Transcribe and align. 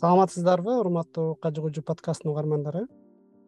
саламатсыздарбы 0.00 0.78
урматтуу 0.80 1.34
кажы 1.36 1.60
кужу 1.60 1.82
подкасттын 1.84 2.30
угармандары? 2.30 2.86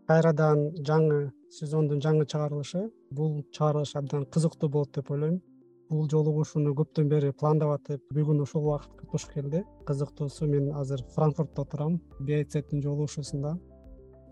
Кайрадан 0.04 0.66
жаңы 0.84 1.30
сезондун 1.48 2.02
жаңы 2.04 2.26
чыгарылышы 2.28 2.90
бул 3.10 3.38
чыгарылыш 3.56 3.94
абдан 3.96 4.26
кызыктуу 4.26 4.68
болот 4.68 4.90
деп 4.92 5.10
ойлойм. 5.10 5.38
Бул 5.88 6.10
жолугушууну 6.12 6.74
көптөн 6.76 7.08
бери 7.08 7.30
пландап 7.32 7.72
атып 7.78 8.02
бүгүн 8.12 8.42
ушул 8.44 8.66
убакытка 8.66 9.06
туш 9.08 9.24
келди. 9.32 9.62
Кызыктуусу 9.88 10.44
мен 10.46 10.74
азыр 10.76 11.00
франкфуртто 11.14 11.62
отурам 11.62 12.02
биоцтин 12.20 12.82
жолугушуусунда 12.82 13.56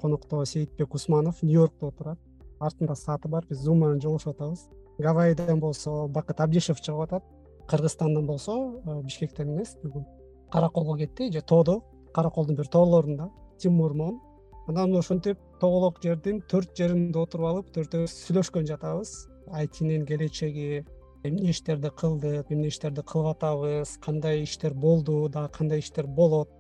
конокто 0.03 0.45
сейитбек 0.45 0.95
усманов 0.95 1.41
нью 1.43 1.63
йоркто 1.63 1.89
отурат. 1.89 2.19
Артында 2.61 2.97
сааты 2.97 3.29
бар 3.29 3.47
биз 3.49 3.65
зум 3.65 3.81
менен 3.81 4.01
жолугушуп 4.01 4.37
атабыз 4.37 4.69
гавайидан 4.99 5.61
болсо 5.61 6.07
бакыт 6.09 6.41
абдишев 6.41 6.83
чыгып 6.83 7.01
атат. 7.01 7.25
Кыргызстандан 7.67 8.27
болсо 8.27 8.83
э, 8.85 9.03
бишкектен 9.03 9.55
эмес 9.55 9.79
бүгүн 9.83 10.05
караколго 10.51 10.99
кетти 10.99 11.31
же 11.33 11.41
тоодо 11.41 11.81
караколдун 12.15 12.57
бир 12.57 12.67
тоолорунда 12.67 13.31
тимур 13.59 13.95
мон 13.95 14.21
анан 14.69 14.95
ушинтип 14.97 15.39
тоголок 15.61 15.99
жердин 16.03 16.41
төрт 16.51 16.77
жеринде 16.77 17.19
отуруп 17.19 17.47
алып 17.51 17.71
төртөөбүз 17.75 18.15
сүйлөшкөн 18.27 18.69
жатабыз. 18.71 19.13
Айтинин 19.51 20.07
келечеги 20.07 20.85
эмне 21.25 21.51
иштерди 21.51 21.91
кылдык 21.91 22.53
эмне 22.55 22.71
иштерди 22.71 23.03
кылып 23.03 23.35
атабыз 23.35 23.97
кандай 24.05 24.45
иштер 24.45 24.75
болду 24.75 25.29
дагы 25.29 25.53
кандай 25.59 25.83
иштер 25.83 26.07
болот 26.07 26.51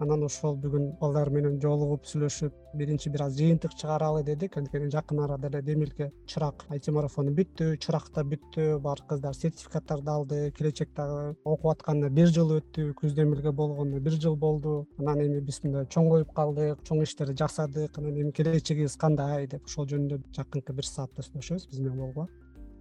анан 0.00 0.24
ошол 0.26 0.56
бүгүн 0.58 0.86
балдар 1.00 1.30
менен 1.30 1.60
жолугуп 1.62 2.06
сүйлөшүп 2.08 2.54
биринчи 2.78 3.10
бир 3.14 3.24
аз 3.26 3.36
жыйынтык 3.38 3.74
чыгаралы 3.78 4.24
дедик. 4.26 4.56
Анткени 4.58 4.90
жакын 4.90 5.20
арада 5.24 5.48
эле 5.48 5.62
демилге 5.62 6.10
чырак 6.26 6.64
айти 6.68 6.90
марафону 6.90 7.34
бүттү 7.36 7.76
чырак 7.78 8.10
да 8.14 8.24
бүттү. 8.26 8.78
Баардык 8.82 9.08
кыздар 9.14 9.34
сертификаттарды 9.34 10.10
алды 10.10 10.52
келечек 10.56 10.94
дагы 10.96 11.36
окуп 11.44 11.70
атканына 11.74 12.10
бир 12.10 12.32
жыл 12.34 12.56
өттү 12.58 12.92
күз 13.00 13.14
демилге 13.14 13.52
болгонуна 13.52 14.00
бир 14.00 14.18
жыл 14.20 14.36
болду. 14.36 14.86
Анан 14.98 15.22
эми 15.26 15.40
биз 15.40 15.62
мындай 15.64 15.86
чоңоюп 15.86 16.34
калдык 16.34 16.82
чоң 16.88 17.02
иштерди 17.06 17.38
жасадык. 17.38 17.98
Анан 17.98 18.18
эми 18.18 18.32
келечегибиз 18.32 18.96
кандай 18.96 19.46
деп 19.46 19.64
ошол 19.70 19.86
жөнүндө 19.86 20.22
жакынкы 20.34 20.74
бир 20.74 20.90
саатта 20.90 21.22
сүйлөшөбүз 21.22 21.70
биз 21.70 21.80
менен 21.80 22.00
болгула 22.02 22.28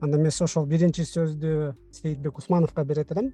анда 0.04 0.18
эмесе 0.20 0.44
ошол 0.44 0.66
биринчи 0.68 1.06
сөздү 1.08 1.74
сейитбек 1.96 2.38
усмановго 2.38 2.84
берет 2.84 3.12
элем. 3.12 3.32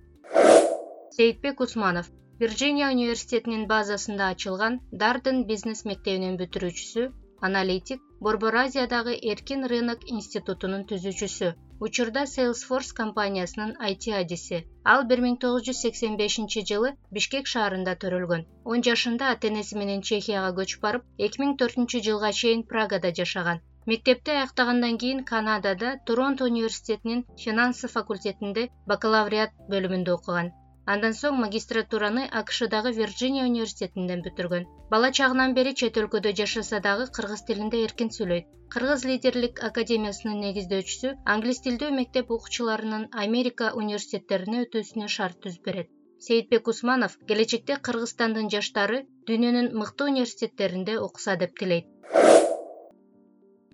Сейитбек 1.10 1.62
усманов 1.66 2.12
вирджиния 2.42 2.90
университетинин 2.96 3.64
базасында 3.70 4.28
ачылган 4.34 4.76
дарден 5.00 5.40
бизнес 5.48 5.80
мектебинин 5.88 6.36
бүтүрүүчүсү 6.42 7.08
аналитик 7.48 8.06
борбор 8.28 8.58
азиядагы 8.60 9.16
эркин 9.32 9.66
рынок 9.72 10.06
институтунун 10.14 10.86
түзүүчүсү 10.92 11.50
учурда 11.88 12.24
salesforce 12.34 12.96
компаниясынын 13.00 13.74
айти 13.88 14.14
адиси. 14.20 14.60
Ал 14.94 15.04
бир 15.10 15.24
миң 15.26 15.36
тогуз 15.44 15.66
жүз 15.68 15.82
сексен 15.86 16.16
бешинчи 16.22 16.64
жылы 16.72 16.94
бишкек 17.18 17.52
шаарында 17.56 17.98
төрөлгөн. 18.04 18.46
Он 18.72 18.88
жашында 18.90 19.34
ата 19.36 19.52
энеси 19.52 19.80
менен 19.82 20.06
чехияга 20.12 20.54
көчүп 20.62 20.88
барып 20.88 21.28
эки 21.28 21.44
миң 21.44 21.54
төртүнчү 21.64 22.04
жылга 22.08 22.32
чейин 22.40 22.64
прагада 22.72 23.14
жашаган. 23.20 23.64
Мектепти 23.94 24.38
аяктагандан 24.38 24.98
кийин 25.04 25.26
канадада 25.34 25.94
торонто 26.06 26.48
университетинин 26.54 27.28
финансы 27.46 27.92
факультетинде 27.98 28.70
бакалавриат 28.94 29.56
бөлүмүндө 29.76 30.18
окуган 30.20 30.56
андан 30.94 31.16
соң 31.18 31.36
магистратураны 31.44 32.24
акшдагы 32.40 32.92
вирджиния 33.00 33.44
университетинен 33.50 34.24
бүтүргөн. 34.28 34.66
Бала 34.94 35.12
чагынан 35.20 35.54
бери 35.58 35.74
чет 35.82 36.00
өлкөдө 36.02 36.34
жашаса 36.40 36.80
дагы 36.88 37.06
кыргыз 37.18 37.44
тилинде 37.50 37.84
эркин 37.88 38.10
сүйлөйт. 38.16 38.50
Кыргыз 38.74 39.06
лидерлик 39.10 39.62
академиясынын 39.70 40.42
негиздөөчүсү 40.46 41.14
англис 41.36 41.64
тилдүү 41.68 41.92
мектеп 42.00 42.34
окуучуларынын 42.38 43.08
америка 43.26 43.72
университеттерине 43.84 44.66
өтүүсүнө 44.66 45.14
шарт 45.18 45.40
түзүп 45.46 45.72
берет. 45.72 45.94
Сейитбек 46.28 46.74
усманов 46.74 47.16
келечекте 47.32 47.80
кыргызстандын 47.90 48.52
жаштары 48.56 49.06
дүйнөнүн 49.30 49.72
мыкты 49.84 50.12
университеттеринде 50.14 51.00
окуса 51.08 51.38
деп 51.44 51.58
тилейт 51.62 52.49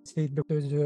сейитбек 0.05 0.51
өзү 0.53 0.85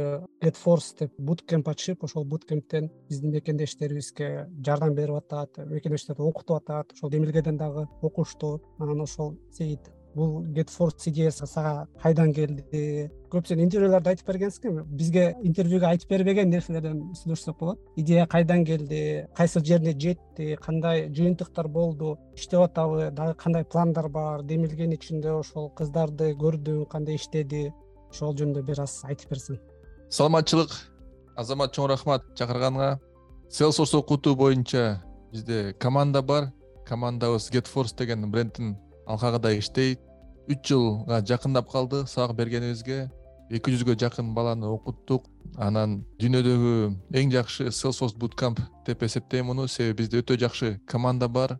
эдфорс 0.49 0.93
деп 0.99 1.13
буткемп 1.19 1.67
ачып 1.73 2.03
ошол 2.07 2.25
буткемптен 2.31 2.89
биздин 3.09 3.35
мекендештерибизге 3.35 4.47
жардам 4.65 4.95
берип 4.95 5.19
атат 5.19 5.59
мекендештерди 5.67 6.21
окутуп 6.21 6.61
атат. 6.61 6.93
Ошол 6.93 7.11
демилгеден 7.11 7.57
дагы 7.57 7.87
окушту. 8.01 8.59
Анан 8.79 9.01
ошол 9.01 9.35
сейит 9.51 9.91
бул 10.15 10.43
гетфорс 10.43 11.07
идеясы 11.07 11.45
сага 11.47 11.87
кайдан 12.01 12.33
келди? 12.33 13.09
Көп 13.29 13.45
сен 13.45 13.59
интервьюларда 13.61 14.15
айтып 14.15 14.31
бергенсиң 14.31 14.79
бизге 14.97 15.35
интервьюга 15.45 15.91
айтып 15.91 16.09
бербеген 16.09 16.49
нерселерден 16.49 17.03
сүйлөшсөк 17.19 17.59
болот. 17.59 17.83
Идея 17.95 18.25
кайдан 18.27 18.63
келди? 18.65 19.27
Кайсыл 19.37 19.63
жерине 19.63 19.93
жетти? 19.93 20.55
Кандай 20.63 21.09
жыйынтыктар 21.13 21.67
болду? 21.67 22.17
Иштеп 22.35 22.63
атабы 22.65 23.11
дагы 23.11 23.35
кандай 23.35 23.65
пландар 23.65 24.09
бар? 24.09 24.41
Демилгенин 24.43 24.97
ичинде 24.97 25.31
ошол 25.35 25.69
кыздарды 25.77 26.31
көрдүң 26.33 26.87
кандай 26.89 27.19
иштеди 27.21 27.67
ошол 28.09 28.35
жөнүндө 28.37 28.65
бир 28.65 28.81
аз 28.83 29.01
айтып 29.05 29.35
берсең 29.35 29.59
саламатчылык. 30.09 30.71
Азамат 31.37 31.73
чоң 31.75 31.87
рахмат 31.91 32.25
чакырганыңа 32.37 32.97
salesforce 33.49 33.97
окутуу 33.97 34.35
боюнча 34.35 35.01
бизде 35.31 35.73
команда 35.79 36.21
бар. 36.21 36.51
Командабыз 36.87 37.51
getforce 37.53 37.95
деген 37.97 38.31
брендтин 38.31 38.75
алкагында 39.07 39.53
иштейт. 39.53 39.99
Үч 40.49 40.65
жылга 40.65 41.21
жакындап 41.21 41.69
калды 41.71 42.05
сабак 42.07 42.35
бергенибизге. 42.35 43.11
Эки 43.49 43.71
жүзгө 43.71 43.95
жакын 43.99 44.33
баланы 44.33 44.65
окуттук. 44.65 45.29
Анан 45.57 46.03
дүйнөдөгү 46.19 46.73
эң 47.13 47.31
жакшы 47.31 47.69
salesforce 47.69 48.17
bootcamp 48.17 48.59
деп 48.85 49.03
эсептейм 49.03 49.45
муну 49.45 49.67
себеби 49.67 50.01
бизде 50.03 50.23
өтө 50.23 50.39
жакшы 50.41 50.79
команда 50.87 51.29
бар. 51.29 51.59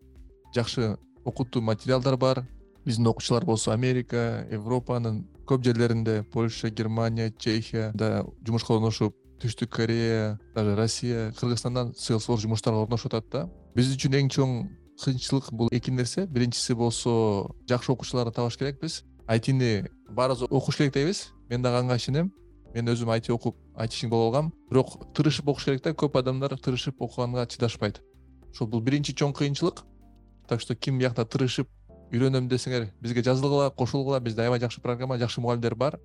Жакшы 0.56 0.98
окутуу 1.24 1.62
материалдар 1.62 2.18
бар 2.18 2.48
биздин 2.86 3.08
окуучулар 3.08 3.46
болсо 3.46 3.72
америка 3.72 4.46
европанын 4.52 5.26
көп 5.46 5.64
жерлеринде 5.64 6.24
польша 6.24 6.70
германия 6.70 7.32
чехияда 7.32 8.26
жумушка 8.46 8.74
орношуп 8.74 9.16
түштүк 9.40 9.72
корея 9.72 10.40
даже 10.56 10.76
россия 10.76 11.32
кыргызстандан 11.40 11.94
salesforce 11.98 12.44
жумуштарга 12.44 12.84
орношуп 12.84 13.14
атат 13.14 13.30
да. 13.32 13.46
Биз 13.76 13.94
үчүн 13.96 14.18
эң 14.20 14.30
чоң 14.34 14.56
кыйынчылык 15.00 15.52
бул 15.54 15.70
эки 15.72 15.92
нерсе. 15.92 16.26
Биринчиси 16.28 16.76
болсо 16.76 17.56
жакшы 17.70 17.94
окуучуларды 17.94 18.36
табыш 18.36 18.58
керекпиз. 18.58 19.04
Айтини 19.28 19.88
баарыбыз 20.10 20.50
окуш 20.50 20.78
керек 20.78 20.94
дейбиз. 20.94 21.30
Мен 21.50 21.62
дагы 21.64 21.86
ага 21.86 21.96
ишенем. 21.96 22.34
Мен 22.74 22.92
өзүм 22.92 23.12
айти 23.14 23.32
окуп 23.32 23.56
айтишник 23.76 24.12
болуп 24.12 24.36
алгам. 24.36 24.54
Бирок 24.70 25.14
тырышып 25.16 25.48
окуш 25.48 25.66
керек 25.66 25.84
да. 25.84 25.94
Көп 25.94 26.20
адамдар 26.20 26.58
тырышып 26.58 27.02
окуганга 27.02 27.48
чыдашпайт. 27.48 28.02
Ошол 28.52 28.68
бул 28.68 28.82
биринчи 28.82 29.16
чоң 29.16 29.34
кыйынчылык. 29.34 29.86
Так 30.48 30.62
что 30.62 30.76
ким 30.76 31.00
биякта 31.00 31.26
тырышып 31.26 31.70
үйрөнөм 32.12 32.50
десеңер 32.50 32.90
бизге 33.02 33.24
жазылгыла 33.24 33.70
кошулгула 33.70 34.20
бизде 34.20 34.42
аябай 34.42 34.60
жакшы 34.60 34.82
программа 34.82 35.18
жакшы 35.18 35.42
мугалимдер 35.42 35.76
бар. 35.76 36.00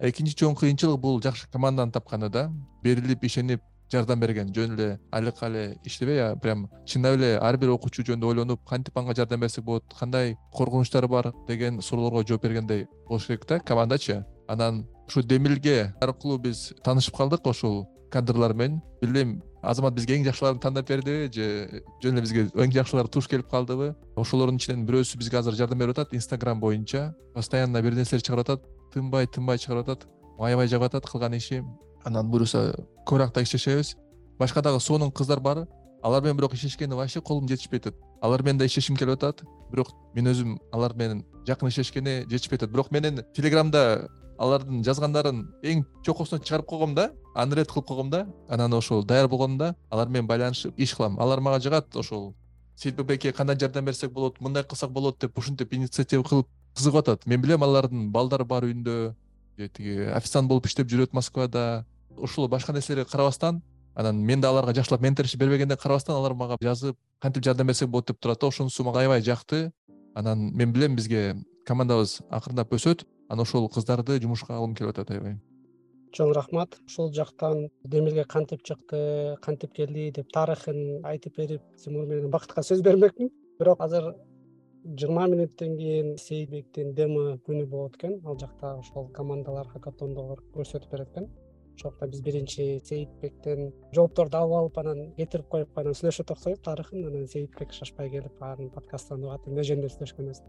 Экинчи 0.00 0.36
чоң 0.36 0.54
кыйынчылык 0.58 1.00
бул 1.00 1.20
жакшы 1.22 1.48
команданы 1.52 1.92
тапканы 1.92 2.28
да. 2.28 2.50
Берилип 2.82 3.24
ишенип 3.24 3.62
жардам 3.90 4.20
берген 4.20 4.52
жөн 4.54 4.74
эле 4.74 5.00
алек 5.10 5.42
эле 5.42 5.78
иштебей 5.84 6.20
прям 6.42 6.68
чындап 6.86 7.16
эле 7.16 7.38
ар 7.38 7.56
бир 7.56 7.70
окуучу 7.70 8.02
жөнүндө 8.02 8.26
ойлонуп 8.32 8.64
кантип 8.68 8.98
анга 8.98 9.14
жардам 9.14 9.40
берсек 9.40 9.64
болот 9.64 9.84
кандай 9.98 10.36
коркунучтары 10.52 11.08
бар 11.08 11.32
деген 11.48 11.80
суроолорго 11.80 12.26
жооп 12.28 12.42
бергендей 12.42 12.86
болуш 13.08 13.26
керек 13.26 13.46
да 13.48 13.60
командачы. 13.60 14.24
Анан 14.48 14.86
ушу 15.06 15.22
демилге 15.22 15.94
аркылуу 16.00 16.38
биз 16.38 16.72
таанышып 16.84 17.16
калдык 17.16 17.46
ошол 17.46 17.86
кадрлар 18.10 18.54
менен 18.54 18.82
билбейм 19.00 19.42
азамат 19.62 19.94
бизге 19.94 20.18
эң 20.18 20.24
жакшыларын 20.24 20.60
тандап 20.60 20.88
бердиби 20.88 21.30
же 21.32 21.82
жөн 22.02 22.18
эле 22.18 22.22
бизге 22.22 22.44
эң 22.54 22.72
жакшылары 22.72 23.08
туш 23.08 23.28
келип 23.28 23.48
калдыбы 23.50 23.94
ошолордун 24.16 24.56
ичинен 24.56 24.86
бирөөсү 24.86 25.18
бизге 25.18 25.38
азыр 25.38 25.54
жардам 25.54 25.78
берип 25.78 25.98
атат 25.98 26.14
инстаграм 26.14 26.60
боюнча. 26.60 27.14
Постоянно 27.34 27.82
бир 27.82 27.94
нерселер 27.94 28.22
чыгарып 28.22 28.46
атат 28.46 28.62
тынбай 28.92 29.26
тынбай 29.26 29.58
чыгарып 29.58 29.88
атат 29.88 30.06
аябай 30.38 30.68
жагып 30.68 30.86
атат 30.86 31.10
кылган 31.10 31.34
иши. 31.34 31.64
Анан 32.04 32.30
буюрса 32.30 32.74
көбүрөөк 33.06 33.34
да 33.34 33.42
иштешебиз. 33.42 33.96
Башка 34.38 34.62
дагы 34.62 34.80
сонун 34.80 35.10
кыздар 35.10 35.40
бар. 35.40 35.66
Алар 36.02 36.22
менен 36.22 36.36
бирок 36.36 36.54
иштешкени 36.54 36.94
вообще 36.94 37.20
колум 37.20 37.48
жетишпей 37.48 37.78
атат. 37.78 37.94
Алар 38.22 38.42
менен 38.42 38.58
да 38.58 38.66
иштешким 38.66 38.96
келип 38.96 39.16
атат. 39.18 39.42
Бирок 39.72 39.88
мен 40.14 40.26
өзүм 40.30 40.58
алар 40.72 40.94
менен 40.94 41.24
жакын 41.46 41.68
иштешкени 41.68 42.24
жетишпей 42.30 42.56
атат. 42.56 42.70
Бирок 42.70 42.92
менин 42.92 43.24
телеграмда 43.34 44.08
алардын 44.38 44.82
жазгандарын 44.86 45.42
эң 45.62 45.84
чокусуна 46.06 46.40
чыгарып 46.42 46.66
койгом 46.70 46.94
да 46.94 47.10
анред 47.34 47.70
кылып 47.70 47.86
койгом 47.88 48.10
да 48.10 48.26
анан 48.48 48.72
ошол 48.74 49.04
даяр 49.04 49.28
болгондо 49.28 49.74
алар 49.90 50.08
менен 50.08 50.26
байланышып 50.26 50.78
иш 50.78 50.94
кылам. 50.94 51.18
Алар 51.18 51.40
мага 51.40 51.60
жагат 51.60 51.96
ошол 51.96 52.34
сейитбек 52.76 53.06
байке 53.06 53.32
кандай 53.32 53.58
жардам 53.58 53.84
берсек 53.84 54.12
болот 54.12 54.40
мындай 54.40 54.64
кылсак 54.64 54.90
болот? 54.90 55.18
деп 55.18 55.38
ушинтип 55.38 55.72
инициатива 55.74 56.22
кылып 56.22 56.46
кызыгып 56.76 56.98
атат. 56.98 57.26
Мен 57.26 57.40
билем 57.40 57.62
алардын 57.62 58.10
балдары 58.12 58.44
бар 58.44 58.64
үйүндө 58.64 59.14
тиги 59.74 60.06
официант 60.14 60.48
болуп 60.48 60.66
иштеп 60.66 60.88
жүрөт 60.88 61.12
москвада. 61.12 61.84
Ушул 62.16 62.48
башка 62.48 62.72
нерселерге 62.72 63.10
карабастан 63.10 63.62
анан 63.94 64.16
мен 64.16 64.40
да 64.40 64.48
аларга 64.50 64.74
жакшылап 64.74 65.00
менторшип 65.00 65.40
бербегенден 65.40 65.76
карабастан 65.76 66.16
алар 66.16 66.34
мага 66.34 66.56
жазып 66.62 66.96
кантип 67.20 67.44
жардам 67.44 67.66
берсек 67.66 67.88
болот 67.88 68.06
деп 68.06 68.20
турат 68.20 68.40
да 68.40 68.46
ошонусу 68.46 68.84
мага 68.84 69.00
аябай 69.00 69.22
жакты. 69.22 69.72
Анан 70.14 70.52
мен 70.54 70.72
билем 70.72 70.96
бизге 70.96 71.36
командабыз 71.66 72.20
акырындап 72.30 72.72
өсөт 72.72 73.04
анан 73.28 73.44
ошол 73.44 73.68
кыздарды 73.68 74.18
жумушка 74.22 74.56
алгым 74.56 74.74
келип 74.74 74.94
атат 74.94 75.10
аябай. 75.12 75.36
Чоң 76.16 76.32
рахмат. 76.32 76.78
Ушул 76.88 77.12
жактан 77.12 77.68
демилге 77.84 78.24
кантип 78.24 78.62
чыкты 78.64 79.36
кантип 79.44 79.74
келди 79.76 80.10
деп 80.16 80.30
тарыхын 80.32 81.04
айтып 81.04 81.36
берип 81.36 81.62
тимур 81.82 82.06
менен 82.06 82.30
бакытка 82.30 82.64
сөз 82.64 82.80
бермекмин. 82.82 83.28
Бирок 83.58 83.82
азыр 83.84 84.14
жыйырма 84.84 85.26
мүнөттөн 85.28 85.76
кийин 85.76 86.14
сейитбектин 86.16 86.94
демо 86.94 87.36
күнү 87.44 87.66
болот 87.68 87.98
экен. 88.00 88.16
Ал 88.24 88.38
жакта 88.40 88.78
ошол 88.78 89.10
командалар 89.12 89.68
хакатондо 89.74 90.24
көрсөтүп 90.54 90.90
берет 90.94 91.12
экен. 91.12 91.28
Ошол 91.76 91.92
жакта 91.92 92.08
биз 92.08 92.22
биринчи 92.24 92.80
сейитбектен 92.84 93.74
жоопторду 93.92 94.40
алып 94.40 94.56
алып 94.62 94.78
анан 94.78 95.12
кетирип 95.18 95.50
коюп 95.52 95.76
анан 95.78 95.94
сүйлөшүп 95.98 96.24
отурсак 96.24 96.64
тарыхын 96.64 97.04
анан 97.10 97.28
сейитбек 97.28 97.76
шашпай 97.76 98.08
келип 98.10 98.42
анын 98.42 98.72
подкастын 98.72 99.28
угат 99.28 99.46
эмне 99.46 99.66
жөнүндө 99.68 99.92
сүйлөшкөнүбүз 99.92 100.40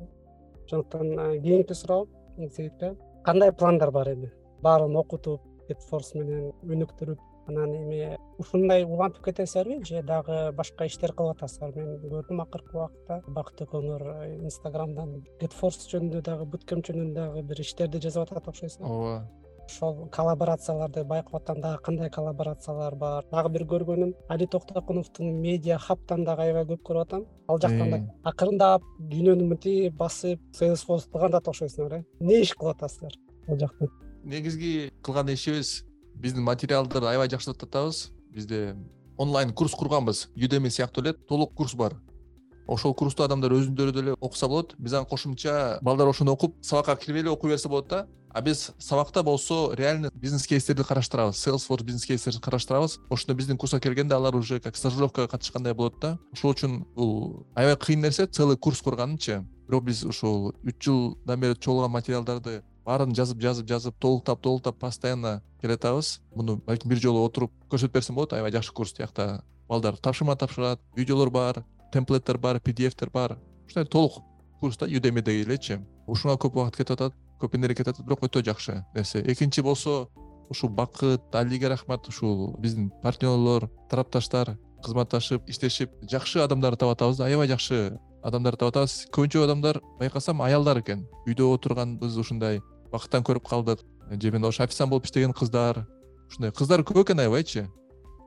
ошондуктан 0.64 1.42
кийинки 1.44 1.76
суроо 1.76 2.08
сейитке 2.48 2.96
кандай 3.26 3.52
пландар 3.52 3.92
бар 3.92 4.14
эми? 4.14 4.32
Баарын 4.62 4.96
окутуп 4.96 5.42
гетфорс 5.68 6.14
менен 6.16 6.52
өнүктүрүп 6.64 7.20
анан 7.50 7.74
эми 7.76 8.18
ушундай 8.42 8.86
улантып 8.86 9.26
кетесиздерби 9.30 9.84
же 9.86 10.04
дагы 10.04 10.52
башка 10.58 10.86
иштер 10.90 11.14
кылып 11.18 11.38
атасыздарбы 11.38 11.86
мен 11.86 12.14
көрдүм 12.14 12.44
акыркы 12.46 12.78
убакытта 12.78 13.20
бакыт 13.38 13.64
экөөңөр 13.66 14.06
инстаграмдан 14.50 15.16
гетфорс 15.42 15.88
жөнүндө 15.92 16.22
дагы 16.30 16.48
буткемп 16.54 16.90
жөнүндө 16.90 17.20
дагы 17.20 17.44
бир 17.52 17.64
иштерди 17.66 18.02
жазып 18.06 18.28
атат 18.28 18.52
окшойсуң 18.54 18.88
ооба 18.90 19.16
ошол 19.70 20.10
коллаборацияларды 20.10 21.04
байкап 21.04 21.36
атам 21.36 21.62
дагы 21.62 21.82
кандай 21.84 22.10
коллаборациялар 22.10 22.96
бар? 22.96 23.26
Дагы 23.32 23.50
бир 23.54 23.66
көргөнүм 23.70 24.14
али 24.30 24.48
токтокуновдун 24.48 25.42
медиа 25.42 25.78
хабтан 25.78 26.26
дагы 26.26 26.48
аябай 26.48 26.66
көп 26.72 26.82
көрүп 26.90 27.06
атам. 27.06 27.26
Ал 27.48 27.62
жактан 27.62 27.92
да 27.92 28.00
акырындап 28.32 28.84
дүйнөнү 29.12 29.48
мынтип 29.52 29.96
басып 30.00 30.42
salesforceту 30.58 31.22
кантат 31.22 31.48
окшойсуңар 31.48 32.00
э 32.00 32.04
эмне 32.20 32.42
иш 32.42 32.54
кылып 32.56 32.78
атасыздар 32.78 33.14
ал 33.48 33.60
жакта? 33.60 33.88
Негизги 34.24 34.92
кылган 35.04 35.30
ишибиз 35.30 35.86
биздин 36.16 36.44
материалдарды 36.44 37.08
аябай 37.08 37.30
жакшыртып 37.30 37.70
атабыз. 37.70 38.12
Бизде 38.34 38.76
онлайн 39.18 39.54
курс 39.54 39.74
курганбыз. 39.74 40.30
Udemy 40.36 40.70
сыяктуу 40.70 41.04
эле 41.04 41.14
толук 41.14 41.54
курс 41.54 41.76
бар. 41.76 41.96
Ошол 42.68 42.94
курсту 42.94 43.24
адамдар 43.24 43.52
өзүндөрү 43.52 43.92
деле 43.92 44.16
окуса 44.20 44.48
болот. 44.48 44.76
Биз 44.78 44.94
анан 44.94 45.06
кошумча 45.06 45.80
балдар 45.82 46.08
ошону 46.08 46.32
окуп 46.34 46.56
сабакка 46.62 46.96
кирбей 46.96 47.22
эле 47.22 47.30
окуй 47.30 47.50
берсе 47.50 47.70
болот 47.70 47.88
да 47.88 48.08
а 48.34 48.42
биз 48.42 48.72
сабакта 48.78 49.24
болсо 49.24 49.74
реальный 49.74 50.10
бизнес 50.14 50.48
кейстерди 50.48 50.84
караштырабыз. 50.84 51.36
Salesforce 51.36 51.84
бизнес 51.84 52.06
кейстерди 52.06 52.40
караштырабыз. 52.40 53.00
Ошондо 53.10 53.34
биздин 53.34 53.58
курска 53.58 53.80
келгенде 53.80 54.16
алар 54.16 54.36
уже 54.36 54.60
как 54.60 54.76
стажировкага 54.76 55.28
катышкандай 55.28 55.74
болот 55.74 56.00
да. 56.00 56.18
Ошол 56.34 56.54
үчүн 56.54 56.86
бул 56.96 57.46
аябай 57.56 57.76
кыйын 57.76 58.02
нерсе 58.02 58.28
целый 58.28 58.58
курс 58.58 58.82
курганычы 58.82 59.46
бирок 59.68 59.84
биз 59.84 60.04
ушул 60.04 60.54
үч 60.64 60.76
жылдан 60.82 61.40
бери 61.40 61.56
чогулган 61.56 61.92
материалдарды 61.92 62.64
баарын 62.86 63.14
жазып 63.14 63.42
жазып 63.42 63.68
жазып 63.68 64.00
толуктап 64.00 64.42
толуктап 64.42 64.80
постоянно 64.80 65.42
келатабыз. 65.62 66.22
Муну 66.36 66.58
балким 66.66 66.90
бир 66.90 67.00
жолу 67.00 67.26
отуруп 67.26 67.52
көрсөтүп 67.70 67.94
берсем 67.94 68.16
болот 68.16 68.34
аябай 68.34 68.52
жакшы 68.52 68.74
курс 68.74 68.94
тиякта. 68.94 69.44
Балдар 69.68 69.98
тапшырма 69.98 70.36
тапшырат 70.36 70.82
видеолор 70.96 71.30
бар 71.30 71.64
темплеттер 71.94 72.38
бар 72.38 72.60
pdfтер 72.60 73.10
бар. 73.10 73.38
Ушундай 73.68 73.86
толук 73.86 74.24
курс 74.60 74.78
да 74.78 74.86
udemyдеги 74.86 75.44
элечи 75.44 75.80
ушуга 76.08 76.34
көп 76.36 76.58
убакыт 76.58 76.78
кетип 76.78 76.92
атат 76.98 77.14
көп 77.40 77.56
энергия 77.56 77.84
атат 77.84 78.04
бирок 78.06 78.24
өтө 78.24 78.44
жакшы. 78.46 78.84
Нерсе 78.96 79.22
экинчи 79.22 79.62
болсо 79.62 80.10
ушул 80.50 80.70
бакыт 80.70 81.36
алиге 81.36 81.70
рахмат 81.70 82.08
ушул 82.08 82.56
биздин 82.60 82.92
партнерлор 83.04 83.70
тарапташтар 83.90 84.58
кызматташып 84.84 85.50
иштешип 85.50 85.92
жакшы 86.10 86.42
адамдарды 86.44 86.80
таап 86.80 86.96
атабыз 86.98 87.18
да 87.18 87.26
аябай 87.26 87.48
жакшы 87.48 88.00
адамдарды 88.24 88.60
таап 88.60 88.74
атабыз. 88.74 89.08
Көбүнчө 89.14 89.44
адамдар 89.44 89.82
байкасам 90.00 90.42
аялдар 90.42 90.80
экен. 90.82 91.06
Үйдө 91.28 91.54
отурганбыз 91.54 92.18
ушундай 92.18 92.62
бакыттан 92.92 93.24
көрүп 93.24 93.48
калдык. 93.48 93.84
Же 94.10 94.32
мен 94.32 94.46
ошо 94.46 94.64
официант 94.64 94.90
болуп 94.90 95.06
иштеген 95.06 95.34
кыздар 95.34 95.86
ушундай. 96.30 96.52
Кыздар 96.52 96.82
көп 96.82 97.04
экен 97.04 97.20
аябайчы 97.20 97.70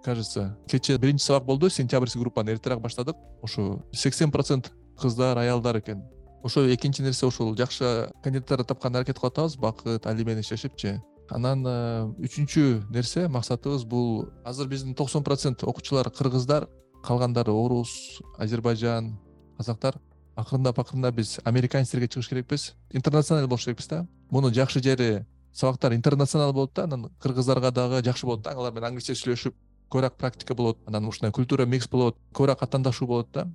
кажется. 0.05 0.59
Кечээ 0.69 0.99
биринчи 0.99 1.25
сабак 1.25 1.45
болду 1.45 1.71
сентябрьский 1.71 2.21
группаны 2.21 2.51
эртерээк 2.51 2.81
баштадык. 2.81 3.17
Ошо 3.43 3.83
сексен 3.93 4.31
процент 4.31 4.73
кыздар 4.99 5.39
аялдар 5.39 5.79
экен 5.79 6.03
ошо 6.43 6.67
экинчи 6.75 7.03
нерсе 7.03 7.27
ушул 7.27 7.55
жакшы 7.57 8.11
кандидаттарды 8.23 8.65
тапканга 8.65 8.99
аракет 9.01 9.19
кылып 9.19 9.33
атабыз 9.33 9.57
бакыт 9.57 10.07
али 10.07 10.25
менен 10.25 10.41
иштешипчи. 10.41 11.01
Анан 11.31 11.65
э, 11.67 12.07
үчүнчү 12.19 12.91
нерсе 12.91 13.29
максатыбыз 13.29 13.85
бул 13.85 14.29
азыр 14.45 14.69
биздин 14.69 14.95
токсон 14.95 15.25
процент 15.25 15.63
окуучулар 15.63 16.11
кыргыздар 16.11 16.69
калгандары 17.03 17.53
орус 17.53 18.21
азербайжан 18.39 19.19
казактар. 19.57 20.01
Акырындап 20.35 20.79
акырындап 20.79 21.15
биз 21.15 21.39
американецтерге 21.45 22.09
чыгыш 22.09 22.29
керекпиз. 22.29 22.75
Интернационал 22.91 23.47
болуш 23.47 23.65
керекпиз 23.65 23.89
да. 23.89 24.07
Мунун 24.31 24.53
жакшы 24.55 24.83
жери 24.83 25.25
сабактар 25.53 25.95
интернационал 25.95 26.53
болот 26.53 26.73
да. 26.75 26.85
Анан 26.85 27.11
кыргыздарга 27.21 27.71
дагы 27.71 28.03
жакшы 28.03 28.27
болот 28.27 28.43
да. 28.43 28.53
Алар 28.53 28.73
менен 28.73 28.89
англисче 28.89 29.15
сүйлөшүп 29.15 29.55
көбүрөөк 29.91 30.17
практика 30.19 30.55
болот. 30.55 30.79
Анан 30.87 31.07
ушундай 31.07 31.33
культура 31.33 31.67
микс 31.67 31.89
болот 31.89 32.17
көбүрөөк 32.35 32.65
аттаандашуу 32.65 33.07
болот 33.07 33.29
да. 33.33 33.47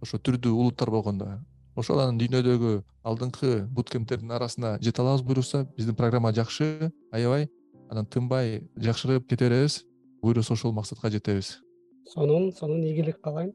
Ошо 0.00 0.18
түрдүү 0.18 0.52
улуттар 0.52 0.90
болгондо 0.90 1.40
ошол 1.80 2.00
анан 2.02 2.18
дүйнөдөгү 2.20 2.72
алдыңкы 3.08 3.50
буткемптердин 3.74 4.30
арасына 4.36 4.76
жете 4.84 5.02
алабыз 5.02 5.22
буюрса 5.24 5.64
биздин 5.76 5.96
программа 5.96 6.32
жакшы 6.36 6.92
аябай. 7.12 7.48
Анан 7.90 8.06
тынбай 8.06 8.62
жакшырып 8.76 9.26
кете 9.28 9.48
беребиз 9.48 9.84
буюрса 10.22 10.52
ошол 10.54 10.72
максатка 10.72 11.10
жетебиз. 11.10 11.58
Сонун 12.06 12.52
сонун 12.52 12.84
ийгилик 12.84 13.20
каалайм. 13.20 13.54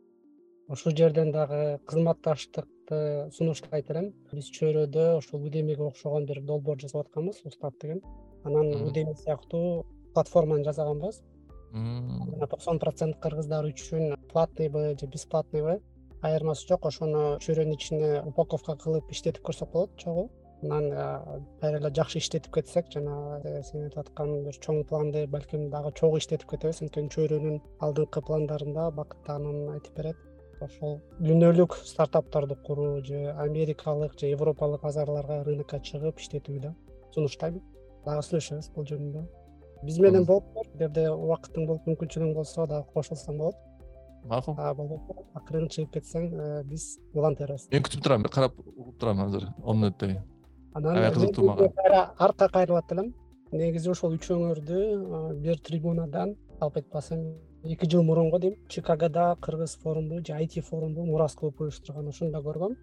Ушул 0.68 0.96
жерден 0.98 1.32
дагы 1.32 1.80
кызматташтыкты 1.86 3.30
сунуштайт 3.38 3.90
элем 3.94 4.12
биз 4.32 4.50
чөйрөдө 4.50 5.18
ушул 5.20 5.46
удемиге 5.46 5.84
окшогон 5.86 6.26
бир 6.26 6.42
долбоор 6.42 6.80
жасап 6.82 7.06
атканбыз 7.06 7.44
устав 7.46 7.74
деген. 7.82 8.02
Анан 8.44 8.74
удеми 8.88 9.14
сыяктуу 9.14 9.86
платформаны 10.14 10.64
жасаганбыз. 10.64 11.22
Токсон 12.50 12.80
процент 12.80 13.20
кыргыздар 13.22 13.66
үчүн 13.68 14.16
платныйбы 14.32 14.96
же 15.00 15.08
бесплатныйбы 15.08 15.82
айырмасы 16.26 16.68
жок. 16.70 16.86
Ошону 16.90 17.38
чөйрөнүн 17.44 17.78
ичине 17.78 18.10
упаковка 18.26 18.76
кылып 18.82 19.12
иштетип 19.14 19.44
көрсөк 19.46 19.72
болот 19.74 19.96
чогуу. 20.02 20.30
Анан 20.64 20.90
кайра 21.62 21.80
эле 21.80 21.92
жакшы 21.94 22.20
иштетип 22.20 22.54
кетсек 22.54 22.90
жана 22.94 23.42
сен 23.68 23.84
айтып 23.86 24.00
аткан 24.06 24.32
бир 24.46 24.58
чоң 24.64 24.84
планды 24.90 25.26
балким 25.28 25.70
дагы 25.70 25.92
чогуу 26.00 26.22
иштетип 26.22 26.50
кетебиз. 26.50 26.82
Анткени 26.82 27.12
чөйрөнүн 27.14 27.60
алдыңкы 27.86 28.24
пландарында 28.26 28.90
бакыт 28.96 29.30
анын 29.30 29.76
айтып 29.76 30.00
берет. 30.00 30.18
Ошол 30.64 31.02
дүйнөлүк 31.20 31.76
стартаптарды 31.84 32.56
куруу 32.66 33.04
же 33.04 33.34
америкалык 33.44 34.18
же 34.20 34.32
европалык 34.32 34.82
базарларга 34.82 35.44
рынокко 35.44 35.82
чыгып 35.84 36.24
иштетүү 36.24 36.60
да 36.64 36.76
сунуштайм. 37.14 37.60
Дагы 38.06 38.24
сүйлөшөбүз 38.24 38.72
бул 38.76 38.88
жөнүндө. 38.88 39.26
Биз 39.84 40.00
менен 40.00 40.24
болуп 40.26 40.46
эгерде 40.64 41.10
убакытың 41.12 41.68
болуп 41.68 41.90
мүмкүнчүлүгүң 41.90 42.34
болсо 42.40 42.66
дагы 42.72 42.88
кошулсаң 42.96 43.38
болот 43.38 43.60
макул. 44.30 44.56
Акырын 45.36 45.68
чыгып 45.70 45.98
кетсең 45.98 46.30
э, 46.34 46.64
биз 46.70 46.98
уланта 47.14 47.48
мен 47.50 47.84
күтүп 47.88 48.04
турам 48.04 48.24
карап 48.24 48.58
угуп 48.76 48.98
турам 49.00 49.22
азыр 49.26 49.50
он 49.64 49.84
мүнөттөй 49.84 50.18
анан 50.76 51.12
кызыктуу 51.14 51.46
мага 51.48 52.12
артка 52.18 52.50
кайрылат 52.50 52.92
элем 52.92 53.14
негизи 53.52 53.92
ошол 53.92 54.18
үчөөңөрдү 54.18 54.80
бир 55.44 55.60
трибунадан 55.68 56.36
алып 56.60 56.82
айтпасам 56.82 57.22
эки 57.64 57.88
жыл 57.90 58.04
мурун 58.04 58.30
дейм. 58.40 58.56
Чикагодо 58.70 59.36
кыргыз 59.42 59.78
форумду 59.82 60.24
же 60.26 60.34
айти 60.34 60.62
форумду 60.62 61.06
мурас 61.06 61.36
кылып 61.36 61.62
уюштурган 61.62 62.08
ошондо 62.10 62.42
көргөм 62.42 62.76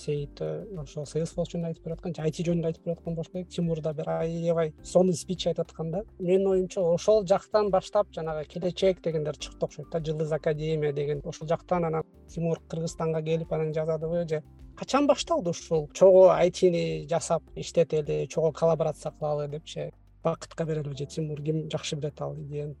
сейит 0.00 0.40
ошо 0.40 1.04
salesforce 1.08 1.54
жөнүндө 1.54 1.70
айтып 1.70 1.84
берип 1.84 1.98
аткан 1.98 2.14
же 2.16 2.22
айти 2.24 2.44
жөнүндө 2.46 2.70
айтып 2.70 2.84
берип 2.86 2.98
аткан 2.98 3.16
болуш 3.18 3.30
керек 3.32 3.48
тимур 3.54 3.80
да 3.84 3.92
бир 3.94 4.08
аябай 4.14 4.72
сонун 4.82 5.14
спич 5.14 5.46
айтып 5.50 5.66
аткан 5.68 5.90
да. 5.92 6.02
Менин 6.18 6.46
оюмча 6.52 6.80
ошол 6.80 7.26
жактан 7.26 7.70
баштап 7.70 8.12
жанагы 8.16 8.44
келечек 8.48 9.02
дегендер 9.04 9.36
чыкты 9.36 9.66
окшойт 9.66 9.90
да. 9.92 10.00
Жылдыз 10.00 10.32
академия 10.32 10.92
деген 10.92 11.22
ошол 11.24 11.48
жактан 11.48 11.84
анан 11.84 12.04
тимур 12.28 12.60
кыргызстанга 12.68 13.22
келип 13.22 13.52
анан 13.52 13.72
жазадыбы 13.74 14.28
же 14.28 14.42
качан 14.76 15.06
башталды 15.06 15.50
ушул? 15.50 15.90
Чогуу 15.92 16.28
айтини 16.30 17.06
жасап 17.08 17.42
иштетели 17.54 18.26
чогуу 18.26 18.52
коллаборация 18.52 19.12
кылалы 19.12 19.48
депчи. 19.48 19.92
Бакытка 20.22 20.64
берелиби 20.64 20.96
же 20.96 21.06
тимур 21.06 21.42
ким 21.42 21.70
жакшы 21.70 21.96
билет 21.96 22.20
ал 22.20 22.34
идеяны 22.34 22.76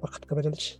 бакытка 0.00 0.34
береличи 0.34 0.78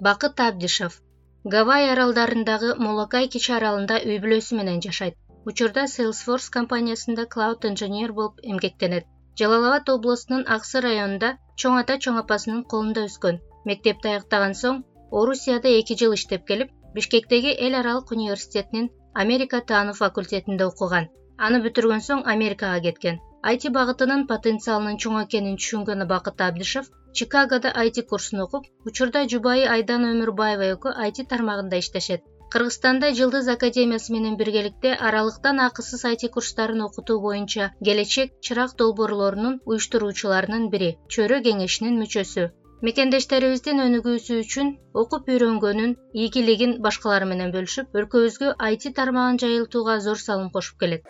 бакыт 0.00 0.40
абдишев 0.40 1.02
гавай 1.44 1.88
аралдарындагы 1.90 2.74
молокай 2.76 3.26
кичи 3.34 3.52
аралында 3.56 3.96
үй 4.04 4.18
бүлөсү 4.24 4.56
менен 4.56 4.80
жашайт. 4.84 5.14
Учурда 5.48 5.84
salesforce 5.92 6.50
компаниясында 6.56 7.24
cloud 7.34 7.64
инженер 7.68 8.12
болуп 8.12 8.42
эмгектенет. 8.42 9.06
Жалал 9.40 9.64
абад 9.68 9.88
областунун 9.88 10.44
аксы 10.56 10.82
районунда 10.84 11.38
чоң 11.56 11.78
ата 11.80 11.96
чоң 11.96 12.18
апасынын 12.22 12.64
колунда 12.64 13.06
өскөн. 13.08 13.40
Мектепти 13.64 14.12
аяктаган 14.12 14.54
соң 14.62 14.82
орусияда 15.22 15.72
эки 15.78 15.96
жыл 16.02 16.12
иштеп 16.18 16.44
келип 16.52 16.76
бишкектеги 16.94 17.56
эл 17.56 17.80
аралык 17.80 18.12
университетинин 18.18 18.90
америка 19.14 19.64
таануу 19.72 19.96
факультетинде 20.02 20.68
окуган. 20.68 21.08
Аны 21.38 21.64
бүтүргөн 21.64 22.04
соң 22.04 22.26
америкага 22.36 22.84
кеткен 22.90 23.20
айти 23.48 23.70
багытынын 23.76 24.26
потенциалынын 24.30 24.98
чоң 25.02 25.20
экенин 25.22 25.56
түшүнгөн 25.60 26.06
бакыт 26.10 26.42
абдишев 26.46 26.90
чикагодо 27.20 27.70
айти 27.82 28.02
курсун 28.10 28.42
окуп 28.46 28.66
учурда 28.90 29.22
жубайы 29.32 29.64
айдана 29.76 30.12
өмүрбаева 30.14 30.68
экөө 30.74 30.92
айти 31.04 31.24
тармагында 31.30 31.80
иштешет. 31.82 32.22
Кыргызстанда 32.52 33.12
жылдыз 33.18 33.48
академиясы 33.54 34.12
менен 34.12 34.36
биргеликте 34.36 34.92
аралыктан 35.08 35.60
акысыз 35.66 36.04
айти 36.10 36.28
курстарын 36.36 36.82
окутуу 36.86 37.20
боюнча 37.26 37.70
келечек 37.84 38.32
чырак 38.48 38.74
долбоорлорунун 38.82 39.60
уюштуруучуларынын 39.66 40.66
бири 40.72 40.90
чөйрө 41.14 41.38
кеңешинин 41.46 42.00
мүчөсү. 42.02 42.50
Мекендештерибиздин 42.88 43.84
өнүгүүсү 43.86 44.40
үчүн 44.42 44.74
окуп 45.04 45.30
үйрөнгөнүн 45.32 45.96
ийгилигин 46.24 46.76
башкалар 46.86 47.28
менен 47.32 47.54
бөлүшүп 47.56 47.98
өлкөбүзгө 48.02 48.54
айти 48.68 48.94
тармагын 49.00 49.42
жайылтууга 49.44 49.98
зор 50.06 50.22
салым 50.26 50.50
кошуп 50.54 50.80
келет. 50.80 51.04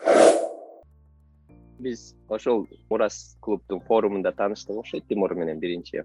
Биз 1.81 2.20
ошол 2.31 2.67
мурас 2.91 3.37
клубдун 3.43 3.81
форумунда 3.81 4.33
тааныштык 4.33 4.77
окшойт 4.77 5.07
тимур 5.09 5.35
менен 5.35 5.61
биринчи. 5.61 6.05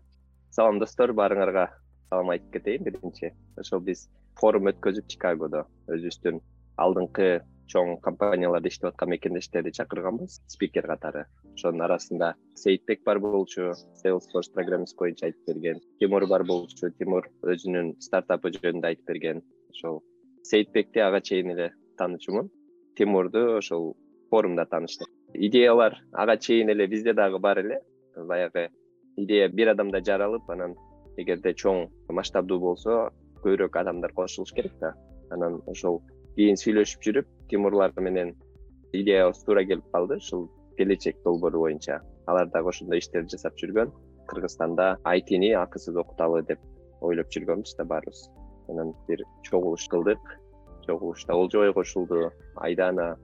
Салам 0.50 0.79
достор 0.79 1.13
баарыңарга 1.13 1.70
салам 2.10 2.32
айтып 2.34 2.51
кетейин. 2.58 2.84
Биринчи. 2.84 3.32
Ошол 3.58 3.82
биз 3.86 4.08
форум 4.39 4.70
өткөзүп 4.72 5.08
чикагодо 5.13 5.65
өзүбүздүн 5.88 6.41
алдыңкы 6.82 7.29
чоң 7.72 7.96
компанияларда 8.01 8.70
иштеп 8.70 8.89
аткан 8.91 9.13
мекендештерди 9.13 9.72
чакырганбыз. 9.77 10.41
Спикер 10.48 10.88
катары. 10.89 11.25
Ошонун 11.53 11.86
арасында 11.86 12.34
сейитбек 12.58 13.05
бар 13.05 13.20
болчу 13.20 13.72
salesforce 14.01 14.53
программист 14.53 14.98
боюнча 14.98 15.29
айтып 15.29 15.53
берген. 15.53 15.82
Тимур 16.00 16.27
бар 16.27 16.44
болчу 16.44 16.91
тимур 17.00 17.29
өзүнүн 17.44 17.96
стартапы 18.01 18.53
жөнүндө 18.58 18.91
айтып 18.91 19.13
берген. 19.13 19.44
Ошол 19.74 20.01
сейитбекти 20.44 21.01
ага 21.05 21.22
чейин 21.22 21.53
эле 21.55 21.72
таанычумун 21.98 22.50
тимурду 22.98 23.58
ошол 23.58 23.96
форумда 24.29 24.65
тааныштык 24.65 25.14
идеялар 25.38 25.98
ага 26.13 26.38
чейин 26.38 26.70
эле 26.70 26.88
бизде 26.88 27.13
дагы 27.13 27.39
бар 27.39 27.60
эле. 27.60 27.80
Баягы 28.15 28.70
идея 29.18 29.50
бир 29.50 29.70
адамда 29.74 30.01
жаралып 30.01 30.50
анан 30.50 30.75
эгерде 31.18 31.54
чоң 31.54 31.88
масштабдуу 32.10 32.60
болсо 32.60 33.10
көбүрөөк 33.44 33.80
адамдар 33.82 34.13
кошулуш 34.13 34.54
керек 34.54 34.74
да. 34.80 34.94
Анан 35.32 35.62
ошол 35.68 36.01
кийин 36.36 36.60
сүйлөшүп 36.60 37.04
жүрүп 37.08 37.27
тимурлар 37.50 37.94
менен 37.98 38.34
идеябыз 38.94 39.44
туура 39.46 39.65
келип 39.65 39.86
калды. 39.92 40.18
Ушул 40.18 40.50
келечек 40.77 41.22
долбоору 41.24 41.65
боюнча 41.65 42.01
алар 42.27 42.50
дагы 42.50 42.70
ошондой 42.70 43.00
иштерди 43.00 43.36
жасап 43.36 43.58
жүргөн. 43.62 43.92
Кыргызстанда 44.27 44.98
айтини 45.04 45.51
акысыз 45.54 45.96
окуталы 45.96 46.42
деп 46.44 46.60
ойлоп 47.01 47.30
жүргөнбүз 47.30 47.77
да 47.77 47.86
баарыбыз. 47.86 48.30
Анан 48.70 48.94
бир 49.08 49.24
чогулуш 49.44 49.88
кылдык. 49.88 50.20
Чогулушта 50.86 51.34
олжобой 51.34 51.74
кошулду 51.74 52.32
айдана 52.56 53.15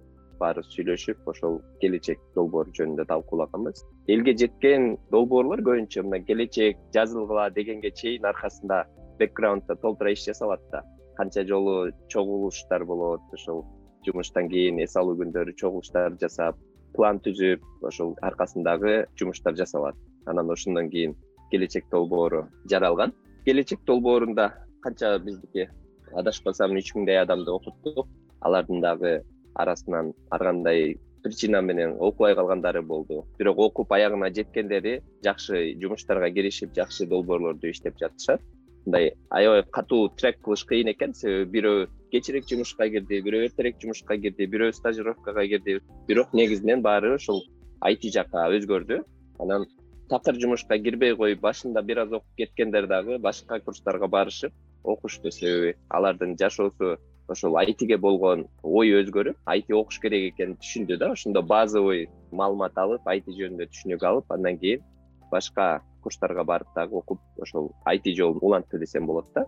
баарыбыз 0.41 0.73
сүйлөшүп 0.75 1.27
ошол 1.33 1.59
келечек 1.81 2.19
долбоору 2.35 2.73
жөнүндө 2.77 3.05
талкуулаганбыз 3.11 3.83
элге 4.15 4.33
жеткен 4.41 4.95
долбоорлор 5.13 5.61
көбүнчө 5.67 6.03
мына 6.07 6.19
келечек 6.27 6.81
жазылгыла 6.95 7.49
дегенге 7.57 7.91
чейин 8.01 8.25
аркасында 8.31 8.83
бекграундда 9.21 9.75
толтура 9.83 10.11
иш 10.11 10.25
жасалат 10.25 10.61
да. 10.71 10.81
Канча 11.17 11.43
жолу 11.45 11.91
чогулуштар 12.09 12.85
болот 12.85 13.21
ошол 13.33 13.65
жумуштан 14.05 14.49
кийин 14.49 14.79
эс 14.81 14.95
алуу 14.97 15.17
күндөрү 15.19 15.53
чогулуштар 15.59 16.15
жасап 16.21 16.57
план 16.95 17.19
түзүп 17.25 17.61
ошол 17.89 18.15
аркасындагы 18.21 19.05
жумуштар 19.19 19.55
жасалат. 19.55 19.95
Анан 20.25 20.49
ошондон 20.49 20.89
кийин 20.89 21.15
келечек 21.51 21.85
долбоору 21.91 22.47
жаралган. 22.71 23.13
Келечек 23.45 23.85
долбоорунда 23.85 24.53
канча 24.81 25.17
биздики 25.19 25.69
адашпасам 26.15 26.75
үч 26.79 26.95
миңдей 26.95 27.21
адамды 27.21 27.51
окуттук. 27.51 28.07
Алардын 28.41 28.81
дагы 28.81 29.21
арасынан 29.55 30.13
ар 30.29 30.39
кандай 30.39 30.97
причина 31.23 31.61
менен 31.61 31.95
окубай 31.99 32.35
калгандары 32.35 32.81
болду. 32.81 33.25
Бирок 33.37 33.59
окуп 33.59 33.91
аягына 33.91 34.31
жеткендери 34.33 35.01
жакшы 35.23 35.75
жумуштарга 35.81 36.31
киришип 36.31 36.73
жакшы 36.75 37.07
долбоорлорду 37.07 37.69
иштеп 37.69 37.97
жатышат. 37.99 38.41
Мындай 38.85 39.13
аябай 39.29 39.63
катуу 39.63 40.09
трек 40.09 40.41
кылыш 40.41 40.65
кыйын 40.65 40.91
экен. 40.93 41.13
Себеби 41.13 41.59
бирөө 41.59 41.87
кечирээк 42.11 42.49
жумушка 42.49 42.89
кирди 42.89 43.21
бирөө 43.21 43.45
эртерээк 43.49 43.77
жумушка 43.81 44.17
кирди 44.17 44.47
бирөө 44.47 44.73
стажировкага 44.73 45.45
кирди. 45.47 45.79
Бирок 46.07 46.33
негизинен 46.33 46.81
баары 46.81 47.15
ушул 47.15 47.43
айти 47.79 48.09
жака 48.09 48.47
өзгөрдү. 48.49 49.03
Анан 49.39 49.67
такыр 50.09 50.39
жумушка 50.41 50.79
кирбей 50.79 51.15
коюп 51.15 51.39
башында 51.41 51.81
бир 51.81 52.03
аз 52.05 52.11
окуп 52.11 52.35
кеткендер 52.37 52.87
дагы 52.87 53.19
башка 53.19 53.59
курстарга 53.59 54.07
барышып 54.07 54.53
окушту. 54.83 55.31
Себеби 55.31 55.75
алардын 55.89 56.35
жашоосу 56.37 56.97
ошол 57.31 57.57
айтиге 57.61 57.97
болгон 57.97 58.45
ою 58.63 58.99
өзгөрүп 59.01 59.37
айти 59.53 59.75
окуш 59.77 59.99
керек 60.03 60.33
экенин 60.33 60.57
түшүндү 60.61 60.97
да. 61.01 61.11
Ошондо 61.15 61.41
базовый 61.41 62.07
маалымат 62.31 62.77
алып 62.77 63.07
айти 63.07 63.35
жөнүндө 63.37 63.69
түшүнүк 63.71 64.05
алып 64.11 64.35
андан 64.35 64.59
кийин 64.61 64.83
башка 65.31 65.81
курстарга 66.03 66.43
барып 66.43 66.73
дагы 66.75 66.97
окуп 66.99 67.19
ошол 67.41 67.71
айти 67.85 68.15
жолун 68.17 68.39
улантты 68.41 68.79
десем 68.79 69.07
болот 69.07 69.31
да. 69.35 69.45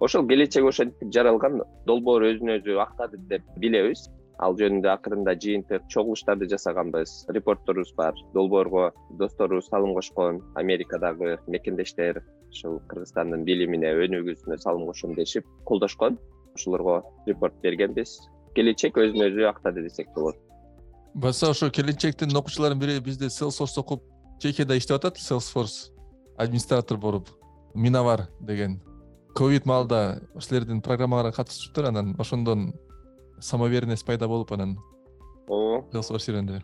Ошол 0.00 0.26
келечек 0.28 0.64
ошентип 0.64 1.12
жаралган 1.12 1.60
долбоор 1.86 2.24
өзүн 2.30 2.56
өзү 2.56 2.80
актады 2.80 3.20
деп 3.28 3.44
билебиз. 3.60 4.08
Ал 4.40 4.54
жөнүндө 4.56 4.88
акырында 4.88 5.34
жыйынтык 5.36 5.82
чогулуштарды 5.92 6.46
жасаганбыз. 6.48 7.26
Репортторубуз 7.36 7.92
бар. 7.98 8.16
Долбоорго 8.32 8.86
досторубуз 9.20 9.68
салым 9.68 9.92
кошкон 9.98 10.40
америкадагы 10.56 11.36
мекендештер 11.46 12.22
ушул 12.48 12.80
кыргызстандын 12.88 13.44
билимине 13.44 13.92
өнүгүүсүнө 14.06 14.56
салым 14.64 14.86
кошом 14.88 15.12
дешип 15.18 15.44
колдошкон 15.68 16.16
ошолорго 16.54 17.02
репорт 17.26 17.54
бергенбиз. 17.62 18.18
Келечек 18.54 18.96
өзүн 18.98 19.26
өзү 19.28 19.46
актады 19.48 19.82
десек 19.82 20.08
болот. 20.14 20.36
Баса 21.14 21.50
ошо 21.50 21.70
келечектин 21.70 22.36
окуучуларынын 22.36 22.80
бири 22.80 23.00
бизде 23.00 23.30
селсорс 23.30 23.78
окуп 23.78 24.02
чехияда 24.38 24.76
иштеп 24.76 24.96
атат 24.96 25.18
salesforce 25.18 25.90
администратор 26.36 26.96
болуп. 26.96 27.28
Миновар 27.74 28.28
деген 28.40 28.80
ковид 29.34 29.66
маалда 29.66 30.20
силердин 30.38 30.82
программаңарга 30.82 31.36
катышыптыр 31.36 31.88
анан 31.88 32.14
ошондон 32.18 32.72
самоуверенность 33.40 34.06
пайда 34.06 34.28
болуп 34.28 34.52
анан 34.52 34.78
salesforce 35.48 36.62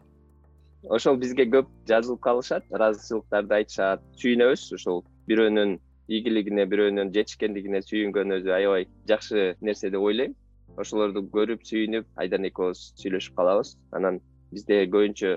ошол 0.91 1.17
бизге 1.17 1.47
көп 1.51 1.69
жазылып 1.89 2.21
калышат 2.23 2.65
ыраазычылыктарды 2.71 3.55
айтышат 3.59 4.03
сүйүнөбүз 4.21 4.67
ушул 4.77 5.03
бирөөнүн 5.27 5.79
ийгилигине 6.09 6.67
бирөөнүн 6.71 7.13
жетишкендигине 7.15 7.83
сүйүнгөнүбүз 7.87 8.51
аябай 8.59 8.87
жакшы 9.11 9.55
нерсе 9.61 9.91
деп 9.91 10.05
ойлойм 10.09 10.35
ошолорду 10.81 11.23
көрүп 11.33 11.65
сүйүнүп 11.67 12.07
айдан 12.21 12.47
экөөбүз 12.51 12.81
сүйлөшүп 13.01 13.37
калабыз. 13.39 13.75
Анан 13.97 14.21
бизде 14.53 14.83
көбүнчө 14.93 15.37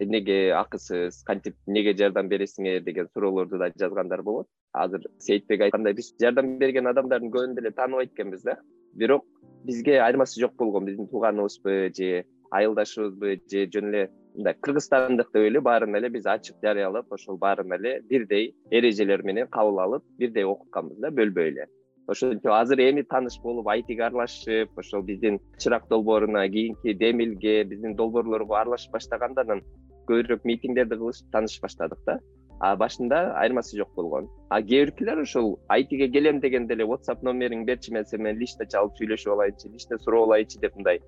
эмнеге 0.00 0.38
акысыз 0.56 1.22
кантип 1.28 1.56
эмнеге 1.68 1.94
жардам 1.96 2.30
бересиңер? 2.32 2.80
деген 2.84 3.08
суроолорду 3.14 3.58
да 3.58 3.70
жазгандар 3.78 4.22
болот. 4.22 4.48
Азыр 4.72 5.04
сейитбек 5.18 5.66
айткандай 5.66 5.94
биз 5.94 6.14
жардам 6.20 6.56
берген 6.58 6.86
адамдардын 6.86 7.30
көбүн 7.30 7.54
деле 7.58 7.70
тааныбайт 7.70 8.12
экенбиз 8.14 8.42
да. 8.42 8.56
Бирок 8.94 9.26
бизге 9.64 10.00
айырмасы 10.00 10.40
жок 10.40 10.56
болгон 10.56 10.86
биздин 10.86 11.08
тууганыбызбы 11.08 11.92
же 11.96 12.24
айылдашыбызбы 12.50 13.40
же 13.50 13.66
жөн 13.66 13.92
эле 13.92 14.10
мындай 14.34 14.54
кыргызстандык 14.54 15.32
деп 15.34 15.42
эле 15.48 15.60
баарын 15.60 15.96
эле 15.98 16.08
биз 16.08 16.26
ачык 16.26 16.56
жарыялап 16.62 17.12
ошол 17.12 17.38
баарын 17.38 17.72
эле 17.76 18.00
бирдей 18.10 18.54
эрежелер 18.70 19.22
менен 19.22 19.46
кабыл 19.46 19.80
алып 19.80 20.04
бирдей 20.18 20.44
окутканбыз 20.44 20.98
да 20.98 21.10
бөлбөй 21.10 21.48
эле. 21.52 21.66
Ошентип 22.06 22.50
азыр 22.50 22.80
эми 22.88 23.02
тааныш 23.02 23.38
болуп 23.42 23.68
айтиге 23.68 24.04
аралашып 24.04 24.78
ошол 24.78 25.02
биздин 25.02 25.38
чырак 25.58 25.88
долбооруна 25.88 26.48
кийинки 26.48 26.94
демилге 26.94 27.64
биздин 27.64 27.94
долбоорлорго 27.94 28.54
аралашып 28.54 28.92
баштаганда 28.92 29.46
анан 29.46 29.62
көбүрөөк 30.08 30.44
митингдерди 30.44 30.98
кылышып 30.98 31.30
таанышып 31.32 31.62
баштадык 31.62 32.00
да. 32.06 32.18
А 32.60 32.74
башында 32.76 33.32
айырмасы 33.40 33.76
жок 33.78 33.94
болгон. 33.96 34.28
А 34.50 34.60
кээ 34.60 34.84
биркилер 34.86 35.22
ушул 35.22 35.58
айтиге 35.68 36.08
келем 36.08 36.40
дегенде 36.40 36.74
эле 36.74 36.84
whatsapp 36.84 37.22
номериңди 37.22 37.64
берчи 37.64 37.92
мен 37.92 38.04
сени 38.04 38.22
менен 38.26 38.40
лично 38.40 38.66
чалып 38.66 38.98
сүйлөшүп 38.98 39.32
алайынчы 39.32 39.70
лично 39.72 39.98
сурап 39.98 40.26
алайынчы 40.26 40.60
деп 40.60 40.76
мындай 40.76 41.00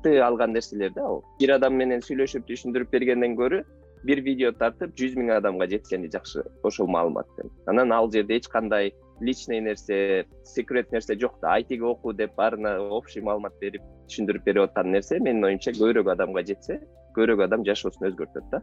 убакытты 0.00 0.20
алган 0.20 0.52
нерселер 0.52 0.92
да 0.94 1.02
ал 1.04 1.22
бир 1.38 1.52
адам 1.54 1.76
менен 1.76 2.00
сүйлөшүп 2.00 2.46
түшүндүрүп 2.48 2.90
бергенден 2.90 3.36
көрө 3.36 3.64
бир 4.04 4.20
видео 4.24 4.52
тартып 4.52 4.94
жүз 4.96 5.16
миң 5.16 5.30
адамга 5.36 5.66
жеткени 5.68 6.08
жакшы 6.10 6.42
ошол 6.64 6.88
маалыматтын. 6.88 7.50
Анан 7.66 7.92
ал 7.92 8.10
жерде 8.10 8.36
эч 8.36 8.48
кандай 8.48 8.92
личный 9.20 9.60
нерсе 9.60 10.24
секрет 10.44 10.90
нерсе 10.92 11.18
жок 11.18 11.38
да. 11.42 11.52
Айтиге 11.52 11.84
окуу 11.84 12.12
деп 12.12 12.34
баарына 12.36 12.78
общий 12.88 13.20
маалымат 13.20 13.52
берип 13.60 13.82
түшүндүрүп 14.08 14.44
берип 14.44 14.62
аткан 14.62 14.90
нерсе 14.90 15.20
менин 15.20 15.44
оюмча 15.44 15.72
көбүрөөк 15.72 16.12
адамга 16.14 16.42
жетсе 16.42 16.80
көбүрөөк 17.16 17.44
адам 17.44 17.64
жашоосун 17.64 18.08
өзгөртөт 18.08 18.50
да. 18.50 18.62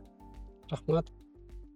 Рахмат 0.72 1.14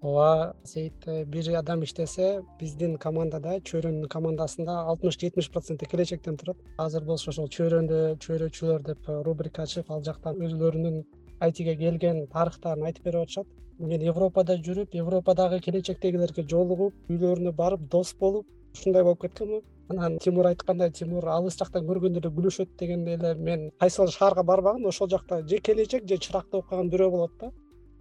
ооба 0.01 0.55
сейит 0.63 1.05
бир 1.27 1.55
адам 1.57 1.83
иштесе 1.83 2.41
биздин 2.59 2.97
командада 2.97 3.59
чөйрөнүн 3.69 4.07
командасында 4.09 4.73
алтымыш 4.91 5.17
жетимиш 5.21 5.49
проценти 5.53 5.85
келечектен 5.85 6.37
турат. 6.37 6.57
Азыр 6.77 7.03
болсо 7.05 7.29
ошол 7.29 7.47
чөйрөндө 7.47 8.17
чөйрөчүлөр 8.25 8.81
деп 8.87 9.09
рубрика 9.27 9.67
ачып 9.67 9.91
ал 9.91 10.01
жактан 10.01 10.41
өзүлөрүнүн 10.41 11.03
айтиге 11.45 11.75
келген 11.77 12.25
тарыхтарын 12.33 12.87
айтып 12.89 13.05
берип 13.05 13.27
атышат. 13.27 13.47
Мен 13.77 14.01
европада 14.01 14.57
жүрүп 14.57 14.97
европадагы 14.97 15.61
келечектегилерге 15.67 16.47
жолугуп 16.49 16.93
үйлөрүнө 17.09 17.53
барып 17.53 17.85
дос 17.91 18.15
болуп 18.19 18.47
ушундай 18.73 19.03
болуп 19.03 19.21
кеткенмин. 19.21 19.61
Анан 19.89 20.17
тимур 20.17 20.47
айткандай 20.47 20.89
тимур 20.89 21.25
алыс 21.29 21.57
жактан 21.61 21.85
көргөндө 21.85 22.23
эле 22.23 22.33
күлүшөт 22.37 22.77
дегенде 22.79 23.17
эле 23.19 23.35
мен 23.35 23.71
кайсыл 23.79 24.07
шаарга 24.07 24.43
барбаган 24.43 24.85
ошол 24.85 25.09
жакта 25.09 25.41
же 25.47 25.57
келечек 25.57 26.07
же 26.07 26.17
чыракты 26.17 26.57
окуп 26.57 26.69
калган 26.69 26.89
бирөө 26.89 27.09
болот 27.11 27.33
да 27.41 27.51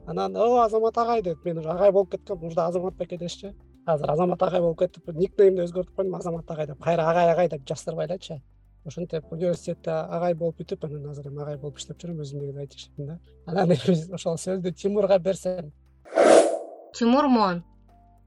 анан 0.06 0.36
о 0.36 0.62
азамат 0.64 0.98
агай 0.98 1.22
деп 1.22 1.44
мен 1.44 1.58
уже 1.58 1.68
агай 1.70 1.92
болуп 1.92 2.10
кеткем 2.10 2.38
мурда 2.38 2.66
азамат 2.66 2.94
беке 2.94 3.16
дешчү 3.18 3.54
азыр 3.86 4.10
азамат 4.10 4.42
агай 4.42 4.60
болуп 4.60 4.78
кетип 4.78 5.08
никнейимди 5.08 5.62
өзгөртүп 5.66 5.96
койдум 5.96 6.14
азамат 6.14 6.50
агай 6.50 6.66
деп. 6.66 6.82
Кайра 6.82 7.08
агай 7.10 7.30
агай 7.32 7.48
деп 7.48 7.66
жаздырбай 7.66 8.06
элечи 8.06 8.40
ошентип 8.84 9.32
университетте 9.32 9.90
агай 9.90 10.34
болуп 10.34 10.60
бүтүп 10.60 10.84
анан 10.84 11.10
азыр 11.10 11.28
эми 11.28 11.42
агай 11.42 11.56
болуп 11.56 11.78
иштеп 11.78 12.00
жүрөм 12.02 12.20
өзүм 12.24 12.58
айти 12.58 12.76
ишинде 12.76 13.06
да. 13.06 13.18
Анан 13.46 13.72
ошол 14.18 14.38
сөздү 14.44 14.72
тимурга 14.72 15.18
берсем. 15.18 15.72
Тимур 16.94 17.28
моон 17.28 17.64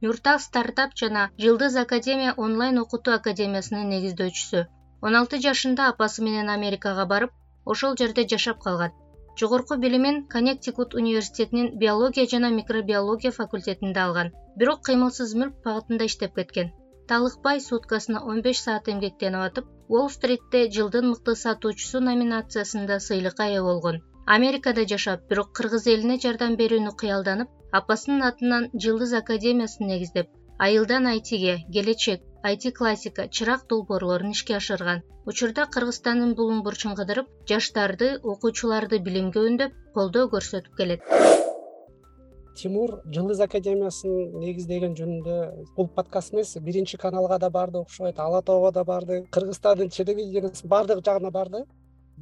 нуртак 0.01 0.41
стартап 0.41 0.95
жана 0.95 1.29
жылдыз 1.37 1.75
академия 1.75 2.33
онлайн 2.37 2.79
окутуу 2.79 3.15
академиясынын 3.15 3.89
негиздөөчүсү. 3.89 4.65
Он 5.01 5.15
алты 5.15 5.39
жашында 5.45 5.89
апасы 5.91 6.23
менен 6.23 6.49
америкага 6.49 7.05
барып 7.05 7.31
ошол 7.65 7.97
жерде 7.97 8.27
жашап 8.27 8.59
калган 8.63 8.91
жогорку 9.39 9.77
билимин 9.83 10.27
коннектикут 10.33 10.93
университетинин 10.93 11.77
биология 11.77 12.25
жана 12.33 12.49
микробиология 12.49 13.31
факультетинде 13.31 13.99
алган. 13.99 14.31
Бирок 14.55 14.81
кыймылсыз 14.87 15.33
мүлк 15.41 15.59
багытында 15.65 16.05
иштеп 16.11 16.35
кеткен. 16.39 16.71
Талыкпай 17.07 17.61
суткасына 17.61 18.23
он 18.33 18.41
беш 18.41 18.61
саат 18.65 18.89
эмгектенип 18.93 19.45
атып 19.47 19.71
уолл 19.89 20.09
стритте 20.09 20.61
жылдын 20.77 21.09
мыкты 21.11 21.35
сатуучусу 21.45 21.99
номинациясында 22.09 22.99
сыйлыкка 23.07 23.49
ээ 23.55 23.63
болгон. 23.69 23.99
Америкада 24.37 24.85
жашап 24.93 25.25
бирок 25.29 25.51
кыргыз 25.57 25.87
элине 25.93 26.19
жардам 26.25 26.55
берүүнү 26.61 26.93
кыялданып 27.01 27.49
апасынын 27.79 28.29
атынан 28.29 28.69
жылдыз 28.85 29.13
академиясын 29.19 29.89
негиздеп 29.91 30.29
айылдан 30.67 31.07
айтиге 31.11 31.57
келечек 31.73 32.21
айти 32.43 32.71
классика 32.71 33.27
чырак 33.29 33.61
долбоорлорун 33.69 34.31
ишке 34.35 34.55
ашырган. 34.57 34.99
Учурда 35.25 35.63
кыргызстандын 35.75 36.33
булуң 36.35 36.59
бурчун 36.65 36.95
кыдырып 36.99 37.29
жаштарды 37.49 38.09
окуучуларды 38.33 38.99
билимге 39.05 39.45
үндөп 39.47 39.77
колдоо 39.95 40.27
көрсөтүп 40.33 40.75
келет. 40.79 41.05
Тимур 42.59 42.97
жылдыз 43.15 43.39
академиясын 43.47 44.35
негиздеген 44.43 44.97
жөнүндө 44.99 45.37
бул 45.77 45.87
подкаст 45.95 46.35
эмес 46.35 46.51
биринчи 46.67 46.99
каналга 47.05 47.39
да 47.39 47.49
барды 47.49 47.79
окшойт 47.79 48.19
ала 48.19 48.41
тоого 48.41 48.71
да 48.71 48.83
барды 48.83 49.23
кыргызстандын 49.31 49.89
телевидениясы 49.89 50.67
баардык 50.67 50.99
жагына 51.05 51.31
барды. 51.31 51.63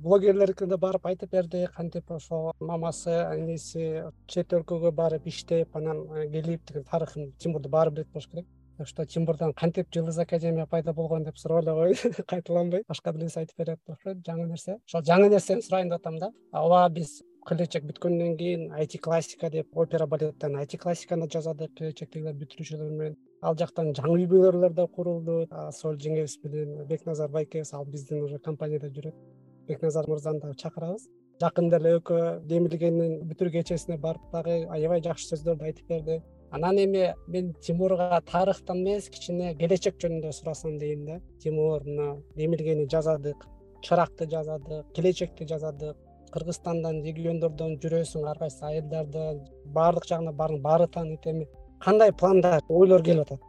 Блогерлердикине 0.05 0.69
да 0.69 0.77
барып 0.77 1.05
айтып 1.05 1.33
берди 1.33 1.65
кантип 1.75 2.11
ошо 2.11 2.53
мамасы 2.59 3.11
энеси 3.33 4.05
чет 4.27 4.53
өлкөгө 4.53 4.93
барып 4.95 5.27
иштеп 5.27 5.75
анан 5.75 6.05
э, 6.15 6.29
келип 6.31 6.65
деген 6.67 6.85
тарыхын 6.85 7.33
тимурду 7.37 7.69
баары 7.69 7.91
билет 7.91 8.07
болуш 8.13 8.29
керек 8.31 8.47
что 8.85 9.05
тимурдан 9.05 9.53
кантип 9.53 9.87
жылдыз 9.93 10.17
академия 10.19 10.65
пайда 10.65 10.93
болгон 10.93 11.23
деп 11.23 11.37
сурап 11.37 11.63
эле 11.63 11.73
коеюн 11.73 12.13
кайталанбай 12.27 12.83
башка 12.87 13.11
бир 13.11 13.23
нерсе 13.23 13.39
айтып 13.41 13.57
берет 13.57 13.79
окшойт 13.87 14.23
жаңы 14.27 14.47
нерсе. 14.47 14.77
Ошол 14.87 15.03
жаңы 15.07 15.29
нерсени 15.29 15.61
сурайын 15.61 15.89
деп 15.89 15.99
атам 15.99 16.17
да. 16.19 16.31
Ооба 16.51 16.89
биз 16.89 17.21
келечек 17.47 17.85
бүткөндөн 17.89 18.37
кийин 18.37 18.71
айти 18.71 18.97
классика 18.97 19.49
деп 19.49 19.77
опера 19.77 20.07
балеттен 20.07 20.55
айти 20.55 20.77
классиканы 20.77 21.29
жазадык. 21.29 21.73
Келечектегилер 21.77 22.35
бүтүрүүчүлөр 22.41 22.91
менен. 22.91 23.17
Ал 23.41 23.57
жактан 23.57 23.93
жаңы 23.93 24.19
үй 24.19 24.27
бүлөлөр 24.31 24.73
да 24.73 24.87
курулду. 24.87 25.45
Асыл 25.51 25.97
жеңебиз 25.97 26.37
менен 26.43 26.85
бекназар 26.87 27.29
байкебиз 27.29 27.73
ал 27.73 27.85
биздин 27.85 28.23
уже 28.23 28.39
компанияда 28.39 28.89
жүрөт. 28.89 29.15
Бекназар 29.67 30.07
мырзаны 30.09 30.41
дагы 30.41 30.57
чакырабыз. 30.61 31.07
Жакында 31.41 31.79
эле 31.81 31.95
экөө 31.97 32.45
демилгендин 32.45 33.17
бүтүрүү 33.29 33.57
кечесине 33.57 33.97
барып 33.97 34.29
дагы 34.33 34.61
аябай 34.69 35.01
жакшы 35.01 35.31
сөздөрдү 35.31 35.71
айтып 35.71 35.87
берди 35.89 36.19
анан 36.51 36.77
эми 36.77 37.13
мен 37.27 37.53
тимурга 37.63 38.21
тарыхтан 38.27 38.83
эмес 38.83 39.09
кичине 39.09 39.55
келечек 39.55 39.97
жөнүндө 40.03 40.31
сурасам 40.35 40.77
дейм 40.77 41.05
да. 41.05 41.19
Тимур 41.39 41.83
мына 41.87 42.17
демилгени 42.35 42.87
жазадык 42.91 43.45
чыракты 43.81 44.27
жазадык 44.29 44.91
келечекти 44.95 45.47
жазадык 45.47 45.97
кыргызстандан 46.31 47.01
региондордон 47.03 47.77
жүрөсүң 47.83 48.27
ар 48.31 48.39
кайсы 48.39 48.63
айылдарда 48.65 49.33
баардык 49.75 50.07
жагына 50.11 50.33
бардың 50.35 50.61
баары 50.63 50.87
тааныйт 50.87 51.27
эми. 51.27 51.47
Кандай 51.79 52.11
пландар 52.13 52.61
ойлор 52.69 53.03
келип 53.03 53.25
атат? 53.25 53.41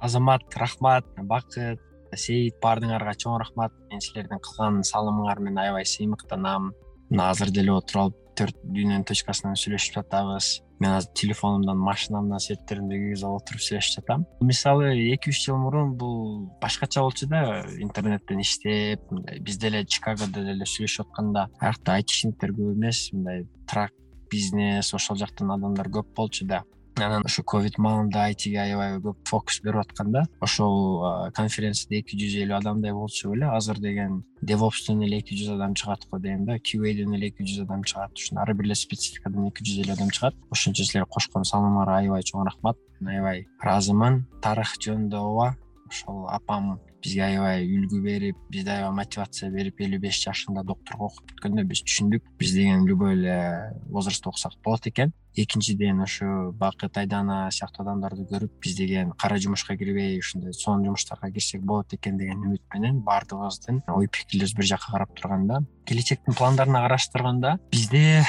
Азамат 0.00 0.56
рахмат 0.56 1.06
бакыт 1.22 1.80
сейит 2.14 2.56
баардыгыңарга 2.62 3.14
чоң 3.22 3.38
рахмат. 3.40 3.72
Мен 3.90 4.00
силердин 4.00 4.40
кылган 4.40 4.82
салымыңар 4.84 5.40
менен 5.40 5.62
аябай 5.64 5.84
сыймыктанам 5.84 6.72
мына 7.10 7.30
азыр 7.30 7.50
деле 7.50 7.72
отуруп 7.72 8.02
алып 8.02 8.22
төрт 8.36 8.56
дүйнөнүн 8.68 9.04
точкасынан 9.08 9.56
сүйлөшүп 9.56 9.96
жатабыз. 9.96 10.60
Мен 10.80 10.92
азыр 10.92 11.12
телефонумдан 11.16 11.78
машинамдан 11.80 12.42
светтеримди 12.42 12.98
кийгизип 13.00 13.28
алып 13.28 13.42
отуруп 13.42 13.64
сүйлөшүп 13.64 13.96
жатам. 13.96 14.26
Мисалы 14.44 14.90
эки 15.14 15.32
үч 15.32 15.40
жыл 15.46 15.56
мурун 15.62 15.94
бул 15.96 16.50
башкача 16.60 17.00
болчу 17.00 17.28
да 17.30 17.64
интернеттен 17.80 18.42
иштеп 18.44 19.10
мындай 19.10 19.40
биз 19.40 19.56
деле 19.62 19.84
чикагодо 19.86 20.44
деле 20.44 20.68
сүйлөшүп 20.68 21.08
атканда 21.08 21.48
аякта 21.60 21.96
айтишниктер 21.96 22.52
көп 22.58 22.74
эмес 22.76 23.08
мындай 23.14 23.46
трак 23.66 23.94
бизнес 24.30 24.92
ошол 24.94 25.16
жактан 25.16 25.54
адамдар 25.56 25.88
көп 25.88 26.12
болчу 26.16 26.44
да 26.44 26.64
анан 27.04 27.24
ушу 27.26 27.42
ковид 27.44 27.76
маалында 27.82 28.24
айтиге 28.30 28.60
аябай 28.62 28.96
көп 29.04 29.18
фокус 29.28 29.60
берип 29.64 29.82
атканда 29.82 30.24
ошол 30.40 31.02
конференцияда 31.36 31.98
эки 32.00 32.16
жүз 32.16 32.36
элүү 32.44 32.56
адамдай 32.56 32.94
болчу 32.96 33.32
беле 33.34 33.50
азыр 33.52 33.80
деген 33.82 34.22
девопстон 34.42 35.02
эле 35.04 35.20
эки 35.20 35.36
жүз 35.36 35.54
адам 35.56 35.74
чыгат 35.74 36.06
го 36.10 36.18
дейм 36.18 36.46
да. 36.46 36.58
Кюден 36.58 37.14
эле 37.14 37.28
эки 37.28 37.44
жүз 37.44 37.64
адам 37.66 37.84
чыгат. 37.84 38.16
Ушун 38.16 38.38
ар 38.38 38.54
бир 38.54 38.66
эле 38.70 38.74
спецификадан 38.74 39.48
эки 39.50 39.64
жүз 39.66 39.84
элүү 39.84 39.96
адам 39.98 40.10
чыгат. 40.10 40.34
Ошон 40.50 40.72
үчүн 40.72 40.90
силер 40.90 41.06
кошкон 41.06 41.44
салымыңарга 41.44 42.00
аябай 42.00 42.24
чоң 42.24 42.46
рахмат 42.48 42.80
аябай 43.04 43.46
ыраазымын 43.60 44.22
тарых 44.42 44.76
жөнүндө 44.80 45.20
ооба 45.20 45.54
ошол 45.90 46.26
апам 46.32 46.78
бизге 47.02 47.22
аябай 47.26 47.66
үлгү 47.68 48.00
берип 48.02 48.40
бизде 48.50 48.72
аябай 48.72 48.96
мотивация 49.02 49.50
берип 49.52 49.80
элүү 49.84 50.00
беш 50.08 50.22
жашында 50.24 50.64
докторго 50.66 51.10
окуп 51.10 51.28
бүткөндө 51.30 51.66
биз 51.68 51.84
түшүндүк. 51.84 52.24
Биз 52.40 52.56
деген 52.56 52.86
любой 52.88 53.14
эле 53.14 53.36
возрастта 53.90 54.32
окусак 54.32 54.56
болот 54.64 54.86
экен 54.90 55.12
экинчиден 55.36 56.00
ушу 56.02 56.52
бакыт 56.52 56.96
айдана 56.96 57.50
сыяктуу 57.50 57.84
адамдарды 57.84 58.26
көрүп 58.30 58.58
биз 58.62 58.76
деген 58.76 59.12
кара 59.12 59.38
жумушка 59.38 59.76
кирбей 59.76 60.18
ушундай 60.18 60.52
сонун 60.52 60.86
жумуштарга 60.86 61.30
кирсек 61.30 61.62
болот 61.62 61.94
экен 61.94 62.18
деген 62.18 62.42
үмүт 62.42 62.64
менен 62.74 63.00
баардыгыбыздын 63.06 63.82
ой 63.88 64.08
пикирлерибиз 64.08 64.56
бир 64.56 64.70
жака 64.72 64.92
карап 64.92 65.14
турганда 65.14 65.62
келечектин 65.84 66.34
пландарын 66.34 66.80
караштырганда 66.80 67.58
бизде 67.70 68.24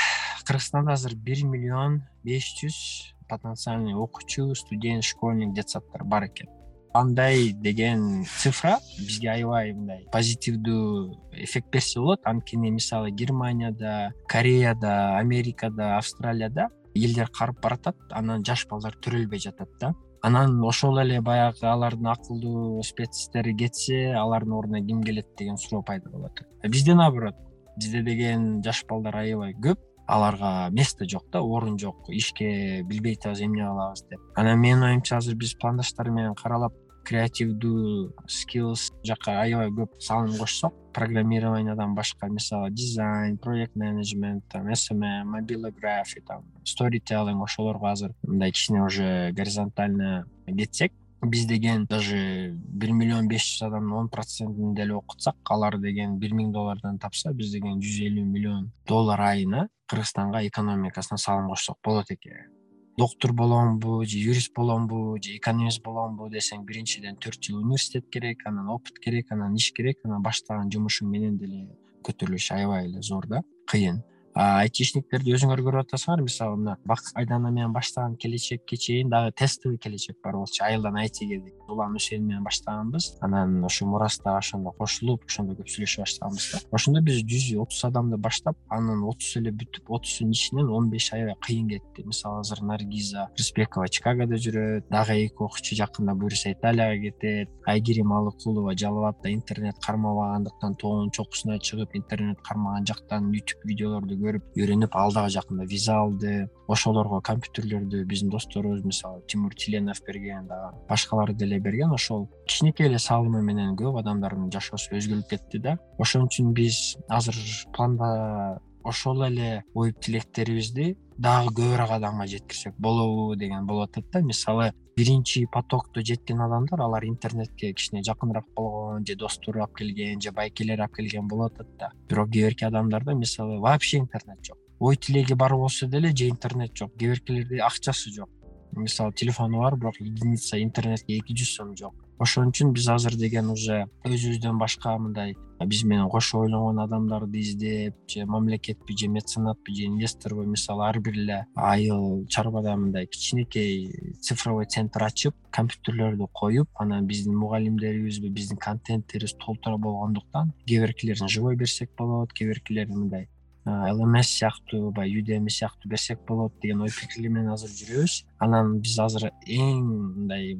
кыргызстанда 0.45 0.93
азыр 0.93 1.15
бир 1.15 1.43
миллион 1.45 2.01
беш 2.23 2.53
жүз 2.61 3.15
потенциальный 3.27 3.93
окуучу 3.93 4.55
студент 4.55 5.03
школьник 5.03 5.53
детсадтар 5.53 6.03
бар 6.03 6.27
экен. 6.27 6.47
Андай 6.93 7.51
деген 7.51 8.25
цифра 8.25 8.79
бизге 8.97 9.29
аябай 9.29 9.73
мындай 9.73 10.05
позитивдүү 10.11 11.43
эффект 11.43 11.67
берсе 11.71 11.99
болот. 11.99 12.21
Анткени 12.23 12.71
мисалы 12.71 13.11
германияда 13.11 14.13
кореяда 14.27 15.17
америкада 15.17 15.97
австралияда 15.97 16.69
элдер 17.05 17.29
карып 17.33 17.61
баратат 17.61 17.95
анан 18.11 18.45
жаш 18.45 18.67
балдар 18.69 18.97
төрөлбөй 19.01 19.39
жатат 19.39 19.69
да. 19.79 19.93
Анан 20.21 20.63
ошол 20.65 20.97
эле 20.99 21.21
баягы 21.21 21.67
алардын 21.67 22.07
акылдуу 22.13 22.83
спецтери 22.83 23.53
кетсе 23.55 24.13
алардын 24.17 24.53
ордуна 24.53 24.81
ким 24.85 25.03
келет 25.03 25.27
деген 25.37 25.57
суроо 25.57 25.83
пайда 25.83 26.09
болот. 26.09 26.41
Бизде 26.63 26.95
наоборот 26.95 27.35
бизде 27.77 28.01
деген 28.01 28.63
жаш 28.63 28.83
балдар 28.89 29.15
аябай 29.15 29.53
көп 29.53 29.79
аларга 30.07 30.69
место 30.71 31.05
жок 31.09 31.29
да 31.31 31.41
орун 31.41 31.77
жок 31.77 32.09
ишке 32.09 32.81
билбей 32.83 33.15
атабыз 33.15 33.41
эмне 33.41 33.63
кылабыз 33.63 34.03
деп. 34.09 34.19
Анан 34.35 34.59
менин 34.59 34.83
оюмча 34.83 35.17
азыр 35.17 35.35
биз 35.35 35.53
пландаштар 35.55 36.09
менен 36.09 36.33
каралап 36.35 36.73
креативдүү 37.07 38.27
skills 38.27 38.89
жака 39.07 39.39
аябай 39.43 39.71
көп 39.71 39.95
салым 40.03 40.35
кошсок. 40.37 40.75
Программированиядан 40.97 41.93
башка 41.95 42.27
мисалы 42.27 42.71
дизайн 42.71 43.37
проект 43.37 43.75
менеджмент 43.75 44.43
там 44.49 44.67
smm 44.73 45.23
мобилография 45.23 46.23
там 46.27 46.45
storytelling 46.65 47.43
ошолорго 47.43 47.91
азыр 47.91 48.15
мындай 48.23 48.51
кичине 48.51 48.83
уже 48.83 49.31
горизонтально 49.31 50.25
кетсек 50.47 50.91
биз 51.21 51.45
деген 51.45 51.85
даже 51.85 52.51
бир 52.53 52.91
миллион 52.91 53.27
беш 53.27 53.45
жүз 53.45 53.67
адамдын 53.67 53.93
он 53.93 54.09
процентин 54.09 54.73
деле 54.75 54.95
окутсак 54.95 55.35
алар 55.49 55.77
деген 55.77 56.17
бир 56.19 56.33
миң 56.33 56.51
доллардан 56.51 56.99
тапса 56.99 57.33
биз 57.33 57.51
деген 57.51 57.79
жүз 57.81 58.03
элүү 58.09 58.25
миллион 58.25 58.71
доллар 58.87 59.21
айына 59.21 59.67
кыргызстанга 59.87 60.45
экономикасына 60.47 61.17
салым 61.17 61.49
кошсок 61.49 61.77
болот 61.83 62.11
экен 62.11 62.56
доктур 62.97 63.33
боломбу 63.33 64.03
же 64.05 64.17
юрист 64.17 64.53
боломбу 64.55 65.17
же 65.21 65.37
экономист 65.37 65.83
боломбу 65.83 66.29
десең 66.33 66.63
биринчиден 66.65 67.15
төрт 67.21 67.41
жыл 67.43 67.59
университет 67.61 68.09
керек 68.09 68.45
анан 68.49 68.69
опыт 68.73 68.97
керек 68.99 69.31
анан 69.31 69.55
иш 69.55 69.71
керек 69.71 69.99
анан 70.03 70.23
баштаган 70.25 70.71
жумушуң 70.73 71.11
менен 71.13 71.37
деле 71.37 71.67
көтөрүлүш 72.07 72.51
аябай 72.55 72.87
эле 72.87 73.01
зор 73.01 73.27
да 73.27 73.43
кыйын 73.69 74.01
айтишниктерди 74.37 75.33
өзүңөр 75.35 75.61
көрүп 75.65 75.87
атасыңар. 75.87 76.21
Мисалы 76.25 76.57
мына 76.61 76.75
бакыт 76.85 77.15
айдана 77.17 77.49
менен 77.51 77.73
баштаган 77.73 78.15
келечекке 78.21 78.77
чейин 78.77 79.09
дагы 79.09 79.33
тестовый 79.33 79.77
келечек 79.77 80.17
бар. 80.23 80.37
Болчу 80.37 80.63
айылдан 80.63 80.95
айтиге 81.01 81.39
деген 81.39 81.67
улан 81.67 81.95
үсен 81.97 82.23
менен 82.25 82.43
баштаганбыз. 82.43 83.17
Анан 83.21 83.63
ушу 83.65 83.87
мурас 83.87 84.19
дагы 84.23 84.37
ошондо 84.37 84.71
кошулуп 84.77 85.25
ошондо 85.25 85.57
көп 85.57 85.71
сүйлөшө 85.73 86.03
баштаганбыз 86.03 86.49
да. 86.53 86.61
Ошондо 86.71 87.01
биз 87.01 87.23
жүз 87.25 87.49
отуз 87.63 87.83
адамды 87.89 88.17
баштап 88.17 88.57
анын 88.69 89.03
отузу 89.09 89.41
эле 89.41 89.51
бүтүп 89.51 89.89
отузунун 89.89 90.37
ичинен 90.37 90.69
он 90.69 90.89
беши 90.89 91.15
аябай 91.15 91.35
кыйын 91.41 91.69
кетти. 91.73 92.05
Мисалы 92.05 92.41
азыр 92.45 92.61
наргиза 92.61 93.27
рысбекова 93.37 93.89
чикагодо 93.89 94.37
жүрөт 94.37 94.87
дагы 94.91 95.17
эки 95.25 95.41
окуучу 95.41 95.75
жакында 95.75 96.13
буюрса 96.13 96.51
италияга 96.51 97.09
кетет 97.09 97.49
айгерим 97.65 98.13
алыкулова 98.13 98.77
жалал 98.77 99.07
абадда 99.07 99.33
интернет 99.33 99.75
кармабагандыктан 99.85 100.75
тоонун 100.75 101.11
чокусуна 101.11 101.59
чыгып 101.59 101.95
интернет 101.95 102.39
кармаган 102.41 102.85
жактан 102.85 103.31
ютуб 103.31 103.63
видеолорду 103.65 104.15
көрүп 104.15 104.26
үйрөнүп 104.35 104.95
ал 104.95 105.13
дагы 105.15 105.31
жакында 105.33 105.65
виза 105.65 105.95
алды. 106.01 106.49
Ошолорго 106.67 107.21
компьютерлердү 107.23 108.03
биздин 108.05 108.29
досторубуз 108.29 108.83
мисалы 108.83 109.21
тимур 109.27 109.55
тиленов 109.55 110.01
берген 110.05 110.47
дагы 110.47 110.75
башкалар 110.89 111.33
деле 111.33 111.59
берген 111.59 111.93
ошол 111.95 112.27
кичинекей 112.45 112.87
эле 112.87 112.99
салымы 112.99 113.41
менен 113.41 113.75
көп 113.79 113.99
адамдардын 114.01 114.51
жашоосу 114.51 114.95
өзгөрүп 114.99 115.29
кетти 115.29 115.63
да. 115.63 115.77
Ошон 115.97 116.27
үчүн 116.27 116.53
биз 116.53 116.97
азыр 117.07 117.39
планда 117.75 118.59
ошол 118.87 119.25
эле 119.27 119.63
ой 119.73 119.91
тилектерибизди 119.93 120.95
дагы 121.17 121.51
көбүрөөк 121.57 121.91
адамга 121.97 122.27
жеткирсек 122.29 122.75
болобу 122.77 123.35
деген 123.35 123.65
болуп 123.67 123.89
атат 123.89 124.05
да. 124.13 124.21
Мисалы 124.21 124.71
биринчи 124.95 125.45
потокту 125.51 126.01
жеткен 126.01 126.41
адамдар 126.41 126.81
алар 126.81 127.05
интернетке 127.05 127.73
кичине 127.73 128.03
жакыныраак 128.03 128.47
болгон 128.55 129.05
же 129.05 129.15
достору 129.15 129.61
алып 129.65 129.75
келген 129.81 130.21
же 130.21 130.31
байкелери 130.31 130.81
алып 130.81 130.95
келген 131.01 131.27
болуп 131.27 131.53
атат 131.53 131.75
да. 131.79 131.91
Бирок 132.09 132.31
кээ 132.31 132.47
бирки 132.47 132.65
адамдарда 132.65 133.13
мисалы 133.13 133.59
вообще 133.59 133.97
интернет 133.97 134.39
жок. 134.45 134.57
Ой 134.79 134.95
тилеги 134.95 135.33
бар 135.33 135.55
болсо 135.55 135.87
деле 135.87 136.15
же 136.15 136.29
интернет 136.29 136.75
жок. 136.77 136.93
Кээ 136.97 137.09
биркилерде 137.09 137.59
акчасы 137.59 138.13
жок. 138.13 138.29
Мисалы 138.71 139.13
телефону 139.13 139.59
бар 139.59 139.75
бирок 139.75 139.99
единица 139.99 140.61
интернетке 140.61 141.17
эки 141.17 141.33
жүз 141.33 141.55
сом 141.55 141.75
жок 141.75 142.06
ошон 142.19 142.49
үчүн 142.51 142.73
биз 142.73 142.87
азыр 142.89 143.15
деген 143.15 143.51
уже 143.53 143.85
өзүбүздөн 144.05 144.57
башка 144.57 144.97
мындай 144.97 145.35
биз 145.65 145.83
менен 145.83 146.09
кошо 146.09 146.41
ойлонгон 146.45 146.79
адамдарды 146.83 147.39
издеп 147.41 147.95
же 148.09 148.25
мамлекетпи 148.25 148.97
же 148.97 149.07
меценатпы 149.07 149.73
же 149.73 149.85
инвесторбу 149.85 150.43
мисалы 150.43 150.85
ар 150.87 150.99
бир 150.99 151.13
эле 151.13 151.45
айыл 151.55 152.25
чарбада 152.27 152.75
мындай 152.75 153.07
кичинекей 153.07 154.15
цифровой 154.21 154.65
центр 154.65 155.03
ачып 155.03 155.35
компьютерлөрдү 155.51 156.27
коюп 156.33 156.69
анан 156.75 157.07
биздин 157.07 157.35
мугалимдерибизби 157.37 158.29
биздин 158.29 158.57
контенттерибиз 158.57 159.37
толтура 159.45 159.77
болгондуктан 159.77 160.53
кээ 160.65 160.85
биркилерин 160.85 161.27
живой 161.27 161.55
берсек 161.55 161.91
болот 161.97 162.33
кээ 162.33 162.53
биркилерин 162.53 162.99
мындай 162.99 163.29
lms 163.67 164.29
сыяктуу 164.31 164.91
баягы 164.91 165.21
udm 165.21 165.49
сыяктуу 165.49 165.89
берсек 165.89 166.19
болот 166.27 166.53
деген 166.61 166.81
ой 166.81 166.89
пикирлер 166.89 167.29
менен 167.29 167.51
азыр 167.51 167.69
жүрөбүз. 167.69 168.23
Анан 168.39 168.79
биз 168.79 168.97
азыр 168.99 169.31
эң 169.43 169.81
мындай 169.83 170.55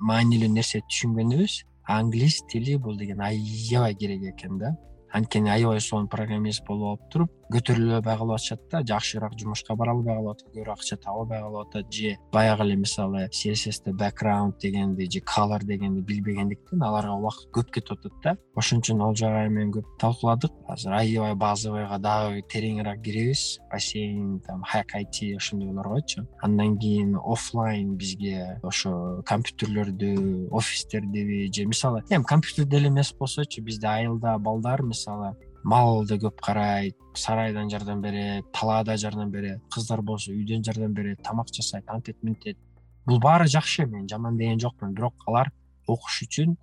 маанилүү 0.00 0.50
нерсе 0.52 0.80
түшүнгөнүбүз. 0.86 1.62
Англис 1.88 2.42
тили 2.50 2.76
бул 2.76 2.98
деген 2.98 3.20
аябай 3.24 3.94
керек 3.94 4.24
экен 4.34 4.58
да. 4.58 4.74
Анткени 5.12 5.50
аябай 5.50 5.80
сонун 5.80 6.08
программист 6.08 6.66
болуп 6.66 6.88
алып 6.90 7.10
туруп 7.12 7.37
көтөрүлө 7.52 7.94
албай 7.98 8.16
калып 8.20 8.34
атышат 8.36 8.60
да 8.70 8.82
жакшыраак 8.90 9.38
жумушка 9.40 9.76
бара 9.76 9.92
албай 9.96 10.16
калып 10.16 10.36
атат 10.36 10.48
көбүрөөк 10.54 10.82
акча 10.82 10.96
таба 10.96 11.22
албай 11.22 11.40
калып 11.40 11.68
атат 11.68 11.92
же 11.92 12.16
баягы 12.32 12.64
эле 12.66 12.76
мисалы 12.76 13.28
cssде 13.28 13.92
бэкграунд 13.92 14.58
дегенди 14.60 15.08
же 15.10 15.20
color 15.20 15.64
дегенди 15.64 16.00
билбегендиктен 16.00 16.82
аларга 16.82 17.16
убакыт 17.16 17.48
көп 17.52 17.72
кетип 17.72 17.92
атат 17.98 18.12
да. 18.22 18.36
Ошон 18.54 18.82
үчүн 18.82 19.00
олжобай 19.00 19.48
менен 19.48 19.72
көп 19.72 19.86
талкууладык. 20.00 20.52
Азыр 20.68 20.92
аябай 20.98 21.34
базовыйга 21.34 21.98
дагы 21.98 22.42
тереңирээк 22.52 23.02
киребиз. 23.02 23.58
Бассейн 23.70 24.40
там 24.46 24.62
хак 24.62 24.94
айти 24.94 25.34
ошондойлор 25.36 25.88
койчу 25.88 26.26
андан 26.42 26.78
кийин 26.78 27.16
оффлайн 27.16 27.96
бизге 27.96 28.58
ошо 28.62 29.22
компьютерлөрдү 29.26 30.48
офистердиби 30.50 31.50
же 31.52 31.66
мисалы 31.66 32.02
эми 32.10 32.24
компьютерде 32.24 32.76
эле 32.76 32.88
эмес 32.88 33.12
болсочу 33.12 33.62
бизде 33.62 33.86
айылда 33.86 34.38
балдар 34.38 34.82
мисалы 34.82 35.36
малды 35.64 36.18
көп 36.22 36.40
карайт 36.40 36.96
сарайдан 37.14 37.70
жардам 37.70 38.00
берет 38.02 38.46
талаада 38.52 38.96
жардам 38.96 39.30
берет 39.30 39.60
кыздар 39.74 40.02
болсо 40.02 40.32
үйдөн 40.32 40.64
жардам 40.64 40.92
берет 40.94 41.22
тамак 41.22 41.48
жасайт 41.54 41.88
антет 41.88 42.22
мынтет 42.22 42.58
бул 43.06 43.18
баары 43.18 43.48
жакшы 43.48 43.86
мен 43.86 44.08
жаман 44.08 44.36
деген 44.36 44.60
жокмун. 44.60 44.94
Бирок 44.94 45.14
алар 45.26 45.50
окуш 45.86 46.22
үчүн 46.26 46.56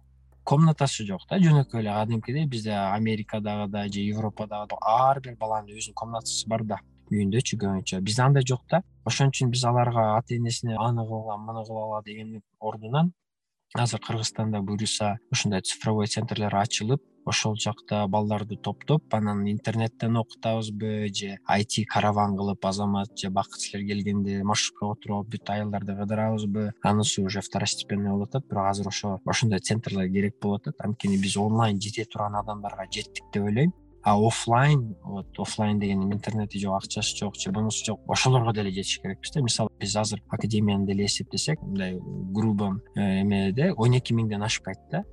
комнатасы 0.44 1.06
жок 1.06 1.26
да 1.30 1.40
жөнөкөй 1.42 1.82
эле. 1.82 1.92
Кадимкидей 1.92 2.46
бизде 2.46 2.72
америкадагыдай 2.72 3.90
же 3.90 4.02
европадагы 4.02 4.78
ар 4.82 5.22
бир 5.22 5.36
баланын 5.40 5.74
өзүнүн 5.74 5.96
комнатасы 5.96 6.48
бар 6.48 6.64
да. 6.64 6.80
Үйүндөчү 7.10 7.58
көбүнчө 7.62 8.02
бизде 8.02 8.22
андай 8.22 8.46
жок 8.46 8.62
да. 8.70 8.84
Ошон 9.06 9.34
үчүн 9.34 9.50
биз 9.50 9.66
аларга 9.66 10.16
ата 10.18 10.38
энесине 10.38 10.78
аны 10.78 11.02
кылгыла 11.02 11.38
муну 11.38 11.66
кылгыла 11.66 12.04
дегендин 12.06 12.44
ордуна 12.60 13.10
азыр 13.74 14.00
кыргызстанда 14.00 14.62
буюрса 14.62 15.18
ушундай 15.32 15.62
цифровой 15.62 16.08
центрлер 16.08 16.56
ачылып 16.56 17.02
ошол 17.26 17.56
жакта 17.58 18.06
балдарды 18.08 18.56
топтоп 18.56 19.14
анан 19.14 19.46
интернеттен 19.50 20.18
окутабызбы 20.18 21.08
же 21.14 21.38
айти 21.46 21.84
караван 21.84 22.36
кылып 22.38 22.66
азамат 22.66 23.18
же 23.18 23.30
бакыт 23.30 23.62
келгенде 23.72 24.44
маршрутка 24.44 24.92
отуруп 24.94 25.30
бүт 25.34 25.50
айылдарды 25.50 25.96
кыдырабызбы? 25.96 26.72
Анысы 26.82 27.22
уже 27.22 27.42
второстепенный 27.42 28.12
болуп 28.12 28.30
атат 28.30 28.48
бирок 28.50 28.70
азыр 28.70 28.88
ошо 28.88 29.20
ошондой 29.26 29.60
центрлер 29.60 30.08
керек 30.10 30.36
болуп 30.42 30.62
атат. 30.62 30.76
Анткени 30.80 31.18
биз 31.18 31.38
онлайн 31.38 31.82
жете 31.82 32.06
турган 32.06 32.36
адамдарга 32.36 32.86
жеттик 32.92 33.26
деп 33.34 33.44
ойлойм. 33.44 33.74
А 34.04 34.20
оффлайн 34.20 34.96
вот 35.04 35.40
оффлайн 35.40 35.80
деген 35.80 36.14
интернети 36.14 36.60
жок 36.60 36.84
акчасы 36.84 37.18
жок 37.18 37.36
же 37.36 37.52
мунусу 37.52 37.84
жок 37.84 38.02
ошолорго 38.08 38.54
деле 38.54 38.70
жетиш 38.70 39.00
керекпиз 39.02 39.32
да. 39.32 39.42
Мисалы 39.42 39.70
биз 39.80 39.96
азыр 39.96 40.22
академияны 40.30 40.86
деле 40.86 41.06
эсептесек 41.06 41.60
мындай 41.64 41.98
грубо 42.00 42.80
э, 42.96 43.22
эмеде 43.22 43.74
он 43.74 43.98
эки 43.98 44.14
миңден 44.14 44.44
ашпайт 44.44 44.78
да 44.92 45.04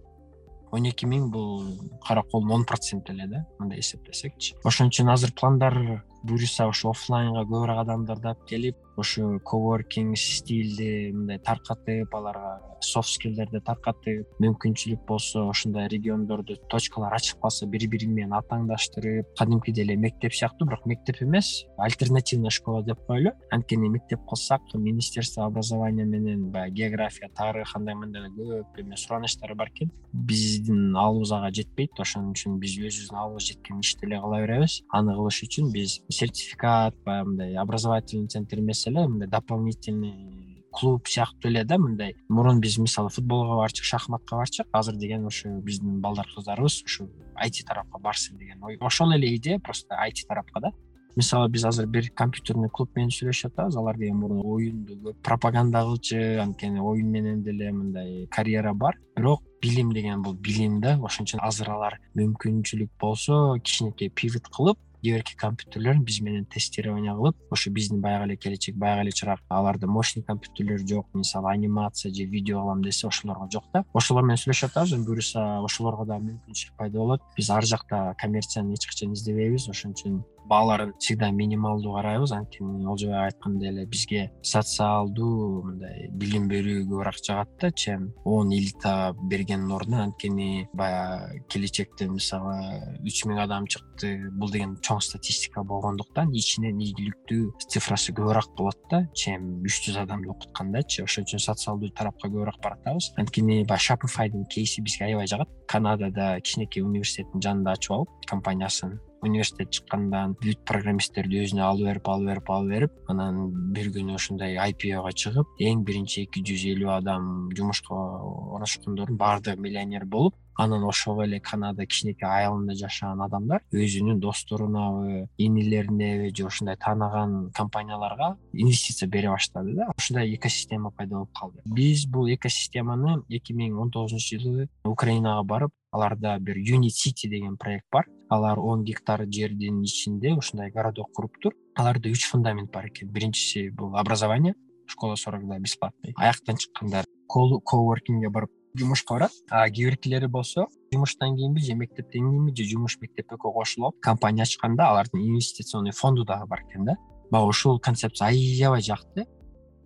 он 0.73 0.89
эки 0.89 1.07
миң 1.07 1.29
бул 1.31 1.67
караколдун 2.07 2.53
он 2.59 2.65
проценти 2.65 3.13
эле 3.13 3.27
да 3.29 3.45
мындай 3.59 3.81
эсептесекчи. 3.81 4.57
Ошон 4.65 4.89
үчүн 4.89 5.13
азыр 5.13 5.33
пландар 5.37 6.03
буюрса 6.25 6.67
ошо 6.71 6.91
оффлайнга 6.91 7.45
көбүрөөк 7.45 7.83
адамдарды 7.85 8.33
алып 8.33 8.47
келип 8.49 8.79
ошо 8.97 9.39
коворкинг 9.45 10.17
стилди 10.19 11.13
мындай 11.13 11.39
таркатып 11.39 12.15
аларга 12.15 12.61
софт 12.83 13.15
скилдерди 13.15 13.61
таркатып 13.65 14.41
мүмкүнчүлүк 14.43 15.05
болсо 15.07 15.47
ушундай 15.51 15.89
региондордо 15.93 16.57
точкалар 16.71 17.15
ачып 17.17 17.41
калса 17.43 17.67
бири 17.67 17.87
бири 17.87 18.09
менен 18.11 18.35
атааңдаштырып 18.39 19.33
кадимкидей 19.39 19.85
эле 19.85 19.97
мектеп 19.97 20.35
сыяктуу 20.35 20.67
бирок 20.69 20.87
мектеп 20.87 21.23
эмес 21.23 21.65
альтернативная 21.79 22.51
школа 22.51 22.83
деп 22.83 22.99
коелу. 23.07 23.33
Анткени 23.51 23.89
мектеп 23.89 24.21
кылсак 24.29 24.63
министерство 24.75 25.45
образования 25.45 26.05
менен 26.05 26.51
баягы 26.51 26.75
география 26.75 27.29
тарых 27.37 27.75
андай 27.77 27.95
мындай 27.95 28.29
көп 28.37 28.81
эме 28.81 28.97
суранычтары 28.97 29.55
бар 29.55 29.69
экен. 29.69 29.91
Биздин 30.13 30.97
алыбыз 30.97 31.33
ага 31.33 31.51
жетпейт 31.55 31.99
ошон 32.01 32.33
үчүн 32.33 32.59
биз 32.59 32.77
өзүбүздүн 32.79 33.19
алыбыз 33.19 33.49
жеткен 33.51 33.81
ишти 33.81 34.07
эле 34.07 34.21
кыла 34.21 34.41
беребиз. 34.43 34.83
Аны 34.91 35.15
кылыш 35.17 35.43
үчүн 35.47 35.73
биз 35.73 36.01
сертификат 36.09 36.97
баягы 37.05 37.31
мындай 37.31 37.57
образовательный 37.57 38.29
центр 38.29 38.61
эмес 38.61 38.87
эле 38.93 39.09
мындай 39.09 39.29
дополнительный 39.29 40.43
клуб 40.73 41.07
сыяктуу 41.07 41.51
эле 41.51 41.65
да 41.65 41.79
мындай. 41.79 42.17
Мурун 42.29 42.61
биз 42.61 42.79
мисалы 42.79 43.11
футболго 43.11 43.57
барчык 43.57 43.85
шахматка 43.85 44.37
барчык. 44.37 44.67
Азыр 44.73 44.97
деген 44.97 45.27
ошо 45.27 45.49
биздин 45.61 46.01
балдар 46.01 46.27
кыздарыбыз 46.35 46.83
ушу 46.85 47.11
айти 47.35 47.63
тарапка 47.63 47.99
барсын 47.99 48.39
деген 48.39 48.63
ой. 48.65 48.79
Ошол 48.81 49.13
эле 49.13 49.37
идея 49.37 49.59
просто 49.59 49.95
айти 49.95 50.27
тарапка 50.27 50.61
да. 50.61 50.73
Мисалы 51.15 51.51
биз 51.51 51.65
азыр 51.65 51.87
бир 51.87 52.09
компьютерный 52.17 52.71
клуб 52.71 52.89
менен 52.97 53.11
сүйлөшүп 53.11 53.53
атабыз 53.53 53.77
алар 53.77 53.99
деген 53.99 54.17
мурун 54.17 54.41
оюнду 54.41 54.97
көп 54.97 55.19
пропаганда 55.23 55.83
кылчу 55.85 56.17
анткени 56.41 56.81
оюн 56.81 57.11
менен 57.11 57.43
деле 57.43 57.71
мындай 57.71 58.27
карьера 58.31 58.73
бар. 58.73 58.97
Бирок 59.17 59.43
билим 59.61 59.93
деген 59.93 60.23
бул 60.23 60.33
билим 60.33 60.81
да 60.81 60.97
ошон 61.03 61.27
үчүн 61.27 61.45
азыр 61.45 61.69
алар 61.71 61.99
мүмкүнчүлүк 62.17 62.97
болсо 62.99 63.59
кичинекей 63.61 64.09
пивот 64.09 64.49
кылып 64.49 64.79
кээ 65.03 65.17
бирки 65.17 65.35
компьютерлерин 65.37 66.05
биз 66.05 66.21
менен 66.21 66.45
тестирование 66.47 67.13
кылып 67.15 67.37
ошо 67.51 67.71
биздин 67.71 68.01
баягы 68.01 68.25
эле 68.31 68.37
келечек 68.37 68.77
баягы 68.77 69.03
эле 69.03 69.13
чырак 69.13 69.41
аларда 69.49 69.87
мощный 69.87 70.23
компьютерлер 70.23 70.79
жок 70.87 71.09
мисалы 71.15 71.51
анимация 71.51 72.15
же 72.15 72.25
видео 72.25 72.61
кылам 72.61 72.83
десе 72.83 73.09
ошолорго 73.09 73.49
жок 73.51 73.65
да. 73.73 73.85
Ошолор 73.93 74.23
менен 74.25 74.39
сүйлөшүп 74.39 74.71
атабыз 74.71 74.95
эми 74.95 75.05
буюрса 75.05 75.65
ошолорго 75.65 76.07
дагы 76.07 76.31
мүмкүнчүлүк 76.31 76.77
пайда 76.79 76.99
болот. 76.99 77.23
Биз 77.37 77.51
ар 77.51 77.65
жакта 77.65 78.15
коммерцияны 78.19 78.75
эч 78.75 78.87
качан 78.87 79.13
издебейбиз 79.13 79.69
ошон 79.69 79.93
үчүн 79.93 80.23
бааларын 80.49 80.95
всегда 80.99 81.31
минималдуу 81.31 81.95
карайбыз. 81.95 82.33
Анткени 82.33 82.87
олжобай 82.87 83.27
айткандай 83.27 83.69
эле 83.69 83.87
бизге 83.87 84.31
социалдуу 84.43 85.63
мындай 85.65 86.09
билим 86.11 86.49
берүү 86.49 86.87
көбүрөөк 86.89 87.21
жагат 87.25 87.51
да 87.61 87.71
чем 87.71 88.13
он 88.25 88.53
элита 88.53 89.15
бергендин 89.23 89.73
ордуна. 89.73 90.05
Анткени 90.05 90.69
баягы 90.73 91.43
келечекте 91.49 92.09
мисалы 92.09 92.99
үч 93.03 93.25
миң 93.27 93.43
адам 93.43 93.67
чыкты. 93.67 94.31
Бул 94.33 94.51
деген 94.51 94.77
чоң 94.83 95.01
статистика 95.01 95.63
болгондуктан 95.63 96.33
ичинен 96.33 96.81
ийгиликтүү 96.81 97.69
цифрасы 97.69 98.13
көбүрөөк 98.13 98.57
болот 98.59 98.79
да. 98.91 99.05
Чем 99.15 99.63
үч 99.63 99.83
жүз 99.87 100.01
адамды 100.03 100.31
окуткандачы. 100.33 101.05
Ошон 101.07 101.27
үчүн 101.29 101.43
социалдуу 101.43 101.93
тарапка 101.97 102.29
көбүрөөк 102.29 102.61
баратабыз. 102.63 103.13
Анткени 103.19 103.63
баягы 103.65 103.89
шапифайдын 103.89 104.47
кейси 104.51 104.83
бизге 104.83 105.07
аябай 105.11 105.27
жагат. 105.27 105.49
Канадада 105.69 106.35
кичинекей 106.41 106.83
университеттин 106.83 107.41
жанында 107.41 107.79
ачып 107.79 107.97
алып 107.97 108.29
компаниясын 108.29 108.99
университет 109.23 109.71
чыккандан 109.71 110.37
бүт 110.43 110.63
программисттерди 110.69 111.43
өзүнө 111.45 111.65
алып 111.67 111.89
берип 111.89 112.13
алып 112.13 112.31
берип 112.31 112.51
алып 112.57 112.75
берип 112.75 113.13
анан 113.13 113.41
бир 113.75 113.91
күнү 113.95 114.19
ушундай 114.19 114.59
ipo 114.69 115.15
чыгып 115.25 115.65
эң 115.71 115.85
биринчи 115.89 116.27
эки 116.27 116.45
жүз 116.51 116.69
элүү 116.75 116.93
адам 116.99 117.27
жумушка 117.57 117.95
орношкондордун 117.95 119.21
баардыгы 119.21 119.61
миллионер 119.61 120.05
болуп 120.05 120.37
анан 120.59 120.85
ошол 120.85 121.23
эле 121.25 121.41
канада 121.41 121.87
кичинекей 121.87 122.29
айылында 122.29 122.75
жашаган 122.77 123.23
адамдар 123.25 123.63
өзүнүн 123.73 124.21
досторунабы 124.21 125.29
инилеринеби 125.39 126.33
же 126.37 126.47
ушундай 126.47 126.77
тааныган 126.77 127.51
компанияларга 127.57 128.37
инвестиция 128.53 129.09
бере 129.09 129.31
баштады 129.31 129.75
да. 129.75 129.91
Ушундай 129.97 130.35
экосистема 130.35 130.91
пайда 130.91 131.15
болуп 131.17 131.33
калды. 131.39 131.63
Биз 131.65 132.07
бул 132.07 132.29
экосистеманы 132.29 133.23
эки 133.31 133.53
миң 133.53 133.79
он 133.81 133.91
тогузунчу 133.91 134.41
жылы 134.41 134.69
украинага 134.85 135.43
барып 135.43 135.73
аларда 135.93 136.39
бир 136.39 136.57
юнит 136.57 136.95
сити 136.95 137.29
деген 137.29 137.57
проект 137.57 137.87
бар 137.93 138.07
алар 138.33 138.59
он 138.59 138.85
гектар 138.85 139.27
жердин 139.29 139.83
ичинде 139.83 140.33
ушундай 140.33 140.71
городок 140.71 141.13
куруптур 141.13 141.55
аларда 141.75 142.09
үч 142.09 142.25
фундамент 142.31 142.71
бар 142.73 142.89
экен. 142.89 143.09
Биринчиси 143.09 143.69
бул 143.69 143.97
образование 143.97 144.55
школа 144.87 145.17
сорок 145.17 145.45
два 145.45 145.59
бесплатный. 145.59 146.15
Аяктан 146.17 146.57
чыккандар 146.57 147.05
коворкингге 147.29 148.31
барып 148.31 148.51
жумушка 148.75 149.15
барат. 149.15 149.33
А 149.51 149.69
кээ 149.69 149.91
биркилери 149.91 150.27
болсо 150.27 150.67
жумуштан 150.93 151.37
кийинби 151.37 151.61
же 151.61 151.75
мектептен 151.75 152.31
кийинби 152.31 152.57
же 152.57 152.69
жумуш 152.71 152.99
мектеп 153.01 153.33
экөө 153.33 153.53
кошулуп 153.53 154.01
компания 154.01 154.43
ачканда 154.43 154.89
алардын 154.91 155.21
инвестиционный 155.21 155.93
фонду 155.93 156.25
дагы 156.25 156.47
бар 156.47 156.65
экен 156.69 156.85
да. 156.85 156.97
Мага 157.31 157.47
ушул 157.47 157.81
концепция 157.81 158.29
аябай 158.29 158.83
жакты. 158.83 159.27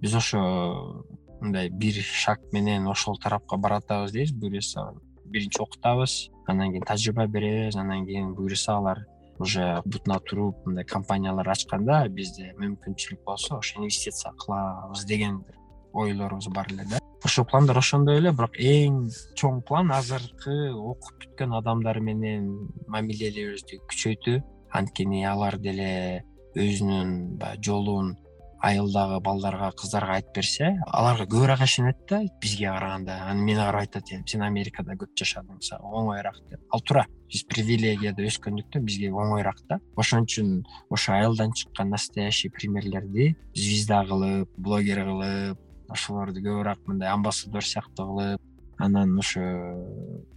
Биз 0.01 0.15
ошо 0.15 1.05
мындай 1.41 1.69
бир 1.69 1.95
шаг 1.95 2.41
менен 2.53 2.87
ошол 2.87 3.19
тарапка 3.19 3.57
баратабыз 3.57 4.13
дейбиз. 4.13 4.33
Буюрса 4.33 4.93
биринчи 5.31 5.61
окутабыз 5.63 6.31
андан 6.47 6.71
кийин 6.71 6.85
тажрыйба 6.85 7.27
беребиз. 7.27 7.77
Андан 7.77 8.07
кийин 8.07 8.35
буюрса 8.35 8.77
алар 8.77 9.07
уже 9.39 9.83
бутуна 9.85 10.19
туруп 10.21 10.67
мындай 10.67 10.85
компаниялар 10.85 11.49
ачканда 11.49 12.07
бизде 12.09 12.55
мүмкүнчүлүк 12.59 13.25
болсо 13.25 13.59
ошо 13.59 13.81
инвестиция 13.81 14.33
кылабыз 14.33 15.05
деген 15.05 15.41
бир 15.45 15.57
ойлорубуз 15.93 16.49
бар 16.49 16.67
эле 16.71 16.85
да. 16.91 16.99
Ошол 17.25 17.45
пландар 17.45 17.79
ошондой 17.79 18.19
эле 18.21 18.33
бирок 18.33 18.57
эң 18.59 19.09
чоң 19.37 19.63
план 19.67 19.93
азыркы 19.93 20.73
окуп 20.73 21.25
бүткөн 21.25 21.57
адамдар 21.59 22.01
менен 22.01 22.71
мамилелерибизди 22.89 23.81
күчөйтүү. 23.91 24.43
Анткени 24.73 25.25
алар 25.25 25.59
деле 25.59 26.25
өзүнүн 26.57 27.37
баягы 27.41 27.63
жолун 27.63 28.15
айылдагы 28.65 29.21
балдарга 29.21 29.71
кыздарга 29.77 30.17
айтып 30.17 30.39
берсе 30.39 30.71
аларга 30.87 31.27
көбүрөөк 31.29 31.63
ишенет 31.65 31.99
да 32.09 32.23
бизге 32.43 32.67
караганда. 32.71 33.19
Анан 33.27 33.45
мени 33.45 33.59
карап 33.59 33.81
айтат 33.83 34.09
сен 34.09 34.43
америкада 34.43 34.97
көп 34.97 35.13
жашадың 35.19 35.61
сага 35.61 35.85
оңоюраак 35.85 36.41
деп. 36.51 36.61
Ал 36.73 36.81
туура 36.81 37.07
биз 37.31 37.45
привилегияда 37.45 38.25
өскөндүктөн 38.27 38.85
бизге 38.87 39.13
оңоюраак 39.13 39.63
да. 39.69 39.81
Ошон 39.97 40.25
үчүн 40.25 40.65
ошо 40.91 41.13
айылдан 41.13 41.53
чыккан 41.53 41.91
настоящий 41.91 42.51
примерлерди 42.51 43.35
звезда 43.55 44.05
кылып 44.09 44.51
блогер 44.57 45.05
кылып 45.05 45.63
ошолорду 45.89 46.41
көбүрөөк 46.41 46.87
мындай 46.87 47.13
амбассадор 47.13 47.65
сыяктуу 47.65 48.07
кылып 48.13 48.41
анан 48.79 49.19
ошо 49.19 49.43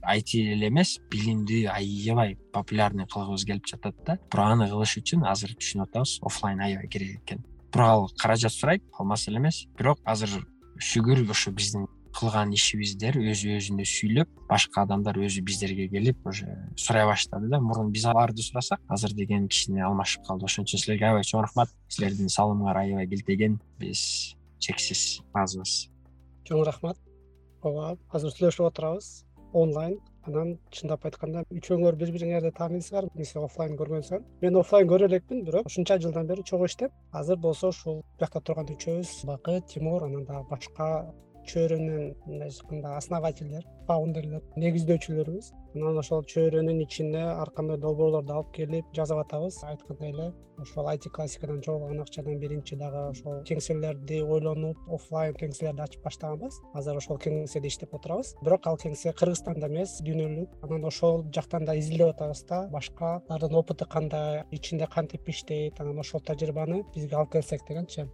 айти 0.02 0.44
эле 0.54 0.68
эмес 0.68 1.00
билимди 1.12 1.66
аябай 1.66 2.38
популярный 2.54 3.08
кылгыбыз 3.08 3.46
келип 3.46 3.68
жатат 3.68 3.96
да. 4.06 4.20
Бирок 4.32 4.54
аны 4.56 4.70
кылыш 4.70 4.98
үчүн 5.02 5.26
азыр 5.28 5.56
түшүнүп 5.56 5.90
атабыз. 5.90 6.20
Оффлайн 6.22 6.62
аябай 6.62 6.88
керек 6.88 7.24
экен 7.24 7.44
бирок 7.74 8.12
каражат 8.18 8.52
сурайт 8.52 8.84
ал 8.98 9.06
маселе 9.06 9.38
эмес. 9.38 9.68
Бирок 9.78 10.00
азыр 10.06 10.46
шүгүр 10.80 11.24
ошо 11.30 11.52
биздин 11.52 11.88
кылган 12.16 12.52
ишибиздер 12.54 13.20
өзү 13.22 13.58
өзүнө 13.60 13.86
сүйлөп 13.86 14.30
башка 14.50 14.82
адамдар 14.82 15.20
өзү 15.22 15.44
биздерге 15.46 15.88
келип 15.90 16.26
уже 16.26 16.48
сурай 16.76 17.06
баштады 17.06 17.48
да. 17.48 17.60
Мурун 17.60 17.92
биз 17.92 18.06
аларды 18.06 18.42
сурасак 18.42 18.82
азыр 18.88 19.14
деген 19.14 19.48
кичине 19.48 19.86
алмашып 19.86 20.26
калды. 20.26 20.46
Ошон 20.46 20.66
үчүн 20.66 20.84
силерге 20.84 21.12
аябай 21.12 21.24
чоң 21.24 21.46
рахмат 21.46 21.70
силердин 21.88 22.34
салымыңар 22.34 22.82
аябай 22.84 23.08
келтеген 23.08 23.60
биз 23.80 24.36
чексиз 24.60 25.22
ыраазыбыз 25.34 25.88
чоң 26.50 26.64
рахмат 26.68 26.98
ооба 27.62 27.96
азыр 28.16 28.34
сүйлөшүп 28.34 28.68
отурабыз 28.70 29.10
онлайн 29.54 29.98
анан 30.28 30.56
чындап 30.76 31.06
айтканда 31.10 31.46
үчөөңөр 31.60 31.98
бири 32.02 32.16
бириңерди 32.16 32.52
тааныйсыңар 32.60 33.08
немесе 33.14 33.40
оффлайн 33.40 33.78
көргөнсүгөн 33.80 34.26
мен 34.44 34.60
оффлайн 34.62 34.92
көрө 34.92 35.10
элекмин 35.12 35.46
бирок 35.48 35.70
ушунча 35.72 36.00
жылдан 36.04 36.28
бери 36.32 36.44
чогуу 36.52 36.70
иштеп 36.72 36.92
азыр 37.22 37.40
болсо 37.48 37.72
ушул 37.74 38.04
биякта 38.20 38.42
турган 38.42 38.72
үчөөбүз 38.76 39.16
бакыт 39.32 39.72
тимур 39.74 40.08
анан 40.10 40.26
дагы 40.30 40.46
башка 40.52 40.90
чөйрөнүн 41.52 42.14
мындайча 42.28 42.62
айтканда 42.62 42.96
основательдер 42.98 43.66
фаундерлер 43.88 44.44
негиздөөчүлөрүбүз. 44.62 45.50
Анан 45.76 45.98
ошол 46.02 46.22
чөйрөнүн 46.30 46.84
ичине 46.84 47.24
ар 47.30 47.50
кандай 47.56 47.78
долбоорлорду 47.82 48.36
алып 48.36 48.54
келип 48.58 48.86
жасап 48.96 49.24
атабыз. 49.24 49.58
Айткандай 49.66 50.14
эле 50.14 50.28
ошол 50.62 50.90
айти 50.92 51.10
классикадан 51.10 51.62
чогулган 51.66 52.02
акчадан 52.04 52.40
биринчи 52.42 52.78
дагы 52.78 53.02
ошол 53.12 53.42
кеңселерди 53.50 54.22
ойлонуп 54.22 54.78
оффлайн 54.94 55.34
кеңселерди 55.40 55.86
ачып 55.86 56.06
баштаганбыз. 56.06 56.60
Азыр 56.74 57.02
ошол 57.02 57.18
кеңседе 57.18 57.72
иштеп 57.72 57.94
отурабыз. 57.98 58.36
Бирок 58.44 58.68
ал 58.68 58.78
кеңсе 58.78 59.14
кыргызстанда 59.14 59.70
эмес 59.72 60.00
дүйнөлүк. 60.06 60.58
Анан 60.68 60.86
ошол 60.92 61.26
жактан 61.34 61.66
да 61.66 61.78
изилдеп 61.80 62.16
атабыз 62.16 62.46
да 62.50 62.64
башкалардын 62.74 63.62
опыты 63.62 63.90
кандай 63.90 64.44
ичинде 64.52 64.88
кантип 64.88 65.30
иштейт 65.30 65.80
анан 65.82 66.00
ошол 66.00 66.22
тажрыйбаны 66.22 66.84
бизге 66.96 67.16
алып 67.16 67.38
келсек 67.38 67.66
дегенчи 67.68 68.10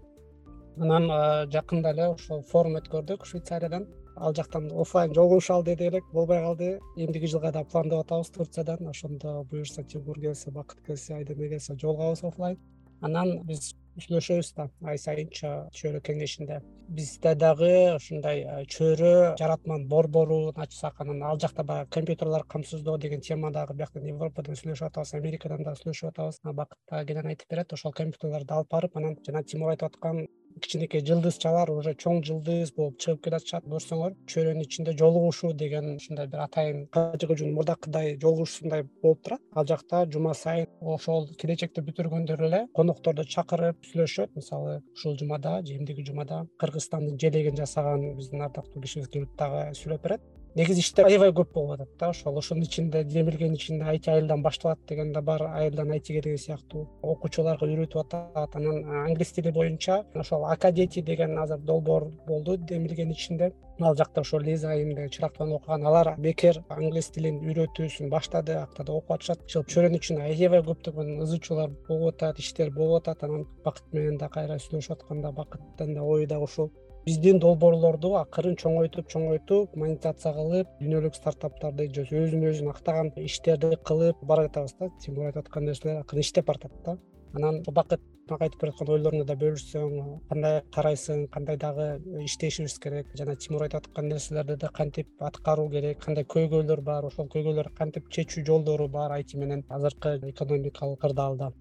анан 0.78 1.06
жакында 1.52 1.94
эле 1.96 2.10
ошол 2.14 2.42
форум 2.52 2.76
өткөрдүк 2.80 3.26
швейцариядан 3.26 3.88
ал 4.16 4.34
жактан 4.34 4.70
оффлайн 4.72 5.14
жолугушалы 5.14 5.64
дедик 5.66 5.94
элек 5.94 6.04
болбой 6.14 6.40
калды. 6.40 6.80
Эмдиги 6.96 7.28
жылга 7.28 7.52
да 7.52 7.64
пландап 7.64 8.06
атабыз 8.06 8.30
турциядан. 8.30 8.88
Ошондо 8.88 9.44
буюрса 9.44 9.84
тимур 9.84 10.20
келсе 10.20 10.52
бакыт 10.52 10.80
келсе 10.86 11.16
айдана 11.16 11.50
келсе 11.50 11.76
жолугабыз 11.76 12.24
оффлайн. 12.24 12.58
Анан 13.02 13.42
биз 13.46 13.74
сүйлөшөбүз 14.00 14.54
да 14.56 14.70
ай 14.84 14.98
сайынча 14.98 15.70
чөйрө 15.72 16.02
кеңешинде. 16.04 16.62
Бизде 16.88 17.34
дагы 17.36 17.96
ушундай 17.96 18.44
чөйрө 18.72 19.36
жаратманын 19.40 19.88
борборун 19.88 20.54
ачсак 20.56 21.00
анан 21.00 21.24
ал 21.24 21.40
жакта 21.40 21.64
баягы 21.64 21.90
компьютерлор 21.90 22.44
камсыздоо 22.44 22.98
деген 22.98 23.22
тема 23.22 23.52
дагы 23.52 23.74
бияктан 23.74 24.06
европадан 24.06 24.56
сүйлөшүп 24.56 24.88
атабыз 24.90 25.14
америкадан 25.14 25.64
дагы 25.64 25.82
сүйлөшүп 25.82 26.10
атабыз. 26.12 26.40
Бакыт 26.44 26.80
дагы 26.92 27.14
кенен 27.14 27.28
айтып 27.32 27.50
берет 27.50 27.74
ошол 27.74 27.94
компьютерлорду 27.94 28.54
алып 28.54 28.72
барып 28.72 28.98
анан 28.98 29.18
жана 29.28 29.44
тимур 29.44 29.72
айтып 29.72 29.96
аткан 29.96 30.28
кичинекей 30.62 31.04
жылдызчалар 31.06 31.72
уже 31.72 31.94
чоң 32.04 32.22
жылдыз 32.28 32.72
болуп 32.78 33.00
чыгып 33.04 33.24
келатышат 33.28 33.66
көрсөңөр 33.72 34.16
чөйрөнүн 34.32 34.66
ичинде 34.66 34.96
жолугушуу 35.00 35.52
деген 35.54 35.96
ушундай 35.96 36.28
бир 36.32 36.46
атайын 36.46 36.86
кажы 36.96 37.50
мурдакыдай 37.58 38.16
жолугушуусундай 38.22 38.86
болуп 39.04 39.24
турат. 39.24 39.42
Ал 39.54 39.68
жакта 39.68 40.06
жума 40.12 40.34
сайын 40.34 40.68
ошол 40.82 41.28
келечекте 41.42 41.84
бүтүргөндөр 41.90 42.46
эле 42.48 42.62
конокторду 42.76 43.26
чакырып 43.36 43.84
сүйлөшөт. 43.92 44.36
Мисалы 44.36 44.82
ушул 44.96 45.18
жумада 45.20 45.60
же 45.66 45.76
эмдиги 45.78 46.06
жумада 46.08 46.46
кыргызстандын 46.60 47.20
желегин 47.20 47.58
жасаган 47.58 48.16
биздин 48.16 48.48
ардактуу 48.48 48.82
кишибиз 48.82 49.10
келип 49.10 49.38
дагы 49.38 49.68
сүйлөп 49.82 50.04
берет 50.08 50.22
негизи 50.56 50.80
иштер 50.80 51.10
аябай 51.10 51.34
көп 51.36 51.50
болуп 51.52 51.74
атат 51.76 51.90
да 52.00 52.10
ошол 52.14 52.38
ошонун 52.40 52.64
ичинде 52.64 53.04
демилгенин 53.04 53.58
ичинде 53.58 53.84
айти 53.92 54.10
айылдан 54.10 54.42
башталат 54.44 54.80
деген 54.88 55.12
да 55.12 55.22
бар 55.22 55.42
айылдан 55.50 55.92
айтиге 55.92 56.22
деген 56.22 56.38
сыяктуу 56.38 56.86
окуучуларга 57.02 57.68
үйрөтүп 57.68 58.00
атат. 58.06 58.56
Анан 58.56 58.86
англис 59.06 59.34
тили 59.36 59.52
боюнча 59.52 60.06
ошол 60.16 60.46
акадети 60.46 61.02
деген 61.02 61.38
азыр 61.38 61.58
долбоор 61.58 62.06
болду 62.28 62.56
демилгенин 62.58 63.12
ичинде. 63.12 63.52
Ал 63.82 63.98
жакта 63.98 64.22
ошо 64.22 64.40
лиза 64.40 64.70
айымды 64.72 65.10
чырактан 65.10 65.52
окуган 65.52 65.86
алар 65.86 66.14
бекер 66.18 66.64
англис 66.70 67.10
тилин 67.10 67.42
үйрөтүүсүн 67.44 68.10
баштады 68.10 68.56
актада 68.62 68.94
окуп 68.94 69.12
атышат. 69.18 69.44
Ошол 69.44 69.68
чөйрөнүн 69.68 70.00
ичинде 70.00 70.24
аябай 70.24 70.64
көптөгөн 70.64 71.20
ызычуулар 71.28 71.76
болуп 71.90 72.16
атат 72.16 72.40
иштер 72.40 72.72
болуп 72.72 73.02
атат. 73.02 73.28
Анан 73.28 73.44
бакыт 73.66 73.92
менен 73.92 74.18
да 74.18 74.30
кайра 74.30 74.56
сүйлөшүп 74.56 75.02
атканда 75.02 75.36
бакыттын 75.36 75.96
да 75.96 76.04
ою 76.04 76.28
дагы 76.28 76.48
ушул 76.48 76.72
биздин 77.06 77.38
долбоорлорду 77.38 78.16
акырын 78.18 78.56
чоңойтуп 78.58 79.12
чоңойтуп 79.14 79.76
монетизация 79.78 80.32
кылып 80.34 80.70
дүйнөлүк 80.80 81.18
стартаптарды 81.20 81.86
же 81.94 82.06
өзүн 82.22 82.46
өзүн 82.50 82.72
актаган 82.72 83.12
иштерди 83.22 83.78
кылып 83.86 84.24
баратабыз 84.32 84.74
да. 84.80 84.90
Тимур 85.04 85.28
айтып 85.28 85.44
аткан 85.44 85.68
нерселер 85.70 86.00
акырын 86.02 86.26
иштеп 86.26 86.48
баратат 86.48 86.80
да. 86.86 86.96
Анан 87.38 87.60
бакыт 87.68 88.02
мага 88.32 88.48
айтып 88.48 88.64
бераткан 88.64 88.90
ойлоруңду 88.96 89.28
да 89.30 89.36
бөлүшсөң 89.44 89.94
кандай 90.32 90.58
карайсың 90.74 91.28
кандай 91.36 91.60
дагы 91.62 91.88
иштешибиз 92.26 92.80
керек? 92.82 93.14
Жана 93.22 93.36
тимур 93.36 93.68
айтып 93.68 93.86
аткан 93.86 94.10
нерселерди 94.10 94.58
да 94.64 94.72
кантип 94.74 95.28
аткаруу 95.30 95.70
керек? 95.76 96.02
Кандай 96.08 96.26
көйгөйлөр 96.26 96.82
бар? 96.90 97.06
Ошол 97.12 97.30
көйгөйлөрдү 97.36 97.76
кантип 97.78 98.10
чечүү 98.18 98.48
жолдору 98.50 98.90
бар? 98.90 99.14
Айти 99.20 99.38
менен 99.38 99.62
азыркы 99.70 100.18
экономикалык 100.32 101.06
кырдаалда 101.06 101.52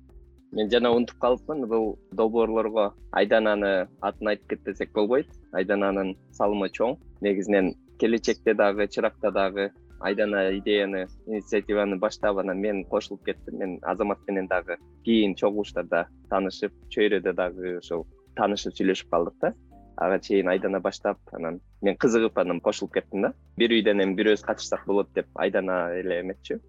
мен 0.54 0.70
жана 0.70 0.90
унутуп 0.94 1.18
калыпмын. 1.18 1.66
Бул 1.68 1.98
долбоорлорго 2.12 2.92
айдананы 3.12 3.88
атын 4.00 4.30
айтып 4.32 4.54
кетпесек 4.54 4.92
болбойт. 4.94 5.28
Айдананын 5.52 6.14
салымы 6.32 6.70
чоң. 6.70 6.96
Негизинен 7.20 7.74
келечекте 7.98 8.54
дагы 8.54 8.86
чыракта 8.88 9.32
дагы 9.34 9.70
айдана 10.00 10.50
идеяны 10.58 11.06
инициативаны 11.26 11.96
баштап 11.98 12.38
анан 12.38 12.60
мен 12.60 12.84
кошулуп 12.84 13.24
кеттим. 13.24 13.58
Мен 13.58 13.78
азамат 13.82 14.18
менен 14.28 14.46
дагы 14.46 14.78
кийин 15.04 15.34
чогулуштарда 15.34 16.06
таанышып 16.30 16.72
чөйрөдө 16.90 17.34
дагы 17.34 17.78
ошол 17.78 18.06
таанышып 18.36 18.74
сүйлөшүп 18.78 19.10
калдык 19.10 19.40
да. 19.40 19.54
Ага 19.96 20.18
чейин 20.18 20.48
айдана 20.48 20.80
баштап 20.80 21.18
анан 21.32 21.60
мен 21.82 21.96
кызыгып 21.96 22.38
анан 22.38 22.60
кошулуп 22.60 22.94
кеттим 22.94 23.22
да. 23.22 23.32
Бир 23.56 23.70
үйдөн 23.70 24.02
эми 24.06 24.14
бирөөбүз 24.20 24.46
катышсак 24.46 24.86
болот 24.86 25.12
деп 25.14 25.26
айдана 25.34 25.90
эле 25.98 26.20
эметчү. 26.20 26.60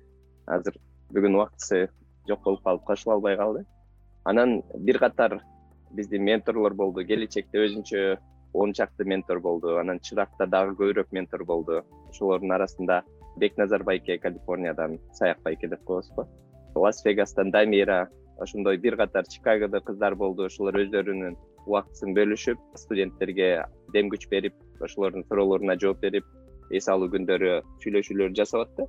Азыр 0.47 0.77
бүгүн 1.13 1.37
убактысы 1.37 1.89
жок 2.27 2.43
болуп 2.43 2.63
калып 2.63 2.83
кошула 2.85 3.15
албай 3.15 3.37
калды 3.37 3.65
анан 4.25 4.61
бир 4.75 4.99
катар 4.99 5.39
биздин 5.91 6.23
менторлор 6.23 6.73
болду. 6.73 7.05
Келечекте 7.05 7.61
өзүнчө 7.65 8.17
он 8.53 8.73
чакты 8.73 9.05
ментор 9.05 9.39
болду. 9.39 9.77
Анан 9.77 9.99
чыракта 9.99 10.47
дагы 10.47 10.75
көбүрөөк 10.79 11.11
ментор 11.11 11.45
болду. 11.45 11.83
Ошолордун 12.09 12.51
арасында 12.51 13.03
бекназар 13.38 13.83
байке 13.83 14.17
калифорниядан 14.17 14.99
саяк 15.13 15.41
байке 15.43 15.67
деп 15.67 15.83
коебузго 15.83 16.27
лас 16.75 17.03
вегастан 17.05 17.51
дамира 17.51 18.09
ошондой 18.39 18.77
бир 18.77 18.97
катар 18.97 19.25
чикагодо 19.27 19.81
кыздар 19.81 20.15
болду. 20.15 20.45
Ошолор 20.45 20.75
өздөрүнүн 20.83 21.38
убактысын 21.65 22.15
бөлүшүп 22.15 22.59
студенттерге 22.75 23.65
дем 23.93 24.09
күч 24.09 24.27
берип 24.29 24.55
ошолордун 24.81 25.23
суроолоруна 25.29 25.77
жооп 25.79 26.01
берип 26.01 26.25
эс 26.71 26.89
алуу 26.89 27.09
күндөрү 27.13 27.61
сүйлөшүүлөр 27.83 28.35
жасап 28.35 28.67
атты. 28.67 28.88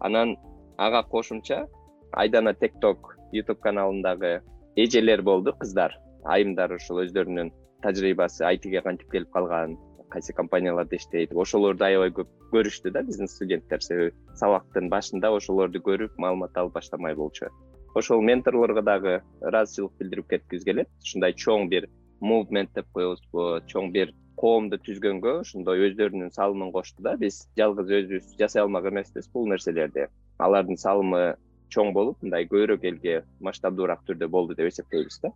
Анан 0.00 0.36
ага 0.76 1.02
кошумча 1.08 1.64
айдана 2.12 2.54
тек 2.54 2.74
ток 2.80 3.16
ютуб 3.32 3.60
каналындагы 3.60 4.40
эжелер 4.76 5.22
болду 5.22 5.52
кыздар. 5.52 5.94
Айымдар 6.24 6.72
ушул 6.74 7.02
өздөрүнүн 7.04 7.50
тажрыйбасы 7.84 8.44
айтиге 8.48 8.80
кантип 8.82 9.10
келип 9.12 9.30
калган 9.30 9.76
кайсы 10.10 10.32
компанияларда 10.32 10.96
иштейт. 10.96 11.34
Ошолорду 11.34 11.84
аябай 11.84 12.10
көп 12.10 12.30
көрүштү 12.52 12.90
да 12.94 13.02
биздин 13.02 13.28
студенттер. 13.28 13.82
Себеби 13.82 14.14
сабактын 14.40 14.88
башында 14.90 15.30
ошолорду 15.34 15.82
көрүп 15.84 16.18
маалымат 16.18 16.56
алып 16.56 16.74
баштамай 16.78 17.14
болчу. 17.14 17.50
Ошол 17.94 18.22
менторлорго 18.22 18.82
дагы 18.82 19.20
ыраазычылык 19.42 19.98
билдирип 20.00 20.28
кеткибиз 20.30 20.64
келет 20.64 20.90
ушундай 21.02 21.34
чоң 21.34 21.68
бир 21.70 21.88
мувмент 22.20 22.74
деп 22.74 22.90
коебузбу 22.94 23.60
чоң 23.70 23.92
бир 23.94 24.14
коомду 24.36 24.80
түзгөнгө 24.82 25.40
ошондой 25.44 25.86
өздөрүнүн 25.88 26.34
салымын 26.34 26.72
кошту 26.74 27.02
да. 27.02 27.14
Биз 27.16 27.44
жалгыз 27.58 27.90
өзүбүз 28.00 28.34
жасай 28.40 28.62
алмак 28.62 28.90
эмеспиз 28.90 29.30
бул 29.30 29.46
нерселерди 29.50 30.08
алардын 30.38 30.76
салымы 30.76 31.36
чоң 31.74 31.92
болуп 31.96 32.22
мындай 32.22 32.46
көбүрөөк 32.50 32.84
элге 32.90 33.22
масштабдуураак 33.44 34.04
түрдө 34.08 34.28
болду 34.30 34.54
деп 34.54 34.70
эсептейбиз 34.70 35.20
да. 35.22 35.32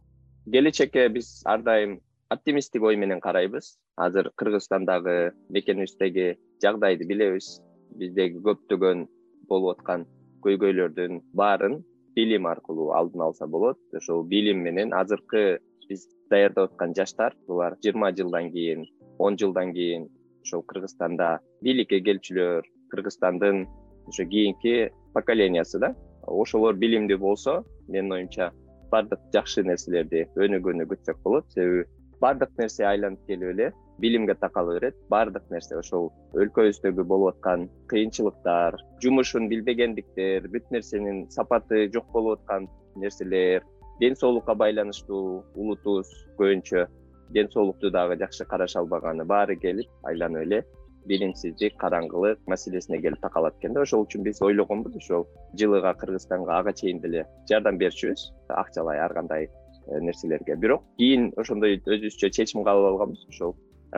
Келечекке 0.52 1.08
биз 1.12 1.42
ар 1.46 1.62
дайым 1.66 1.98
оптимисттик 2.30 2.82
ой 2.82 2.96
менен 2.96 3.20
карайбыз. 3.20 3.76
Азыр 3.96 4.30
кыргызстандагы 4.36 5.32
мекенибиздеги 5.48 6.36
жагдайды 6.62 7.06
билебиз. 7.08 7.58
Биздеги 7.98 8.40
көптөгөн 8.44 9.06
болуп 9.48 9.78
аткан 9.78 10.06
көйгөйлөрдүн 10.44 11.22
баарын 11.34 11.80
билим 12.16 12.46
аркылуу 12.46 12.92
алдын 12.94 13.26
алса 13.28 13.46
болот. 13.46 13.80
Ошол 13.96 14.24
билим 14.24 14.62
менен 14.62 14.94
азыркы 14.94 15.58
биз 15.88 16.06
даярдап 16.30 16.72
аткан 16.72 16.94
жаштар 16.94 17.36
булар 17.48 17.76
жыйырма 17.82 18.12
жылдан 18.12 18.52
кийин 18.52 18.86
он 19.18 19.36
жылдан 19.36 19.72
кийин 19.72 20.08
ошол 20.44 20.62
кыргызстанда 20.62 21.38
бийликке 21.62 22.00
келчүлөр. 22.00 22.62
Кыргызстандын 22.90 23.66
ошо 24.06 24.24
кийинки 24.24 24.92
поколениясы 25.14 25.78
да 25.78 25.94
ошолор 26.26 26.74
билимдүү 26.74 27.18
болсо 27.18 27.62
менин 27.88 28.12
оюмча 28.12 28.50
баардык 28.90 29.20
жакшы 29.34 29.64
нерселерди 29.64 30.24
өнүгүүнү 30.36 30.88
күтсөк 30.90 31.22
болот. 31.24 31.46
Себеби 31.52 31.84
баардык 32.20 32.50
нерсе 32.58 32.86
айланып 32.88 33.26
келип 33.26 33.52
эле 33.54 33.70
билимге 33.98 34.34
такала 34.34 34.74
берет 34.74 34.96
баардык 35.10 35.50
нерсе 35.50 35.76
ошол 35.78 36.10
өлкөбүздөгү 36.34 37.04
болуп 37.12 37.36
аткан 37.36 37.68
кыйынчылыктар 37.90 38.78
жумушун 39.02 39.48
билбегендиктер 39.50 40.48
бүт 40.52 40.70
нерсенин 40.74 41.26
сапаты 41.34 41.88
жок 41.94 42.10
болуп 42.12 42.40
аткан 42.40 42.68
нерселер 42.96 43.66
ден 44.00 44.16
соолукка 44.16 44.54
байланыштуу 44.54 45.42
улутубуз 45.54 46.10
көбүнчө 46.38 46.86
ден 47.34 47.50
соолукту 47.54 47.90
дагы 47.90 48.18
жакшы 48.22 48.44
караша 48.44 48.80
албаганы 48.80 49.24
баары 49.24 49.56
келип 49.56 49.90
айланып 50.10 50.46
эле 50.46 50.62
билимсиздик 51.08 51.78
караңгылык 51.80 52.44
маселесине 52.46 53.00
келип 53.02 53.20
такалат 53.20 53.56
экен 53.58 53.72
да. 53.74 53.86
Ошол 53.86 54.04
үчүн 54.06 54.26
биз 54.26 54.42
ойлогонбуз 54.42 54.96
ошол 55.00 55.26
жылыга 55.54 55.94
кыргызстанга 55.94 56.58
ага 56.58 56.72
чейин 56.72 57.00
деле 57.00 57.26
жардам 57.50 57.78
берчүбүз. 57.80 58.28
Акчалай 58.48 59.00
ар 59.00 59.14
кандай 59.14 59.48
Э, 59.88 60.00
нерселерге. 60.00 60.54
Бирок 60.60 60.82
кийин 60.98 61.30
ошондой 61.40 61.78
өзүбүзчө 61.80 62.28
чечим 62.36 62.60
кабыл 62.64 62.90
алганбыз. 62.90 63.22
Ошол 63.32 63.54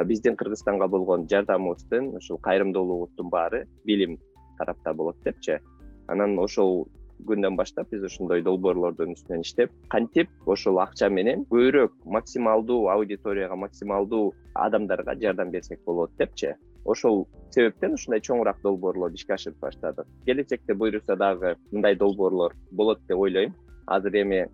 биздин 0.07 0.37
кыргызстанга 0.39 0.87
болгон 0.87 1.27
жардамыбыздын 1.27 2.13
ушул 2.21 2.39
кайрымдуулугубуздун 2.47 3.29
баары 3.29 3.65
билим 3.85 4.19
тарапта 4.59 4.95
болот 4.95 5.19
депчи. 5.25 5.59
Анан 6.07 6.39
ошол 6.39 6.87
күндөн 7.27 7.59
баштап 7.59 7.91
биз 7.91 8.07
ошондой 8.07 8.45
долбоорлордун 8.47 9.17
үстүнөн 9.17 9.43
иштеп 9.43 9.75
кантип 9.91 10.31
ошол 10.47 10.79
акча 10.79 11.11
менен 11.11 11.43
көбүрөөк 11.51 11.99
максималдуу 12.07 12.87
аудиторияга 12.95 13.59
максималдуу 13.67 14.33
адамдарга 14.55 15.19
жардам 15.19 15.51
берсек 15.51 15.83
болот 15.85 16.15
депчи 16.23 16.55
ошол 16.85 17.27
себептен 17.51 17.95
ушундай 17.95 18.21
чоңураак 18.21 18.63
долбоорлорду 18.63 19.19
ишке 19.19 19.35
ашырып 19.35 19.59
баштадык. 19.61 20.07
Келечекте 20.27 20.75
буюрса 20.75 21.17
дагы 21.17 21.57
мындай 21.73 21.97
долбоорлор 21.97 22.55
болот 22.71 23.01
деп 23.09 23.19
ойлойм. 23.19 23.55
Азыр 23.87 24.15
эми 24.23 24.47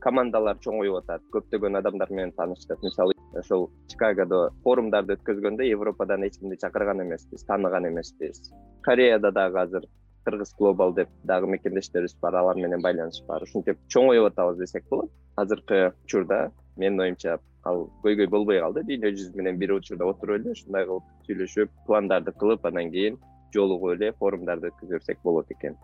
командалар 0.00 0.58
чоңоюп 0.58 0.98
атат 1.02 1.22
көптөгөн 1.34 1.78
адамдар 1.78 2.10
менен 2.10 2.32
тааныштык 2.36 2.82
мисалы 2.82 3.14
ошол 3.38 3.68
чикагодо 3.88 4.48
форумдарды 4.64 5.16
өткөзгөндө 5.16 5.68
европадан 5.70 6.26
эч 6.26 6.38
кимди 6.40 6.58
чакырган 6.60 7.02
эмеспиз 7.04 7.44
тааныган 7.46 7.88
эмеспиз. 7.88 8.50
Кореяда 8.82 9.30
дагы 9.32 9.60
азыр 9.60 9.86
кыргыз 10.24 10.54
глобал 10.58 10.92
деп 10.94 11.08
дагы 11.24 11.46
мекендештерибиз 11.46 12.16
бар 12.20 12.34
алар 12.34 12.56
менен 12.56 12.82
байланыш 12.82 13.22
бар. 13.28 13.42
Ушинтип 13.42 13.78
чоңоюп 13.88 14.30
атабыз 14.32 14.58
десек 14.58 14.88
болот. 14.90 15.10
Азыркы 15.36 15.92
учурда 16.04 16.50
менин 16.76 17.00
оюмча 17.00 17.38
ал 17.64 17.88
көйгөй 18.04 18.28
болбой 18.30 18.60
калды. 18.60 18.82
Дүйнө 18.88 19.12
жүзү 19.16 19.36
менен 19.38 19.58
бир 19.58 19.74
учурда 19.76 20.08
отуруп 20.10 20.40
эле 20.40 20.54
ушундай 20.56 20.86
кылып 20.88 21.08
сүйлөшүп 21.28 21.72
пландарды 21.86 22.34
кылып 22.40 22.66
анан 22.66 22.90
кийин 22.90 23.18
жолугуп 23.54 23.96
эле 23.96 24.12
форумдарды 24.18 24.72
өткөзө 24.72 25.16
болот 25.22 25.50
экен. 25.50 25.76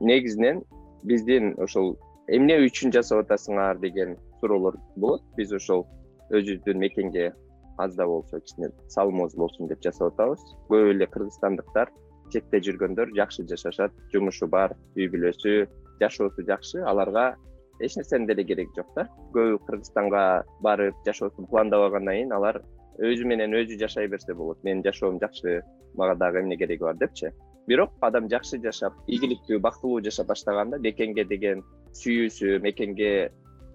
Негизинен 0.00 0.62
биздин 1.04 1.54
ошол 1.58 1.96
эмне 2.28 2.58
үчүн 2.66 2.92
жасап 2.92 3.24
атасыңар 3.24 3.80
деген 3.80 4.16
суроолор 4.40 4.78
болот. 4.96 5.22
Биз 5.36 5.52
ошол 5.52 5.86
өзүбүздүн 6.30 6.78
мекенге 6.78 7.32
аз 7.78 7.94
да 7.94 8.06
болсо 8.06 8.40
кичине 8.40 8.70
салымыбыз 8.88 9.36
болсун 9.36 9.68
деп 9.68 9.82
жасап 9.82 10.14
атабыз. 10.14 10.40
Көп 10.68 10.92
эле 10.94 11.06
кыргызстандыктар 11.06 11.92
четте 12.32 12.60
жүргөндөр 12.60 13.12
жакшы 13.14 13.44
жашашат 13.46 13.92
жумушу 14.12 14.48
бар 14.48 14.74
үй 14.96 15.08
бүлөсү 15.12 15.66
жашоосу 16.00 16.46
жакшы. 16.48 16.82
Аларга 16.82 17.36
эч 17.80 17.96
нерсенин 17.96 18.26
деле 18.26 18.44
кереги 18.44 18.70
жок 18.76 18.86
да. 18.94 19.08
Көбү 19.34 19.58
кыргызстанга 19.66 20.44
барып 20.62 20.94
жашоосун 21.06 21.46
пландабагандан 21.50 22.14
кийин 22.14 22.32
алар 22.32 22.62
өзү 22.98 23.26
менен 23.28 23.54
өзү 23.54 23.78
жашай 23.78 24.08
берсе 24.08 24.34
болот. 24.34 24.62
Менин 24.64 24.82
жашоом 24.84 25.20
жакшы 25.20 25.62
мага 25.94 26.14
дагы 26.14 26.40
эмне 26.40 26.56
кереги 26.56 26.82
бар 26.82 26.96
депчи. 26.96 27.32
Бирок 27.66 27.92
адам 28.00 28.28
жакшы 28.30 28.60
жашап 28.62 28.94
ийгиликтүү 29.06 29.58
бактылуу 29.60 30.00
жашап 30.04 30.28
баштаганда 30.28 30.78
мекенге 30.78 31.24
деген 31.24 31.64
сүйүүсү 31.98 32.60
мекенге 32.62 33.32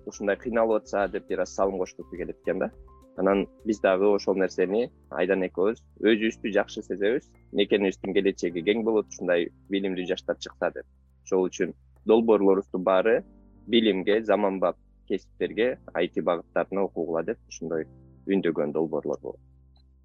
ушундай 0.08 0.38
кыйналып 0.38 0.82
атса 0.82 1.08
деп 1.12 1.28
бир 1.28 1.44
аз 1.44 1.56
салым 1.56 1.78
кошкусу 1.78 2.18
келет 2.18 2.38
экен 2.42 2.60
да. 2.60 2.72
Анан 3.18 3.46
биз 3.66 3.82
дагы 3.84 4.08
ошол 4.08 4.38
нерсени 4.40 4.88
айдан 5.10 5.44
экөөбүз 5.44 5.82
өзүбүздү 6.00 6.54
жакшы 6.56 6.82
сезебиз 6.82 7.28
мекенибиздин 7.52 8.16
келечеги 8.16 8.64
кең 8.64 8.86
болот 8.88 9.12
ушундай 9.12 9.50
билимдүү 9.70 10.08
жаштар 10.08 10.40
чыкса 10.40 10.72
деп. 10.72 10.88
Ошол 11.26 11.50
үчүн 11.50 11.76
долбоорлорубуздун 12.08 12.84
баары 12.88 13.20
билимге 13.68 14.24
заманбап 14.24 14.78
кесиптерге 15.08 15.78
айти 15.94 16.20
багыттарына 16.20 16.88
окугула 16.88 17.24
деп 17.24 17.40
ушундай 17.50 17.86
үндөгөн 18.28 18.74
долбоорлор 18.74 19.20
болот. 19.22 19.40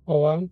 Ооба 0.06 0.48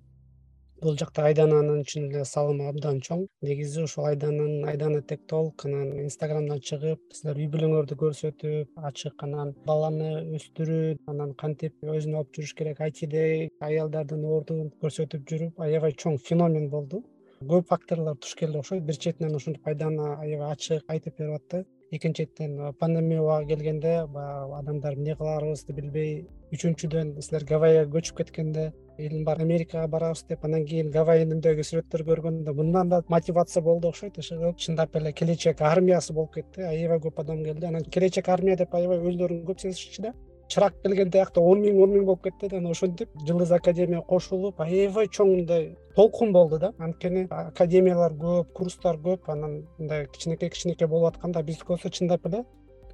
бул 0.83 0.97
жакта 1.01 1.25
айдананын 1.29 1.85
чын 1.91 2.11
эле 2.11 2.25
салымы 2.29 2.67
абдан 2.69 3.01
чоң. 3.07 3.25
Негизи 3.47 3.85
ушул 3.87 4.09
айдананын 4.11 4.69
айдана 4.69 5.01
тек 5.11 5.23
толк 5.33 5.65
анан 5.69 5.93
инстаграмдан 6.03 6.61
чыгып 6.69 7.15
силер 7.19 7.41
үй 7.41 7.49
бүлөңөрдү 7.55 7.97
көрсөтүп 8.03 8.85
ачык 8.91 9.25
анан 9.27 9.55
баланы 9.69 10.11
өстүрүү 10.39 10.97
анан 11.13 11.33
кантип 11.43 11.89
өзүн 11.97 12.19
алып 12.21 12.35
жүрүш 12.37 12.55
керек 12.61 12.83
айтиде 12.87 13.25
аялдардын 13.69 14.27
ордун 14.37 14.71
көрсөтүп 14.83 15.25
жүрүп 15.31 15.65
аябай 15.69 15.97
чоң 16.05 16.19
феномен 16.29 16.69
болду. 16.75 17.05
Көп 17.45 17.69
факторлор 17.69 18.17
туш 18.17 18.35
келди 18.41 18.61
окшойт. 18.61 18.85
Бир 18.85 18.99
четинен 19.07 19.35
ушинтип 19.37 19.67
айдана 19.69 20.15
аябай 20.19 20.53
ачык 20.53 20.85
айтып 20.89 21.19
берип 21.19 21.41
атты 21.41 21.65
экинчи 21.97 22.25
четтен 22.25 22.73
пандемия 22.81 23.23
убагы 23.23 23.49
келгенде 23.55 24.07
баягы 24.07 24.59
адамдар 24.59 24.95
эмне 24.95 25.15
кыларыбызды 25.17 25.73
билбей 25.73 26.27
үчүнчүдөн 26.55 27.15
силер 27.23 27.45
гавайяга 27.49 27.91
көчүп 27.97 28.19
кеткенде 28.23 28.73
элим 28.99 29.25
бар 29.25 29.41
америкага 29.43 29.89
барабыз 29.89 30.25
деп 30.29 30.45
анан 30.45 30.67
кийин 30.67 30.91
гавайддеги 30.95 31.67
сүрөттөрдү 31.71 32.11
көргөндө 32.11 32.55
мындан 32.61 32.93
да 32.93 33.03
мотивация 33.09 33.63
болду 33.63 33.89
окшойт 33.89 34.19
ошо 34.19 34.53
чындап 34.57 34.97
эле 34.97 35.13
келечек 35.13 35.63
армиясы 35.63 36.13
болуп 36.13 36.35
кетти 36.35 36.63
аябай 36.63 37.01
көп 37.07 37.21
адам 37.23 37.43
келди 37.45 37.67
анан 37.67 37.83
келечек 37.97 38.29
армия 38.29 38.57
деп 38.57 38.75
аябай 38.75 39.03
өздөрүн 39.11 39.43
көп 39.49 39.67
сезишчү 39.67 40.03
да 40.09 40.15
чырак 40.49 40.75
келгенде 40.83 41.19
тиякта 41.19 41.41
он 41.41 41.63
миң 41.63 41.81
он 41.83 41.95
миң 41.95 42.05
болуп 42.09 42.25
кетти 42.25 42.49
да 42.49 42.59
анан 42.59 42.73
ошентип 42.73 43.09
жылдыз 43.27 43.53
академия 43.53 44.03
кошулуп 44.03 44.61
аябай 44.61 45.09
чоң 45.09 45.31
мындай 45.37 45.71
толкун 45.97 46.33
болду 46.33 46.59
да. 46.59 46.73
Анткени 46.79 47.27
академиялар 47.31 48.13
көп 48.19 48.53
курстар 48.53 48.97
көп 48.97 49.31
анан 49.33 49.63
мындай 49.79 50.07
кичинекей 50.13 50.51
кичинекей 50.51 50.89
болуп 50.89 51.15
атканда 51.15 51.43
биздики 51.43 51.69
болсо 51.69 51.91
чындап 51.91 52.27
эле 52.27 52.45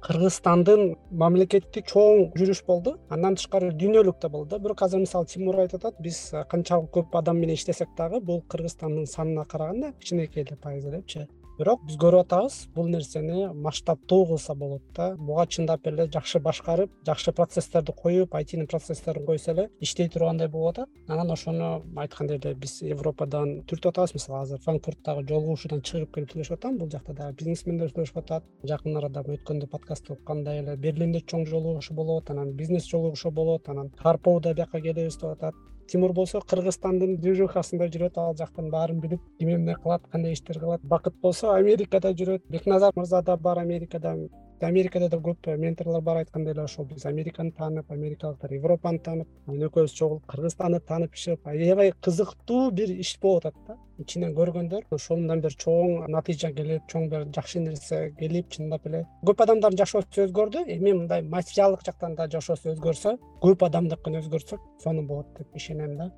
кыргызстандын 0.01 0.95
мамлекеттик 1.11 1.85
чоң 1.91 2.31
жүрүш 2.37 2.63
болду. 2.65 2.95
Андан 3.09 3.35
тышкары 3.37 3.69
дүйнөлүк 3.77 4.17
да 4.21 4.29
болду 4.29 4.55
да. 4.55 4.59
Бирок 4.59 4.81
азыр 4.81 5.03
мисалы 5.03 5.27
тимур 5.29 5.59
айтып 5.61 5.85
атат 5.85 6.01
биз 6.01 6.23
канчалык 6.49 6.89
көп 6.95 7.19
адам 7.19 7.37
менен 7.37 7.59
иштесек 7.59 7.93
дагы 7.97 8.19
бул 8.19 8.41
кыргызстандын 8.49 9.05
санына 9.05 9.45
караганда 9.45 9.93
кичинекей 9.99 10.43
эле 10.43 10.57
пайызы 10.57 10.89
депчи 10.91 11.27
бирок 11.61 11.83
биз 11.85 11.97
көрүп 12.01 12.25
атабыз 12.25 12.55
бул 12.75 12.87
нерсени 12.89 13.45
масштабтуу 13.53 14.25
кылса 14.31 14.55
болот 14.57 14.81
да. 14.97 15.11
Буга 15.15 15.45
чындап 15.45 15.85
эле 15.87 16.07
жакшы 16.09 16.39
башкарып 16.41 16.91
жакшы 17.05 17.33
процесстерди 17.37 17.93
коюп 17.97 18.35
айтинин 18.35 18.67
процесстерин 18.67 19.25
койсо 19.25 19.51
эле 19.53 19.69
иштей 19.79 20.09
тургандай 20.09 20.47
болуп 20.47 20.71
атат 20.73 20.89
анан 21.07 21.31
ошону 21.31 21.69
айткандай 21.95 22.39
эле 22.41 22.55
биз 22.55 22.79
европадан 22.81 23.59
түртүп 23.69 23.91
атабыз. 23.93 24.15
Мисалы 24.17 24.41
азыр 24.41 24.61
франкфурттагы 24.65 25.27
жолугушуудан 25.29 25.83
чыгып 25.85 26.15
келип 26.15 26.33
сүйлөшүп 26.33 26.57
атам. 26.57 26.77
Бул 26.81 26.89
жакта 26.89 27.13
дагы 27.13 27.37
бизнесмендер 27.43 27.93
сүйлөшүп 27.93 28.21
атат. 28.23 28.47
Жакын 28.65 28.97
арада 28.97 29.21
өткөндө 29.21 29.69
подкастты 29.69 30.15
уккандай 30.17 30.63
эле 30.63 30.77
берлинде 30.77 31.21
чоң 31.21 31.45
жолугушуу 31.45 31.95
болот 31.95 32.31
анан 32.33 32.55
бизнес 32.57 32.89
жолугушуу 32.89 33.31
болот 33.31 33.69
анан 33.69 33.91
карпоуда 34.01 34.55
бияка 34.55 34.81
келебиз 34.81 35.19
деп 35.21 35.35
атат 35.35 35.67
тимур 35.87 36.13
болсо 36.13 36.41
кыргызстандын 36.41 37.17
движухасында 37.23 37.87
жүрөт 37.93 38.17
ал 38.21 38.35
жактын 38.37 38.69
баарын 38.69 38.99
билип 39.01 39.21
ким 39.39 39.49
эмне 39.55 39.75
кылат 39.83 40.07
кандай 40.11 40.33
иштер 40.33 40.59
кылат. 40.59 40.81
Бакыт 40.83 41.15
болсо 41.21 41.53
америкада 41.55 42.13
жүрөт. 42.13 42.43
Бекназар 42.49 42.91
мырза 42.95 43.21
да 43.21 43.37
бар 43.37 43.57
америкада 43.59 44.15
америкада 44.63 45.09
да 45.09 45.17
көп 45.17 45.47
менторлор 45.57 46.01
бар 46.01 46.17
айткандай 46.21 46.53
эле 46.53 46.63
ошол 46.63 46.85
биз 46.85 47.05
американы 47.05 47.51
таанып 47.51 47.91
америкалыктар 47.91 48.53
европаны 48.53 48.99
таанып 48.99 49.27
анан 49.47 49.65
экөөбүз 49.67 49.95
чогулуп 49.97 50.25
кыргызстанды 50.31 50.79
таанып 50.79 51.15
чыгып 51.15 51.47
аябай 51.47 51.93
кызыктуу 52.01 52.71
бир 52.71 52.91
иш 52.91 53.17
болуп 53.21 53.45
атат 53.45 53.67
да. 53.67 53.77
Ичинен 53.99 54.33
көргөндөр 54.35 54.85
ошондон 54.91 55.41
бир 55.41 55.55
чоң 55.63 56.07
натыйжа 56.09 56.51
келип 56.53 56.87
чоң 56.91 57.09
бир 57.09 57.25
жакшы 57.35 57.59
нерсе 57.61 58.11
келип 58.19 58.49
чындап 58.49 58.85
эле 58.87 59.03
көп 59.25 59.43
адамдардын 59.45 59.81
жашоосу 59.83 60.25
өзгөрдү. 60.25 60.65
Эми 60.77 60.93
мындай 60.93 61.21
материалдык 61.21 61.85
жактан 61.85 62.15
да 62.15 62.29
жашоосу 62.29 62.73
өзгөрсө 62.73 63.17
көп 63.41 63.65
адамдыкын 63.67 64.21
өзгөртсөк 64.21 64.61
сонун 64.83 65.07
болот 65.07 65.27
деп 65.37 65.55
ишенем 65.55 65.97
да. 65.97 66.11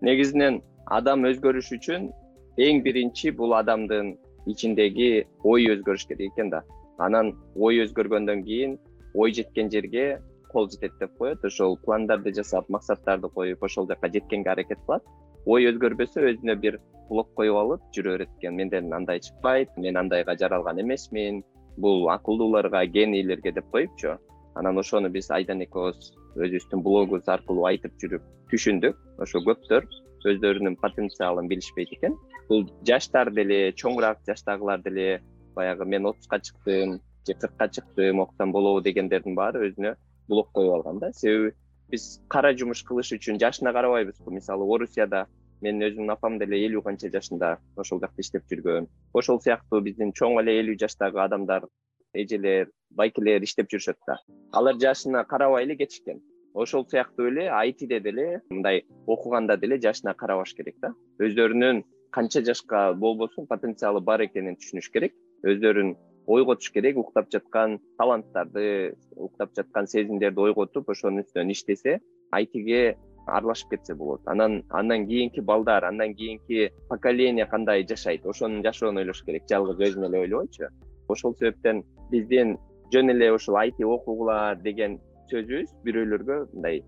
Негизинен 0.00 0.62
адам 0.86 1.24
өзгөрүш 1.28 1.72
үчүн 1.78 2.10
эң 2.56 2.82
биринчи 2.84 3.30
бул 3.30 3.52
адамдын 3.56 4.16
ичиндеги 4.46 5.26
ой 5.44 5.68
өзгөрүш 5.74 6.06
керек 6.08 6.32
экен 6.32 6.50
да 6.50 6.62
анан 6.98 7.34
ой 7.54 7.82
өзгөргөндөн 7.84 8.44
кийин 8.44 8.78
ой 9.14 9.32
жеткен 9.32 9.70
жерге 9.70 10.20
кол 10.52 10.68
жетет 10.70 10.92
деп 11.00 11.16
коет. 11.18 11.44
Ошол 11.44 11.76
пландарды 11.84 12.32
жасап 12.32 12.68
максаттарды 12.68 13.28
коюп 13.28 13.62
ошол 13.62 13.86
жака 13.88 14.08
жеткенге 14.08 14.50
аракет 14.50 14.78
кылат. 14.86 15.02
Ой 15.44 15.68
өзгөрбөсө 15.70 16.24
өзүнө 16.30 16.56
бир 16.60 16.78
блок 17.10 17.32
коюп 17.34 17.56
алып 17.56 17.82
жүрө 17.96 18.16
берет 18.16 18.30
экен. 18.38 18.56
Менден 18.56 18.92
андай 18.92 19.20
чыкпайт 19.20 19.76
мен 19.76 19.96
андайга 19.96 20.36
жаралган 20.36 20.80
эмесмин. 20.80 21.42
Бул 21.76 22.08
акылдууларга 22.08 22.86
генийлерге 22.86 23.52
деп 23.52 23.68
коюпчу. 23.70 24.16
Анан 24.54 24.78
ошону 24.78 25.10
биз 25.12 25.30
айдан 25.30 25.60
экөөбүз 25.66 26.12
өзүбүздүн 26.36 26.82
блогубуз 26.82 27.28
аркылуу 27.28 27.66
айтып 27.68 27.92
жүрүп 28.00 28.24
түшүндүк. 28.52 28.96
Ошо 29.20 29.44
көптөр 29.44 29.84
өздөрүнүн 30.26 30.76
потенциалын 30.80 31.48
билишпейт 31.48 31.92
экен. 31.94 32.16
Бул 32.48 32.64
жаштар 32.88 33.30
деле 33.30 33.72
чоңураак 33.78 34.24
жаштагылар 34.26 34.80
деле 34.82 35.20
баягы 35.56 35.84
мен 35.84 36.06
отузга 36.06 36.38
чыктым 36.40 37.00
же 37.26 37.34
кыркка 37.34 37.68
чыктым 37.68 38.20
окусам 38.20 38.52
болобу 38.52 38.82
дегендердин 38.82 39.34
баары 39.34 39.70
өзүнө 39.70 39.96
блок 40.28 40.52
коюп 40.52 40.74
алган 40.74 40.98
да. 40.98 41.12
Себеби 41.12 41.54
биз 41.90 42.20
кара 42.28 42.52
жумуш 42.58 42.82
кылыш 42.86 43.12
үчүн 43.16 43.40
жашына 43.42 43.72
карабайбыз 43.72 44.20
го 44.24 44.30
мисалы 44.34 44.66
орусияда 44.74 45.26
менин 45.62 45.88
өзүмдүн 45.88 46.14
апам 46.14 46.38
деле 46.38 46.60
элүү 46.66 46.82
канча 46.86 47.10
жашында 47.12 47.56
ошол 47.76 48.00
жакта 48.02 48.22
иштеп 48.22 48.46
жүргөн. 48.50 48.88
Ошол 49.14 49.40
сыяктуу 49.40 49.80
биздин 49.82 50.12
чоң 50.12 50.40
эле 50.42 50.58
элүү 50.60 50.78
жаштагы 50.82 51.22
адамдар 51.24 51.68
эжелер 52.14 52.70
байкелер 52.90 53.42
иштеп 53.42 53.70
жүрүшөт 53.72 53.98
да. 54.06 54.18
Алар 54.52 54.78
жашына 54.82 55.24
карабай 55.24 55.64
эле 55.64 55.76
кетишкен. 55.76 56.20
Ошол 56.54 56.86
сыяктуу 56.88 57.28
эле 57.30 57.48
айтиде 57.50 58.00
деле 58.00 58.40
мындай 58.50 58.84
окуганда 59.06 59.56
деле 59.56 59.78
жашына 59.80 60.14
карабаш 60.14 60.54
керек 60.54 60.76
да. 60.82 60.92
Өздөрүнүн 61.20 61.84
канча 62.10 62.42
жашка 62.44 62.92
болбосун 62.94 63.46
потенциалы 63.46 64.00
бар 64.00 64.24
экенин 64.24 64.56
түшүнүш 64.56 64.90
керек 64.92 65.14
өздөрүн 65.52 65.94
ойготуш 66.26 66.70
керек 66.74 66.98
уктап 66.98 67.30
жаткан 67.32 67.78
таланттарды 67.98 68.94
уктап 69.14 69.54
жаткан 69.56 69.86
сезимдерди 69.86 70.42
ойготуп 70.48 70.90
ошонун 70.90 71.22
үстүнөн 71.22 71.52
иштесе 71.54 72.00
айтиге 72.34 72.96
аралашып 73.26 73.70
кетсе 73.74 73.94
болот. 73.94 74.22
Анан 74.26 74.62
андан 74.70 75.06
кийинки 75.06 75.40
балдар 75.40 75.84
андан 75.84 76.14
кийинки 76.14 76.70
поколение 76.88 77.46
кандай 77.46 77.86
жашайт 77.86 78.26
ошонун 78.26 78.62
жашоонун 78.62 79.02
ойлош 79.02 79.22
керек. 79.24 79.44
Жалгыз 79.50 79.78
өзүн 79.88 80.06
эле 80.08 80.20
ойлобойчу. 80.24 80.70
Ошол 81.08 81.34
себептен 81.34 81.82
биздин 82.10 82.56
жөн 82.92 83.10
эле 83.10 83.32
ушул 83.34 83.56
айти 83.56 83.84
окугула 83.84 84.54
деген 84.62 85.00
сөзүбүз 85.30 85.74
бирөөлөргө 85.84 86.38
мындай 86.54 86.82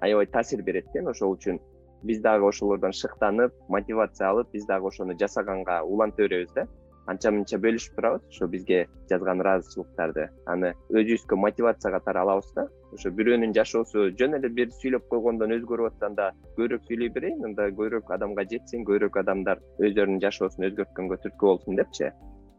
аябай 0.00 0.26
таасир 0.26 0.62
берет 0.62 0.88
экен. 0.88 1.08
Ошол 1.08 1.36
үчүн 1.36 1.60
биз 2.02 2.20
дагы 2.20 2.48
ошолордон 2.48 2.92
шыктанып 2.92 3.52
мотивация 3.68 4.28
алып 4.28 4.52
биз 4.52 4.66
дагы 4.66 4.88
ошону 4.88 5.16
жасаганга 5.20 5.82
уланта 5.84 6.22
беребиз 6.22 6.52
да 6.54 6.66
анча 7.06 7.30
мынча 7.30 7.58
бөлүшүп 7.64 7.96
турабыз. 7.96 8.22
Ошо 8.30 8.48
бизге 8.48 8.86
жазган 9.10 9.40
ыраазычылыктарды 9.44 10.28
аны 10.46 10.74
өзүбүзгө 10.90 11.40
мотивация 11.44 11.92
катары 11.96 12.22
алабыз 12.24 12.52
да. 12.56 12.66
Ошо 12.92 13.10
бирөөнүн 13.18 13.54
жашоосу 13.56 14.08
жөн 14.18 14.38
эле 14.40 14.48
бир 14.48 14.72
сүйлөп 14.80 15.06
койгондон 15.12 15.54
өзгөрүп 15.58 15.92
атса 15.92 16.10
анда 16.10 16.30
көбүрөөк 16.56 16.88
сүйлөй 16.88 17.12
берейин 17.14 17.44
анда 17.50 17.68
көбүрөөк 17.70 18.10
адамга 18.16 18.46
жетсин 18.52 18.84
көбүрөөк 18.88 19.20
адамдар 19.22 19.62
өздөрүнүн 19.78 20.24
жашоосун 20.26 20.66
өзгөрткөнгө 20.70 21.20
түрткү 21.24 21.52
болсун 21.52 21.78
депчи 21.80 22.10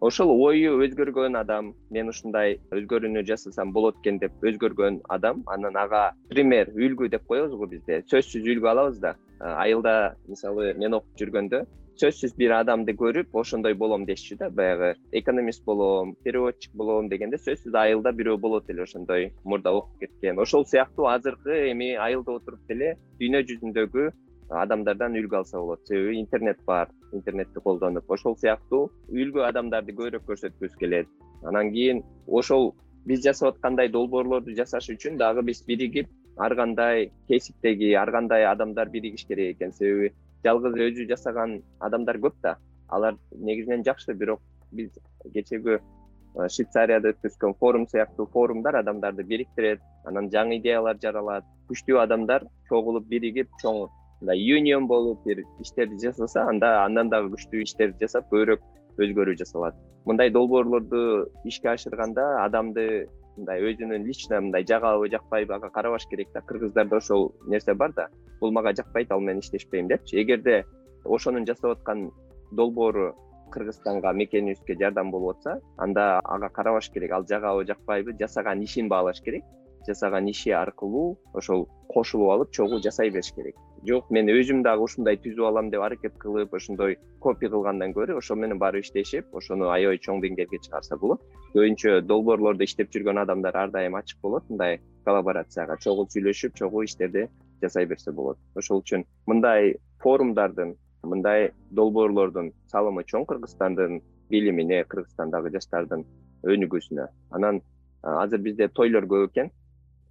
ошол 0.02 0.32
ою 0.34 0.80
өзгөргөн 0.82 1.38
адам 1.38 1.68
мен 1.94 2.10
ушундай 2.10 2.56
өзгөрүүнү 2.74 3.22
жасасам 3.28 3.72
болот 3.76 4.00
экен 4.02 4.18
деп 4.24 4.34
өзгөргөн 4.42 4.98
адам 5.16 5.44
анан 5.56 5.78
ага 5.78 6.02
пример 6.30 6.72
үлгү 6.74 7.10
деп 7.14 7.28
коебуз 7.30 7.54
го 7.54 7.68
бизде. 7.70 8.02
Сөзсүз 8.10 8.50
үлгү 8.56 8.72
алабыз 8.72 8.98
да. 9.04 9.14
Айылда 9.40 10.16
мисалы 10.28 10.74
мен 10.82 10.98
окуп 10.98 11.22
жүргөндө 11.22 11.62
сөзсүз 12.02 12.34
бир 12.40 12.56
адамды 12.56 12.96
көрүп 12.98 13.36
ошондой 13.38 13.76
болом 13.78 14.08
дешчү 14.10 14.40
да. 14.40 14.50
Баягы 14.50 14.96
экономист 15.12 15.64
болом 15.66 16.16
переводчик 16.26 16.74
болом 16.74 17.10
дегенде 17.10 17.38
сөзсүз 17.38 17.78
айылда 17.78 18.10
бирөө 18.18 18.40
болот 18.42 18.70
эле 18.74 18.88
ошондой 18.88 19.30
мурда 19.44 19.76
окуп 19.78 20.00
кеткен. 20.00 20.40
Ошол 20.40 20.66
сыяктуу 20.66 21.12
азыркы 21.14 21.70
эми 21.70 21.94
айылда 21.94 22.40
отуруп 22.40 22.66
деле 22.68 22.96
дүйнө 23.22 23.44
жүзүндөгү 23.52 24.10
адамдардан 24.50 25.14
үлгү 25.22 25.38
алса 25.44 25.60
болот. 25.60 25.86
Себеби 25.86 26.18
интернет 26.20 26.58
бар 26.66 26.90
интернетти 27.14 27.60
колдонуп 27.64 28.10
ошол 28.12 28.38
сыяктуу 28.38 28.90
үлгү 29.10 29.44
адамдарды 29.48 29.94
көбүрөөк 29.98 30.26
көрсөткүбүз 30.30 30.78
келет. 30.80 31.08
Анан 31.44 31.72
кийин 31.74 32.04
ошол 32.28 32.74
биз 33.06 33.24
жасап 33.26 33.56
аткандай 33.56 33.90
долбоорлорду 33.90 34.56
жасаш 34.58 34.90
үчүн 34.96 35.18
дагы 35.18 35.44
биз 35.46 35.64
биригип 35.68 36.10
ар 36.38 36.56
кандай 36.56 37.12
кесиптеги 37.28 37.94
ар 37.94 38.12
кандай 38.12 38.46
адамдар 38.46 38.90
биригиш 38.90 39.26
керек 39.28 39.56
экен. 39.56 39.74
Себеби 39.74 40.14
жалгыз 40.46 40.78
өзү 40.88 41.08
жасаган 41.10 41.62
адамдар 41.80 42.18
көп 42.18 42.36
да. 42.44 42.58
Алар 42.90 43.18
негизинен 43.32 43.84
жакшы 43.84 44.14
бирок 44.14 44.42
биз 44.72 44.92
кечеги 45.34 45.78
э, 45.78 46.48
швейцарияда 46.50 47.14
өткөзгөн 47.14 47.56
форум 47.60 47.88
сыяктуу 47.88 48.28
форумдар 48.34 48.76
адамдарды 48.82 49.24
бириктирет. 49.24 49.82
Анан 50.06 50.30
жаңы 50.30 50.60
идеялар 50.60 50.98
жаралат. 51.02 51.46
Күчтүү 51.70 52.02
адамдар 52.04 52.46
чогулуп 52.70 53.08
биригип 53.08 53.50
чоң 53.62 53.88
мындай 54.22 54.40
юнион 54.40 54.88
болуп 54.88 55.24
бир 55.26 55.44
иштерди 55.60 55.98
жасаса 55.98 56.46
анда 56.50 56.84
андан 56.86 57.10
дагы 57.10 57.34
күчтүү 57.34 57.64
иштерди 57.66 58.06
жасап 58.06 58.30
көбүрөөк 58.32 58.62
өзгөрүү 59.02 59.38
жасалат. 59.40 59.76
Мындай 60.06 60.30
долбоорлорду 60.30 61.26
ишке 61.46 61.72
ашырганда 61.74 62.44
адамды 62.44 63.08
мындай 63.38 63.64
өзүнүн 63.72 64.06
лично 64.06 64.42
мындай 64.42 64.66
жагабы 64.68 65.10
жакпайбы 65.10 65.56
ага 65.56 65.70
карабаш 65.70 66.06
керек 66.12 66.30
да 66.34 66.42
кыргыздарда 66.42 66.98
ошол 66.98 67.32
нерсе 67.48 67.74
бар 67.74 67.94
да 67.94 68.10
бул 68.40 68.52
мага 68.52 68.76
жакпайт 68.78 69.12
ал 69.12 69.20
менен 69.20 69.40
иштешпейм 69.40 69.88
депчи. 69.88 70.22
Эгерде 70.22 70.66
ошонун 71.06 71.46
жасап 71.48 71.78
аткан 71.78 72.12
долбоору 72.52 73.16
кыргызстанга 73.52 74.14
мекенибизге 74.14 74.78
жардам 74.80 75.12
болуп 75.12 75.38
атса 75.38 75.60
анда 75.78 76.20
ага 76.20 76.50
карабаш 76.50 76.92
керек 76.92 77.12
ал 77.12 77.26
жагабы 77.26 77.66
жакпайбы 77.66 78.14
жасаган 78.20 78.62
ишин 78.62 78.90
баалаш 78.90 79.22
керек. 79.22 79.44
Жасаган 79.88 80.30
иши 80.30 80.52
аркылуу 80.52 81.18
ошол 81.34 81.68
кошулуп 81.88 82.30
алып 82.30 82.52
чогуу 82.52 82.82
жасай 82.84 83.10
бериш 83.10 83.34
керек 83.34 83.56
жок 83.88 84.12
мен 84.14 84.30
өзүм 84.30 84.62
дагы 84.66 84.86
ушундай 84.86 85.18
түзүп 85.18 85.48
алам 85.48 85.70
деп 85.74 85.82
аракет 85.82 86.14
кылып 86.22 86.54
ошондой 86.54 86.98
копия 87.20 87.50
кылгандан 87.50 87.94
көрө 87.96 88.18
ошол 88.20 88.38
менен 88.38 88.60
барып 88.62 88.86
иштешип 88.86 89.34
ошону 89.34 89.72
аябай 89.74 89.98
чоң 89.98 90.22
деңгээлге 90.22 90.60
чыгарса 90.68 90.98
болот. 91.02 91.22
Көбүнчө 91.56 92.02
долбоорлорду 92.06 92.64
иштеп 92.64 92.92
жүргөн 92.94 93.24
адамдар 93.24 93.58
ар 93.58 93.74
дайым 93.74 93.98
ачык 93.98 94.22
болот 94.22 94.46
мындай 94.50 94.80
коллаборацияга 95.06 95.78
чогуу 95.82 96.06
сүйлөшүп 96.14 96.54
чогуу 96.60 96.84
иштерди 96.86 97.26
жасай 97.62 97.86
берсе 97.90 98.12
болот. 98.12 98.38
Ошол 98.56 98.84
үчүн 98.84 99.06
мындай 99.26 99.76
форумдардын 100.04 100.76
мындай 101.04 101.50
долбоорлордун 101.72 102.52
салымы 102.70 103.04
чоң 103.10 103.26
кыргызстандын 103.26 104.02
билимине 104.30 104.84
кыргызстандагы 104.86 105.50
жаштардын 105.58 106.06
өнүгүүсүнө. 106.46 107.08
Анан 107.32 107.64
азыр 108.04 108.46
бизде 108.46 108.68
тойлор 108.70 109.10
көп 109.10 109.32
экен 109.32 109.50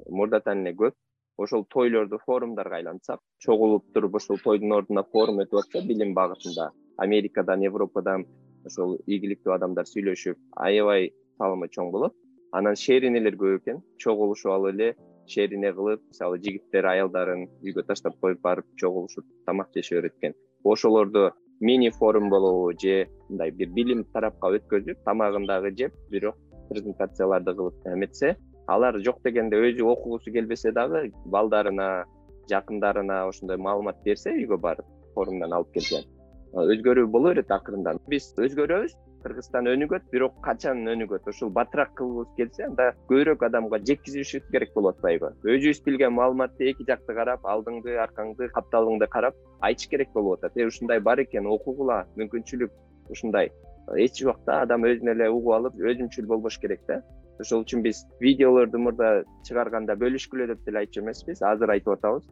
мурдатан 0.09 0.67
эле 0.67 0.75
көп 0.75 0.95
ошол 1.45 1.65
тойлорду 1.75 2.19
форумдарга 2.27 2.77
айлантсак 2.81 3.21
чогулуп 3.45 3.85
туруп 3.95 4.17
ошол 4.21 4.39
тойдун 4.45 4.77
ордуна 4.79 5.05
форум 5.13 5.43
өтүп 5.45 5.63
атса 5.63 5.85
билим 5.91 6.15
багытында 6.21 6.71
америкадан 7.07 7.67
европадан 7.71 8.27
ошол 8.71 8.99
ийгиликтүү 9.07 9.55
адамдар 9.59 9.89
сүйлөшүп 9.93 10.39
аябай 10.67 11.13
салымы 11.39 11.71
чоң 11.77 11.93
болот. 11.95 12.17
Анан 12.53 12.77
шеринелер 12.77 13.37
көп 13.41 13.63
экен. 13.63 13.79
Чогулушуп 14.03 14.53
алып 14.53 14.75
эле 14.75 14.89
шерине 15.31 15.71
кылып 15.77 16.03
мисалы 16.11 16.41
жигиттер 16.45 16.89
аялдарын 16.93 17.47
үйгө 17.63 17.85
таштап 17.89 18.17
коюп 18.25 18.41
барып 18.47 18.67
чогулушуп 18.83 19.27
тамак 19.47 19.71
жеше 19.77 20.01
берет 20.01 20.17
экен 20.19 20.35
ошолорду 20.65 21.31
мини 21.61 21.91
форум 21.99 22.31
болобу 22.31 22.73
же 22.83 23.07
мындай 23.29 23.51
бир 23.51 23.71
билим 23.77 24.05
тарапка 24.15 24.51
өткөзүп 24.59 25.05
тамагын 25.07 25.47
дагы 25.51 25.73
жеп 25.83 25.95
бирок 26.11 26.39
презентацияларды 26.71 27.55
кылып 27.61 27.87
эметсе 27.95 28.37
алар 28.75 28.99
жок 29.07 29.21
дегенде 29.25 29.59
өзү 29.69 29.87
окугусу 29.93 30.33
келбесе 30.33 30.73
дагы 30.73 31.11
балдарына 31.35 31.91
жакындарына 32.51 33.21
ошондой 33.29 33.59
маалымат 33.67 34.03
берсе 34.05 34.33
үйгө 34.37 34.59
барып 34.67 34.89
форумдан 35.15 35.53
алып 35.59 35.73
келген. 35.77 36.09
Өзгөрүү 36.75 37.07
боло 37.15 37.33
берет 37.35 37.51
акырындан 37.55 38.01
биз 38.11 38.33
өзгөрөбүз 38.47 38.97
кыргызстан 39.23 39.69
өнүгөт 39.71 40.07
бирок 40.13 40.39
качан 40.45 40.81
өнүгөт 40.93 41.29
ушул 41.31 41.51
батыраак 41.59 41.93
кылгыбыз 41.99 42.31
келсе 42.39 42.65
анда 42.67 42.87
көбүрөөк 43.11 43.45
адамга 43.49 43.81
жеткизишибиз 43.91 44.49
керек 44.55 44.73
болуп 44.75 44.97
атпайбы 44.97 45.33
өзүбүз 45.45 45.83
билген 45.87 46.17
маалыматты 46.17 46.71
эки 46.73 46.87
жакты 46.89 47.17
карап 47.19 47.45
алдыңды 47.55 47.99
аркаңды 48.07 48.49
капталыңды 48.57 49.11
карап 49.15 49.37
айтыш 49.61 49.91
керек 49.93 50.13
болуп 50.15 50.39
атат. 50.39 50.57
Э 50.57 50.67
ушундай 50.67 51.01
бар 51.01 51.21
экен 51.21 51.47
окугула 51.47 52.05
мүмкүнчүлүк 52.17 52.73
ушундай. 53.11 53.53
Эч 53.97 54.23
убакта 54.25 54.63
адам 54.63 54.87
өзүн 54.89 55.13
эле 55.15 55.29
угуп 55.31 55.55
алып 55.59 55.75
өзүнчүл 55.93 56.27
болбош 56.27 56.59
керек 56.59 56.87
да 56.89 57.03
ошол 57.41 57.65
үчүн 57.65 57.83
биз 57.83 58.05
видеолорду 58.21 58.79
мурда 58.79 59.11
чыгарганда 59.49 59.97
бөлүшкүлө 60.03 60.47
деп 60.53 60.65
деле 60.67 60.83
айтчу 60.83 61.03
эмеспиз. 61.03 61.43
Азыр 61.43 61.75
айтып 61.77 61.95
атабыз. 61.97 62.27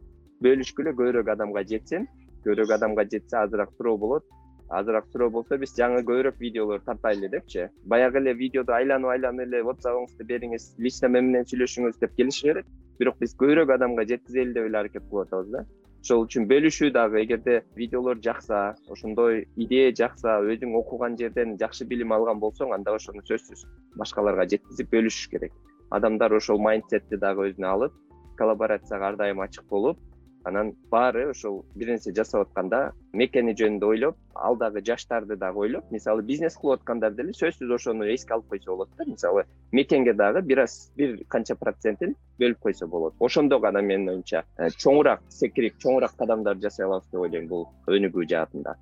Бөлүшкүлө 0.45 0.93
көбүрөөк 0.99 1.31
адамга 1.35 1.63
жетсин 1.71 2.07
көбүрөөк 2.45 2.75
адамга 2.77 3.05
жетсе 3.13 3.37
азыраак 3.43 3.73
суроо 3.77 3.97
болот. 3.97 4.23
Азыраак 4.69 5.07
суроо 5.11 5.29
болсо 5.33 5.57
биз 5.57 5.73
жаңы 5.77 6.03
көбүрөөк 6.05 6.37
видеолор 6.39 6.83
тартайлы 6.85 7.29
депчи. 7.29 7.67
Баягы 7.85 8.21
эле 8.21 8.33
видеодо 8.33 8.75
айланып 8.77 9.15
айланып 9.15 9.47
эле 9.47 9.63
ватсабыңызды 9.71 10.29
бериңиз 10.29 10.75
лично 10.77 11.09
мен 11.09 11.31
менен 11.31 11.49
сүйлөшүңүз 11.49 11.99
деп 11.99 12.15
келишишет 12.15 12.65
бирок 12.99 13.19
биз 13.19 13.35
көбүрөөк 13.41 13.73
адамга 13.75 14.05
жеткизели 14.05 14.53
деп 14.53 14.69
эле 14.69 14.77
аракет 14.77 15.09
кылып 15.09 15.27
атабыз 15.27 15.51
да 15.55 15.65
ошол 15.99 16.23
үчүн 16.25 16.45
бөлүшүү 16.47 16.91
дагы 16.95 17.21
эгерде 17.23 17.55
видеолор 17.75 18.19
жакса 18.23 18.75
ошондой 18.89 19.47
идея 19.55 19.91
жакса 19.95 20.39
өзүң 20.53 20.75
окуган 20.79 21.17
жерден 21.19 21.57
жакшы 21.59 21.85
билим 21.85 22.13
алган 22.15 22.39
болсоң 22.39 22.73
анда 22.73 22.95
ошону 22.95 23.23
сөзсүз 23.27 23.65
башкаларга 23.99 24.47
жеткизип 24.47 24.89
бөлүшүш 24.93 25.27
керек. 25.33 25.53
Адамдар 25.91 26.33
ошол 26.33 26.61
майндсетти 26.63 27.19
дагы 27.19 27.49
өзүнө 27.49 27.67
алып 27.67 27.97
коллаборацияга 28.39 29.11
ар 29.11 29.19
дайым 29.19 29.41
ачык 29.43 29.67
болуп 29.69 29.99
анан 30.43 30.73
баары 30.91 31.29
ошол 31.29 31.63
бир 31.75 31.89
нерсе 31.93 32.13
жасап 32.15 32.47
атканда 32.47 32.93
мекени 33.13 33.53
жөнүндө 33.59 33.87
ойлоп 33.93 34.17
алдагы 34.33 34.81
жаштарды 34.85 35.35
дагы 35.35 35.59
ойлоп 35.65 35.91
мисалы 35.91 36.23
бизнес 36.23 36.55
кылып 36.57 36.79
аткандар 36.79 37.13
деле 37.13 37.33
сөзсүз 37.37 37.73
ошону 37.75 38.07
эске 38.13 38.33
алып 38.33 38.49
койсо 38.53 38.71
болот 38.71 38.89
да 38.97 39.05
мисалы 39.05 39.45
мекенге 39.71 40.13
дагы 40.13 40.41
бир 40.41 40.63
аз 40.65 40.91
бир 40.95 41.17
канча 41.27 41.55
процентин 41.55 42.15
бөлүп 42.39 42.59
койсо 42.59 42.87
болот. 42.87 43.13
Ошондо 43.19 43.59
гана 43.59 43.81
менин 43.81 44.09
оюмча 44.09 44.43
э, 44.57 44.69
чоңураак 44.69 45.21
секирип 45.29 45.77
чоңураак 45.83 46.15
кадамдарды 46.17 46.67
жасай 46.67 46.85
алабыз 46.85 47.09
деп 47.11 47.21
ойлойм 47.21 47.47
бул 47.47 47.67
өнүгүү 47.87 48.27
жаатында. 48.29 48.75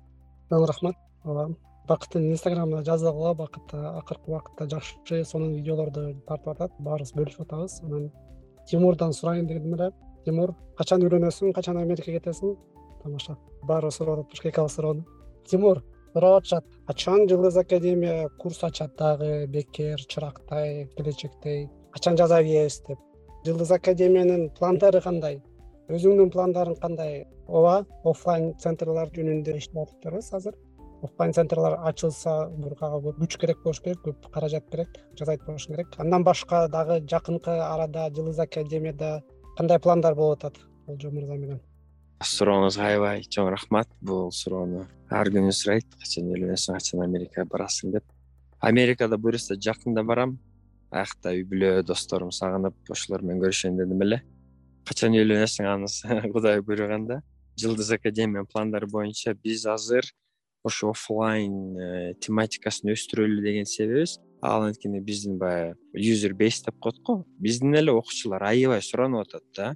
Чоң 0.50 0.66
рахмат. 0.70 0.96
Ооба 1.24 1.48
бакыттын 1.88 2.30
инстаграмда 2.30 2.82
жаздыгы 2.84 3.34
бакыт 3.34 3.74
акыркы 3.74 4.30
убакытта 4.30 4.68
жакшы 4.70 5.24
сонун 5.24 5.54
видеолорду 5.56 6.14
тартып 6.28 6.54
атат. 6.54 6.72
Баарыбыз 6.78 7.14
бөлүшүп 7.16 7.46
атабыз. 7.46 7.80
Анан 7.82 8.10
тимурдан 8.68 9.12
сурайын 9.12 9.46
дегем 9.48 9.74
эле 9.74 9.92
тимур 10.28 10.52
качан 10.76 11.04
үйлөнөсүң 11.06 11.54
качан 11.56 11.80
америкага 11.80 12.18
кетесиң? 12.18 12.56
Тамаша. 13.02 13.38
Баарыбы 13.64 13.94
сурап 13.94 14.26
атат 14.26 14.44
экөөбүз 14.52 14.74
сурабадым 14.76 15.06
тимур 15.48 15.82
сурап 16.12 16.42
атышат. 16.42 16.64
Качан 16.86 17.26
жылдыз 17.30 17.56
академия 17.56 18.28
курс 18.38 18.62
ачат 18.64 18.96
дагы 18.98 19.46
бекер 19.46 20.04
чырактай 20.04 20.88
келечектей. 20.96 21.68
Качан 21.92 22.16
жаза 22.16 22.42
беребиз 22.42 22.82
деп. 22.88 22.98
Жылдыз 23.46 23.72
академиянын 23.72 24.50
пландары 24.58 25.00
кандай? 25.00 25.40
Өзүңдүн 25.88 26.32
пландарың 26.34 26.76
кандай? 26.82 27.22
Ооба 27.48 27.86
оффлайн 28.04 28.50
центрлар 28.60 29.08
жөнүндө 29.14 29.56
иштеп 29.56 29.86
атыптырбыз 29.86 30.32
азыр. 30.36 30.58
Оффлайн 31.06 31.32
центрлар 31.32 31.78
ачылса 31.88 32.34
бургага 32.50 32.98
көп 33.06 33.22
күч 33.22 33.38
керек 33.40 33.62
болуш 33.64 33.80
керек 33.80 34.02
көп 34.04 34.28
каражат 34.34 34.68
керек 34.68 34.98
жасайт 35.16 35.46
болушуң 35.46 35.76
керек. 35.76 35.94
Андан 36.02 36.26
башка 36.26 36.66
дагы 36.68 37.00
жакынкы 37.08 37.54
арада 37.70 38.10
жылдыз 38.10 38.42
академияда 38.44 39.22
кандай 39.58 39.82
пландар 39.82 40.14
болуп 40.14 40.38
атат 40.38 40.62
болжол 40.86 41.12
мырза 41.12 41.34
менен 41.34 41.58
сурооңузга 42.26 42.82
аябай 42.82 43.22
чоң 43.30 43.48
рахмат. 43.52 43.88
Бул 44.02 44.32
суроону 44.34 44.84
ар 45.10 45.30
күнү 45.30 45.52
сурайт. 45.54 45.86
Качан 46.00 46.30
үйлөнөсүң 46.32 46.74
качан 46.74 47.02
америкага 47.04 47.46
барасың 47.52 47.94
деп. 47.94 48.04
Америкада 48.60 49.18
буюрса 49.18 49.54
жакында 49.54 50.02
барам. 50.06 50.36
Аякта 50.90 51.34
үй 51.36 51.44
бүлө 51.46 51.84
досторум 51.86 52.32
сагынып 52.34 52.90
ошолор 52.90 53.22
менен 53.22 53.42
көрүшөйүн 53.44 53.78
дедим 53.78 54.02
эле. 54.06 54.22
Качан 54.88 55.14
үйлөнөсүң 55.14 55.70
анысы 55.70 56.20
кудай 56.34 56.62
буйруганда. 56.64 57.20
Жылдыз 57.58 57.92
академиянын 57.94 58.50
пландары 58.50 58.90
боюнча 58.90 59.34
биз 59.34 59.66
азыр 59.66 60.06
ошо 60.66 60.90
оффлайн 60.90 61.54
э, 61.78 62.14
тематикасын 62.22 62.90
өстүрөлү 62.94 63.42
деген 63.44 63.66
себебибиз 63.66 64.18
ал 64.42 64.68
анткени 64.68 65.00
биздин 65.00 65.38
баягы 65.38 65.76
юзер 65.94 66.34
бейс 66.34 66.62
деп 66.62 66.78
коет 66.80 67.00
го. 67.04 67.24
Биздин 67.38 67.74
эле 67.74 67.92
окуучулар 67.92 68.42
аябай 68.42 68.82
суранып 68.82 69.26
атат 69.26 69.44
да. 69.56 69.74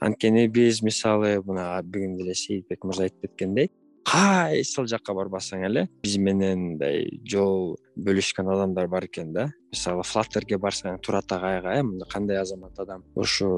Анткени 0.00 0.48
биз 0.48 0.82
мисалы 0.82 1.36
мына 1.46 1.82
бүгүн 1.82 2.16
деле 2.18 2.34
сейитбек 2.34 2.84
мырза 2.84 3.04
айтып 3.06 3.28
кеткендей 3.28 3.70
кайсыл 4.06 4.86
жакка 4.90 5.14
барбасаң 5.16 5.64
эле 5.68 5.86
биз 6.02 6.16
менен 6.18 6.62
мындай 6.72 7.06
жол 7.28 7.76
бөлүшкөн 7.96 8.48
адамдар 8.54 8.88
бар 8.88 9.06
экен 9.06 9.32
да. 9.32 9.48
Мисалы 9.72 10.04
флаттерге 10.04 10.58
барсаң 10.60 10.98
турат 11.04 11.32
агайга 11.32 11.74
э 11.78 11.82
кандай 12.12 12.40
азамат 12.40 12.78
адам? 12.80 13.04
Ушу 13.14 13.48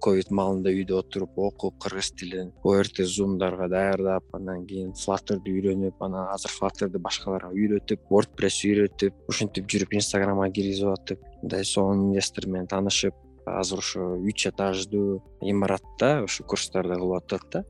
ковид 0.00 0.30
маалында 0.30 0.70
үйдө 0.70 0.98
отуруп 0.98 1.38
окуп 1.38 1.78
кыргыз 1.82 2.12
тилин 2.18 2.52
орт 2.64 3.02
зумдарга 3.14 3.68
даярдап 3.68 4.24
анан 4.34 4.66
кийин 4.66 4.92
флаттерди 4.94 5.50
үйрөнүп 5.50 6.00
анан 6.00 6.28
азыр 6.34 6.50
флаттерди 6.50 6.98
башкаларга 6.98 7.52
үйрөтүп 7.52 8.08
wordpress 8.10 8.64
үйрөтүп 8.64 9.28
ушинтип 9.28 9.68
жүрүп 9.68 9.94
инстаграмга 9.98 10.50
киргизип 10.50 10.88
атып 10.94 11.20
мындай 11.42 11.64
сонун 11.64 12.08
инвестор 12.10 12.46
менен 12.46 12.66
таанышып 12.66 13.14
азыр 13.46 13.78
ушу 13.78 14.08
үч 14.22 14.46
этаждуу 14.46 15.22
имаратта 15.40 16.22
ушу 16.24 16.44
курстарды 16.44 16.94
кылып 16.94 17.22
атат 17.22 17.48
да 17.52 17.64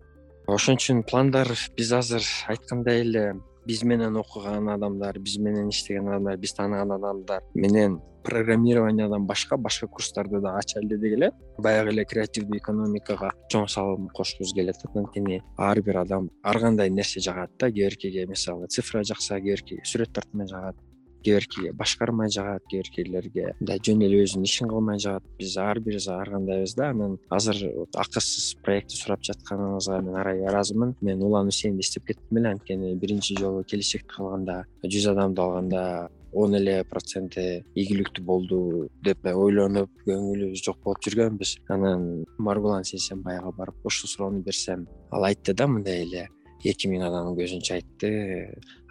ошон 0.51 0.76
үчүн 0.76 1.03
пландар 1.07 1.49
биз 1.76 1.93
азыр 1.95 2.24
айткандай 2.51 3.03
эле 3.05 3.24
биз 3.66 3.84
менен 3.86 4.16
окуган 4.18 4.68
адамдар 4.68 5.18
биз 5.22 5.38
менен 5.38 5.68
иштеген 5.70 6.09
адамдар 6.09 6.36
биз 6.36 6.55
тааныган 6.59 6.97
адамдар 6.97 7.43
менен 7.55 8.01
программированиядан 8.24 9.26
башка 9.26 9.57
башка 9.57 9.86
курстарды 9.86 10.40
дагы 10.40 10.59
ачайлы 10.59 10.88
дедик 10.88 11.16
эле 11.18 11.30
баягы 11.59 11.90
эле 11.95 12.05
креативдүү 12.05 12.59
экономикага 12.59 13.32
чоң 13.55 13.68
салым 13.68 14.09
кошкубуз 14.14 14.53
атат 14.59 14.97
анткени 14.97 15.43
ар 15.57 15.80
бир 15.80 15.99
адам 16.03 16.30
ар 16.43 16.59
кандай 16.59 16.90
нерсе 16.90 17.20
жагат 17.20 17.51
да 17.59 17.70
кээ 17.70 17.90
биркиге 17.90 18.26
мисалы 18.26 18.66
цифра 18.66 19.05
жакса 19.05 19.38
кээ 19.38 19.55
биркиге 19.55 19.82
сүрөт 19.86 20.12
тартмай 20.12 20.47
жагат 20.47 20.76
кээ 21.25 21.39
биркиге 21.39 21.73
башкармай 21.73 22.31
жагат 22.31 22.64
кээ 22.70 22.83
биркилерге 22.83 23.55
мындай 23.61 23.81
жөн 23.87 24.05
эле 24.07 24.23
өзүнүн 24.25 24.47
ишин 24.49 24.68
кылмай 24.68 24.99
жагат. 25.03 25.25
Биз 25.39 25.57
ар 25.57 25.81
бирибиз 25.81 26.09
ар 26.09 26.31
кандайбыз 26.31 26.75
да. 26.75 26.91
Анан 26.91 27.18
азыр 27.31 27.87
акысыз 27.95 28.57
проектти 28.64 28.97
сурап 28.97 29.23
жатканыңызга 29.27 30.01
мен 30.03 30.16
аябай 30.16 30.49
ыраазымын 30.49 30.97
мен 31.01 31.23
улан 31.23 31.49
усейинди 31.49 31.87
издеп 31.87 32.07
кеттим 32.11 32.43
эле. 32.43 32.53
Анткени 32.57 32.95
биринчи 32.95 33.39
жолу 33.39 33.64
келечекти 33.64 34.09
кылганда 34.16 34.64
жүз 34.85 35.09
адамды 35.12 35.41
алганда 35.43 36.11
он 36.33 36.55
эле 36.57 36.83
проценти 36.89 37.62
ийгиликтүү 37.77 38.25
болду 38.25 38.61
деп 39.05 39.27
ойлонуп 39.29 39.91
көңүлүбүз 40.07 40.64
жок 40.64 40.79
болуп 40.85 41.03
жүргөнбүз. 41.05 41.59
Анан 41.68 42.25
маргулан 42.39 42.85
сейсенбайга 42.89 43.53
барып 43.57 43.85
ушул 43.85 44.09
суроону 44.09 44.43
берсем 44.43 44.87
ал 45.11 45.29
айтты 45.29 45.55
да 45.55 45.66
мындай 45.68 46.07
эле 46.07 46.29
эки 46.62 46.90
миң 46.90 47.06
адамдын 47.08 47.38
көзүнчө 47.38 47.74
айтты 47.78 48.12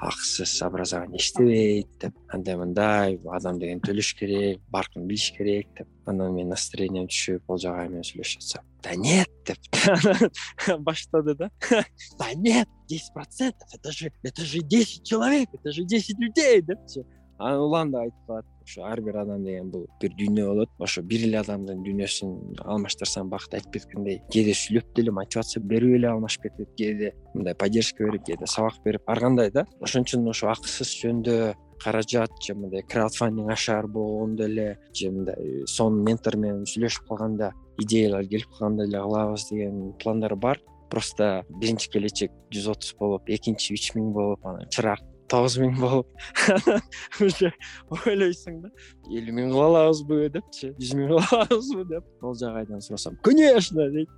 акысыз 0.02 0.58
образование 0.66 1.22
иштебейт 1.22 1.94
деп. 2.02 2.18
Андай 2.34 2.58
мындай 2.60 3.20
адам 3.32 3.60
деген 3.62 3.82
төлөш 3.86 4.16
керек 4.20 4.62
баркын 4.74 5.08
билиш 5.08 5.32
керек 5.38 5.72
деп. 5.78 5.88
Анан 6.06 6.36
менин 6.36 6.52
настроением 6.56 7.08
түшүп 7.12 7.48
олжо 7.48 7.72
агай 7.76 7.90
менен 7.90 8.08
сүйлөшүп 8.08 8.44
атсам 8.44 8.68
да 8.82 8.96
нет 8.96 9.30
деп. 9.46 9.58
Баштады 10.80 11.36
да. 11.36 11.50
Да 12.20 12.34
нет 12.36 12.68
десять 12.88 13.14
процентов 13.14 13.68
это 13.74 13.92
же 13.92 14.12
это 14.24 14.42
же 14.42 14.60
десять 14.60 15.06
человек 15.06 15.50
это 15.54 15.72
же 15.72 15.84
десять 15.84 16.20
людей 16.20 16.62
депчи 16.62 17.06
улан 17.42 17.92
да 17.92 18.06
айтып 18.06 18.28
калат. 18.28 18.46
Ошо 18.64 18.84
ар 18.86 19.02
бир 19.02 19.18
адам 19.18 19.44
деген 19.44 19.72
бул 19.72 19.88
бир 20.02 20.14
дүйнө 20.18 20.46
болот. 20.48 20.70
Ошо 20.80 21.02
бир 21.02 21.26
эле 21.26 21.40
адамдын 21.40 21.82
дүйнөсүн 21.86 22.62
алмаштырсаң 22.62 23.30
бакыт 23.32 23.58
айтып 23.58 23.74
кеткендей 23.80 24.22
кээде 24.32 24.54
сүйлөп 24.58 24.94
деле 24.96 25.12
мотивация 25.12 25.64
берип 25.64 25.98
эле 25.98 26.12
алмашып 26.12 26.48
кетет 26.48 26.72
кээде 26.78 27.12
мындай 27.34 27.56
поддержка 27.56 28.06
берип 28.06 28.26
кээде 28.30 28.48
сабак 28.48 28.80
берип. 28.86 29.02
Ар 29.08 29.20
кандай 29.20 29.52
да. 29.52 29.66
Ошон 29.82 30.06
үчүн 30.06 30.30
ошо 30.30 30.52
акысыз 30.54 30.94
жөндө 31.02 31.56
каражат 31.84 32.32
же 32.46 32.54
мындай 32.54 32.84
краудфандинг 32.84 33.52
ашаар 33.52 33.88
болгондо 33.88 34.46
эле 34.46 34.78
же 34.94 35.12
мындай 35.12 35.66
сонун 35.66 36.04
ментор 36.06 36.38
менен 36.38 36.68
сүйлөшүп 36.70 37.08
калганда 37.10 37.52
идеялар 37.82 38.28
келип 38.28 38.52
калганда 38.54 38.86
эле 38.86 39.02
кылабыз 39.02 39.50
деген 39.50 39.94
пландар 40.00 40.36
бар. 40.36 40.62
Просто 40.92 41.46
биринчи 41.50 41.90
келечек 41.90 42.32
жүз 42.52 42.68
отуз 42.76 42.94
болуп 43.00 43.30
экинчи 43.32 43.74
үч 43.74 43.94
миң 43.96 44.12
болуп 44.14 44.46
анан 44.46 44.68
чырак 44.70 45.00
тогуз 45.32 45.56
миң 45.62 45.78
болуп. 45.80 46.08
Уже 47.24 47.52
ойлойсуң 48.04 48.62
да. 48.66 48.72
Элүү 49.08 49.36
миң 49.38 49.54
кыла 49.54 49.68
алабызбы 49.70 50.26
депчи 50.34 50.72
жүз 50.76 50.96
миң 51.00 51.14
кыла 51.14 51.28
алабызбы 51.38 51.86
деп. 51.88 52.10
Олжо 52.22 52.50
агайдан 52.52 52.84
сурасам. 52.84 53.16
Конечно 53.24 53.88
дейт. 53.94 54.12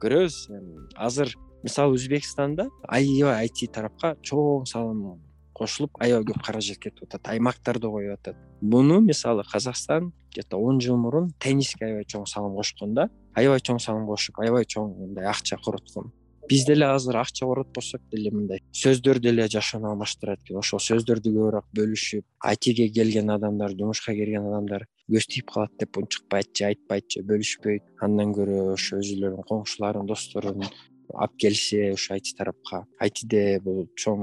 Көрөбүз 0.00 0.36
эми 0.54 0.84
азыр 0.94 1.34
мисалы 1.64 1.98
өзбекстанда 1.98 2.68
аябай 2.88 3.46
айти 3.46 3.66
тарапка 3.66 4.14
чоң 4.22 4.68
салым 4.70 5.18
кошулуп 5.58 5.98
аябай 6.00 6.30
көп 6.30 6.46
каражат 6.46 6.80
кетип 6.80 7.04
атат 7.08 7.32
аймактарды 7.34 7.90
коюп 7.90 8.14
атат. 8.18 8.38
Муну 8.62 9.00
мисалы 9.00 9.44
казакстан 9.50 10.12
где 10.30 10.42
то 10.42 10.58
он 10.62 10.80
жыл 10.80 10.96
мурун 10.96 11.32
тенниске 11.38 11.84
аябай 11.90 12.06
чоң 12.06 12.26
салым 12.30 12.54
кошкон 12.56 12.94
да. 12.94 13.10
Аябай 13.34 13.60
чоң 13.60 13.82
салым 13.82 14.06
кошуп 14.06 14.38
аябай 14.40 14.64
чоң 14.64 14.94
мындай 15.02 15.26
акча 15.26 15.58
короткон 15.58 16.12
биз 16.50 16.66
деле 16.66 16.86
азыр 16.90 17.16
акча 17.22 17.46
коротпосок 17.46 18.02
деле 18.12 18.30
мындай 18.34 18.62
сөздөр 18.82 19.20
деле 19.22 19.46
жашоону 19.48 19.92
алмаштырат 19.92 20.42
экен 20.44 20.58
ошол 20.62 20.82
сөздөрдү 20.82 21.32
көбүрөөк 21.36 21.68
бөлүшүп 21.78 22.50
айтиге 22.52 22.88
келген 22.96 23.30
адамдар 23.36 23.76
жумушка 23.78 24.14
кирген 24.18 24.48
адамдар 24.50 24.86
көз 25.10 25.26
тийип 25.30 25.50
калат 25.54 25.74
деп 25.78 25.98
унчукпайт 25.98 26.50
же 26.54 26.68
айтпайт 26.70 27.10
же 27.10 27.24
бөлүшпөйт. 27.26 27.82
Андан 28.04 28.34
көрө 28.36 28.74
ошо 28.74 29.00
өзүлөрүнүн 29.02 29.46
коңшуларын 29.48 30.06
досторун 30.10 30.66
алып 31.14 31.36
келсе 31.42 31.90
ушу 31.94 32.14
айти 32.14 32.34
тарапка 32.38 32.84
айтиде 33.02 33.58
бул 33.64 33.86
чоң 33.98 34.22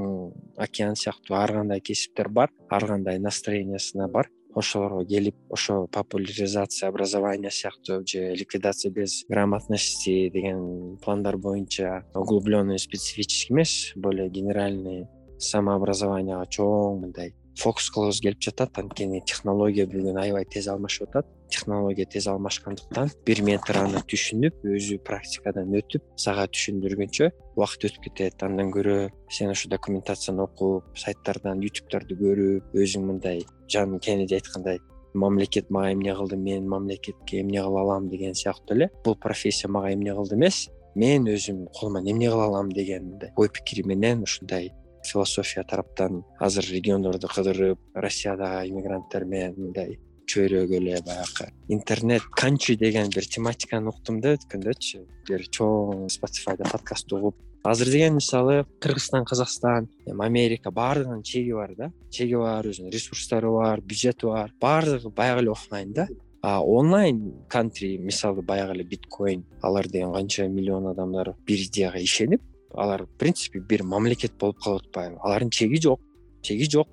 океан 0.67 0.95
сыяктуу 0.95 1.35
ар 1.35 1.53
кандай 1.59 1.81
кесиптер 1.83 2.29
бар 2.29 2.53
ар 2.69 2.87
кандай 2.87 3.19
настроениясына 3.19 4.07
бар 4.07 4.29
ошолорго 4.57 5.05
келип 5.05 5.35
ошо 5.49 5.87
популяризация 5.87 6.89
образования 6.89 7.51
сыяктуу 7.51 8.05
же 8.05 8.33
ликвидация 8.33 8.91
без 8.91 9.25
грамотности 9.29 10.29
деген 10.29 10.97
пландар 10.97 11.37
боюнча 11.37 12.05
углубленный 12.13 12.79
специфический 12.79 13.53
эмес. 13.53 13.93
Более 13.95 14.29
генеральный 14.29 15.07
самообразованияга 15.39 16.45
чоң 16.49 17.01
мындай 17.01 17.33
фокус 17.57 17.89
кылгыбыз 17.93 18.21
келип 18.21 18.41
жатат. 18.43 18.77
Анткени 18.77 19.21
технология 19.25 19.87
бүгүн 19.89 20.19
аябай 20.21 20.45
тез 20.45 20.67
алмашып 20.71 21.09
атат. 21.09 21.29
Технология 21.49 22.05
тез 22.05 22.27
алмашкандыктан 22.27 23.11
бир 23.25 23.41
метр 23.43 23.81
аны 23.81 24.01
түшүнүп 24.11 24.65
өзү 24.67 24.99
практикадан 25.07 25.71
өтүп 25.79 26.03
сага 26.19 26.47
түшүндүргөнчө 26.51 27.31
убакыт 27.55 27.87
өтүп 27.89 28.09
кетет. 28.09 28.43
Андан 28.43 28.73
көрө 28.75 28.97
сен 29.31 29.53
ушу 29.55 29.71
документацияны 29.71 30.43
окуп 30.43 30.91
сайттардан 30.99 31.63
ютубтарды 31.65 32.19
көрүп 32.19 32.77
өзүң 32.77 33.09
мындай 33.11 33.45
жан 33.71 33.99
кенеди 33.99 34.37
айткандай 34.37 34.79
мамлекет 35.17 35.69
мага 35.69 35.93
эмне 35.93 36.13
кылды 36.15 36.37
мен 36.37 36.67
мамлекетке 36.69 37.41
эмне 37.41 37.61
кыла 37.61 37.81
алам? 37.81 38.09
деген 38.09 38.35
сыяктуу 38.35 38.75
эле 38.75 38.89
бул 39.03 39.15
профессия 39.15 39.67
мага 39.67 39.93
эмне 39.93 40.13
кылды 40.13 40.35
эмес 40.35 40.69
мен 40.95 41.27
өзүм 41.27 41.67
колуман 41.73 42.09
эмне 42.09 42.29
кыла 42.29 42.45
алам? 42.45 42.71
деген 42.71 43.09
мындай 43.11 43.31
ой 43.35 43.49
пикири 43.49 43.83
менен 43.83 44.23
ушундай 44.23 44.71
философия 45.11 45.63
тараптан 45.63 46.23
азыр 46.39 46.67
региондорду 46.71 47.31
кыдырып 47.31 47.79
россиядагы 47.95 48.67
иммигранттар 48.69 49.25
менен 49.25 49.55
мындай 49.57 49.97
чөйрөгө 50.27 50.79
эле 50.81 51.01
баягы 51.07 51.51
интернет 51.67 52.23
канчи 52.35 52.75
деген 52.75 53.09
бир 53.15 53.25
тематиканы 53.25 53.93
уктум 53.93 54.21
да 54.21 54.35
өткөндөчү 54.37 55.03
бир 55.29 55.49
чоң 55.57 56.07
спotifyда 56.11 56.67
подкаст 56.71 57.13
угуп 57.15 57.39
азыр 57.63 57.91
деген 57.91 58.15
мисалы 58.15 58.65
кыргызстан 58.79 59.25
казакстан 59.25 59.89
эми 60.05 60.25
америка 60.25 60.71
баардыгынын 60.71 61.23
чеги 61.23 61.51
бар 61.51 61.75
да. 61.75 61.91
Чеги 62.09 62.35
бар 62.35 62.65
өзүнүн 62.65 62.91
ресурстары 62.93 63.51
бар 63.51 63.81
бюджети 63.81 64.25
бар. 64.25 64.53
Баардыгы 64.61 65.09
баягы 65.09 65.41
эле 65.41 65.51
оффлайн 65.51 65.93
да. 65.93 66.07
А 66.41 66.61
онлайн 66.63 67.33
кантри 67.49 67.97
мисалы 67.97 68.41
баягы 68.41 68.75
эле 68.75 68.83
биткоин 68.83 69.45
алар 69.61 69.87
деген 69.87 70.13
канча 70.13 70.47
миллион 70.47 70.87
адамдар 70.87 71.33
бир 71.45 71.59
идеяга 71.67 71.99
ишенип 71.99 72.41
алар 72.77 73.05
в 73.05 73.17
принципе 73.17 73.59
бир 73.59 73.83
мамлекет 73.83 74.37
болуп 74.39 74.59
калып 74.63 74.85
атпайбы. 74.85 75.17
Алардын 75.23 75.49
чеги 75.49 75.81
жок 75.81 76.01
чеги 76.41 76.69
жок. 76.69 76.87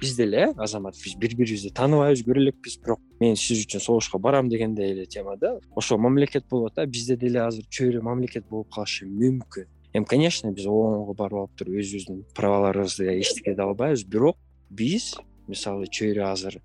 Биз 0.00 0.16
деле 0.16 0.38
э 0.38 0.52
азамат 0.56 0.94
биз 0.94 1.14
бири 1.14 1.36
бирибизди 1.36 1.70
тааныбайбыз 1.70 2.24
көрө 2.26 2.40
элекпиз 2.42 2.78
бирок 2.82 3.00
мен 3.20 3.36
сиз 3.36 3.62
үчүн 3.64 3.80
согушка 3.80 4.18
барам 4.18 4.48
дегендей 4.48 4.92
эле 4.92 5.06
тема 5.06 5.36
да. 5.36 5.60
Ошол 5.76 5.98
мамлекет 5.98 6.48
болуп 6.50 6.72
атат. 6.72 6.90
Бизде 6.90 7.16
деле 7.16 7.40
азыр 7.42 7.64
чөйрө 7.70 8.02
мамлекет 8.02 8.48
болуп 8.48 8.72
калышы 8.74 9.06
мүмкүн. 9.06 9.68
Эми 9.94 10.04
конечно 10.04 10.50
биз 10.50 10.66
оонго 10.66 11.14
барып 11.14 11.38
алып 11.38 11.56
туруп 11.56 11.78
өзүбүздүн 11.78 12.24
праваларыбызды 12.34 13.06
эчтеке 13.20 13.54
эе 13.54 13.62
албайбыз. 13.62 14.04
Бирок 14.04 14.36
биз 14.70 15.14
мисалы 15.46 15.86
чөйрө 15.86 16.26
азыр 16.32 16.58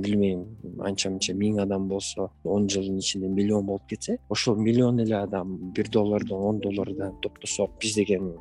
билбейм 0.00 0.46
анча 0.80 1.10
мынча 1.10 1.34
миң 1.34 1.60
адам 1.62 1.88
болсо 1.88 2.30
он 2.44 2.68
жылдын 2.68 2.98
ичинде 2.98 3.28
миллион 3.28 3.66
болуп 3.66 3.88
кетсе 3.90 4.18
ошол 4.30 4.56
миллион 4.56 5.00
эле 5.00 5.16
адам 5.16 5.72
бир 5.76 5.88
доллардан 5.88 6.38
он 6.38 6.60
доллардан 6.60 7.20
топтосок 7.20 7.78
биз 7.80 7.94
деген 7.94 8.32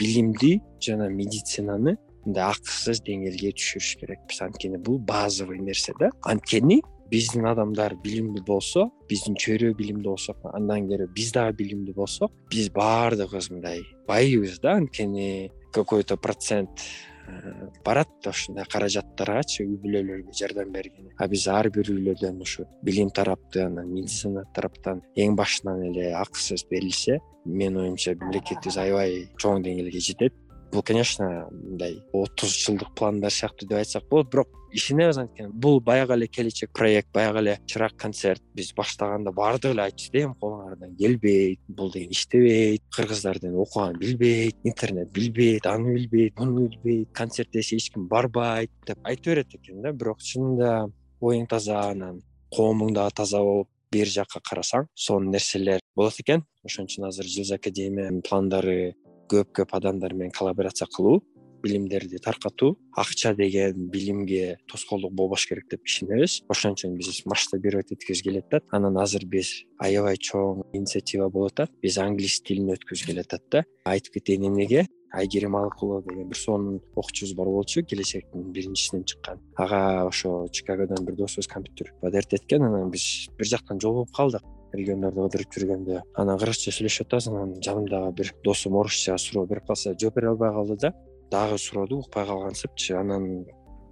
билимди 0.00 0.60
жана 0.80 1.08
медицинаны 1.08 1.96
мындай 2.24 2.48
акысыз 2.48 3.02
деңгээлге 3.04 3.52
түшүрүш 3.58 3.94
керекпиз. 4.00 4.40
Анткени 4.46 4.80
бул 4.80 4.98
базовый 4.98 5.60
нерсе 5.60 5.92
да. 6.00 6.10
Анткени 6.24 6.80
биздин 7.12 7.46
адамдар 7.46 7.96
билимдүү 8.02 8.44
болсо 8.46 8.88
биздин 9.10 9.36
чөйрө 9.36 9.74
билимдүү 9.78 10.14
болсо 10.16 10.34
андан 10.56 10.88
кери 10.88 11.06
биз 11.14 11.32
дагы 11.36 11.58
билимдүү 11.60 11.94
болсок 11.94 12.32
биз 12.50 12.70
баардыгыбыз 12.74 13.50
мындай 13.52 13.84
байыбыз 14.08 14.58
да. 14.60 14.78
Анткени 14.80 15.50
какой 15.72 16.02
то 16.02 16.16
процент 16.16 16.70
Барат 17.84 18.28
ушундай 18.28 18.66
каражаттаргачы 18.70 19.64
үй 19.64 19.76
бүлөлөргө 19.82 20.34
жардам 20.36 20.72
бергени. 20.72 21.12
А 21.18 21.28
биз 21.28 21.46
ар 21.48 21.70
бир 21.74 21.90
үйлөрдөн 21.92 22.40
ушу 22.44 22.66
билим 22.82 23.10
тараптан 23.10 23.80
медицина 23.90 24.44
тараптан 24.56 25.02
эң 25.16 25.36
башынан 25.36 25.82
эле 25.90 26.12
акысыз 26.20 26.66
берилсе 26.70 27.20
менин 27.44 27.80
оюмча 27.84 28.14
мамлекетибиз 28.20 28.78
аябай 28.80 29.28
чоң 29.40 29.64
деңгээлге 29.66 30.00
жетет 30.08 30.36
бул 30.74 30.82
конечно 30.82 31.48
мындай 31.50 32.02
отуз 32.12 32.52
жылдык 32.66 32.94
пландар 32.98 33.32
сыяктуу 33.32 33.68
деп 33.68 33.78
айтсак 33.78 34.08
болот 34.10 34.30
бирок 34.32 34.48
ишенебиз 34.74 35.18
анткени 35.18 35.52
бул 35.52 35.80
баягы 35.80 36.14
эле 36.14 36.26
келечек 36.26 36.72
проект 36.72 37.12
баягы 37.14 37.38
эле 37.38 37.58
чырак 37.66 37.96
концерт 37.96 38.42
биз 38.54 38.72
баштаганда 38.74 39.32
баардыгы 39.32 39.74
эле 39.74 39.82
айтчу 39.82 40.10
да 40.12 40.18
эми 40.24 40.34
колуңардан. 40.40 40.96
Келбейт 40.98 41.60
бул 41.68 41.92
деген 41.92 42.10
иштебейт 42.10 42.82
кыргыздар 42.96 43.38
деген 43.38 43.56
окуган 43.56 43.98
билбейт 43.98 44.56
интернет 44.64 45.12
билбейт 45.12 45.66
аны 45.66 45.94
билбейт 45.94 46.38
муну 46.38 46.68
билбейт 46.68 47.12
концерт 47.12 47.50
десе 47.52 47.76
эч 47.76 47.90
ким 47.92 48.08
барбайт 48.08 48.70
деп 48.86 48.98
айта 49.04 49.30
берет 49.30 49.54
экен 49.54 49.82
да. 49.82 49.92
Бирок 49.92 50.18
чынында 50.18 50.90
оюң 51.20 51.46
таза 51.46 51.90
анан 51.92 52.20
коомуң 52.50 52.92
дагы 52.94 53.14
таза 53.14 53.38
болуп 53.38 53.70
бери 53.92 54.10
жакка 54.10 54.40
карасаң 54.42 54.88
сонун 54.94 55.30
нерселер 55.30 55.80
болот 55.94 56.18
экен. 56.18 56.42
Ошон 56.66 56.88
үчүн 56.88 57.06
азыр 57.06 57.28
жылз 57.30 57.52
академиянын 57.54 58.22
пландары 58.26 58.94
көп 59.30 59.52
көп 59.60 59.76
адамдар 59.76 60.14
менен 60.14 60.32
коллаборация 60.36 60.88
кылуу 60.88 61.22
билимдерди 61.64 62.18
таркатуу 62.18 62.76
акча 62.96 63.34
деген 63.34 63.88
билимге 63.90 64.58
тоскоолдук 64.70 65.12
болбош 65.12 65.46
керек 65.48 65.68
деп 65.70 65.86
ишенебиз. 65.88 66.42
Ошон 66.48 66.76
үчүн 66.76 66.96
биз 66.98 67.22
масштабировать 67.30 67.92
эткибиз 67.94 68.22
келип 68.22 68.50
атат 68.52 68.68
анан 68.76 68.98
азыр 69.00 69.24
биз 69.24 69.64
аябай 69.80 70.20
чоң 70.20 70.64
инициатива 70.76 71.30
болуп 71.30 71.54
атат 71.54 71.72
биз 71.82 71.98
англис 71.98 72.40
тилин 72.44 72.74
өткүзгүз 72.76 73.06
келип 73.08 73.24
атат 73.24 73.48
да. 73.50 73.64
Айтып 73.88 74.20
кетейин 74.20 74.50
эмнеге? 74.50 74.86
Айгерим 75.14 75.54
алыкулова 75.56 76.02
деген 76.08 76.28
бир 76.28 76.36
сонун 76.36 76.80
окуучубуз 76.96 77.34
бар 77.38 77.46
болчу 77.46 77.84
келечектин 77.86 78.50
биринчисинен 78.52 79.04
чыккан. 79.04 79.40
Ага 79.56 80.08
ошо 80.08 80.48
чикагодон 80.52 81.06
бир 81.06 81.16
досубуз 81.16 81.46
компьютер 81.46 81.94
подарить 82.02 82.34
эткен. 82.34 82.62
Анан 82.62 82.90
биз 82.90 83.28
бир 83.38 83.46
жактан 83.46 83.80
жолугуп 83.80 84.12
калдык 84.12 84.42
региондордо 84.74 85.28
кыдырып 85.28 85.56
жүргөндө 85.56 86.00
анан 86.20 86.38
кыргызча 86.38 86.74
сүйлөшүп 86.74 87.08
атабыз 87.08 87.28
анан 87.30 87.54
жанымдагы 87.64 88.12
бир 88.20 88.32
досум 88.44 88.76
орусча 88.80 89.16
суроо 89.18 89.46
берип 89.46 89.66
калса 89.66 89.94
жооп 90.00 90.16
бере 90.18 90.28
албай 90.32 90.52
калды 90.52 90.76
да 90.82 90.92
дагы 91.30 91.58
сурооду 91.58 91.98
укпай 91.98 92.26
калгансыпчы 92.26 92.94
анан 92.98 93.44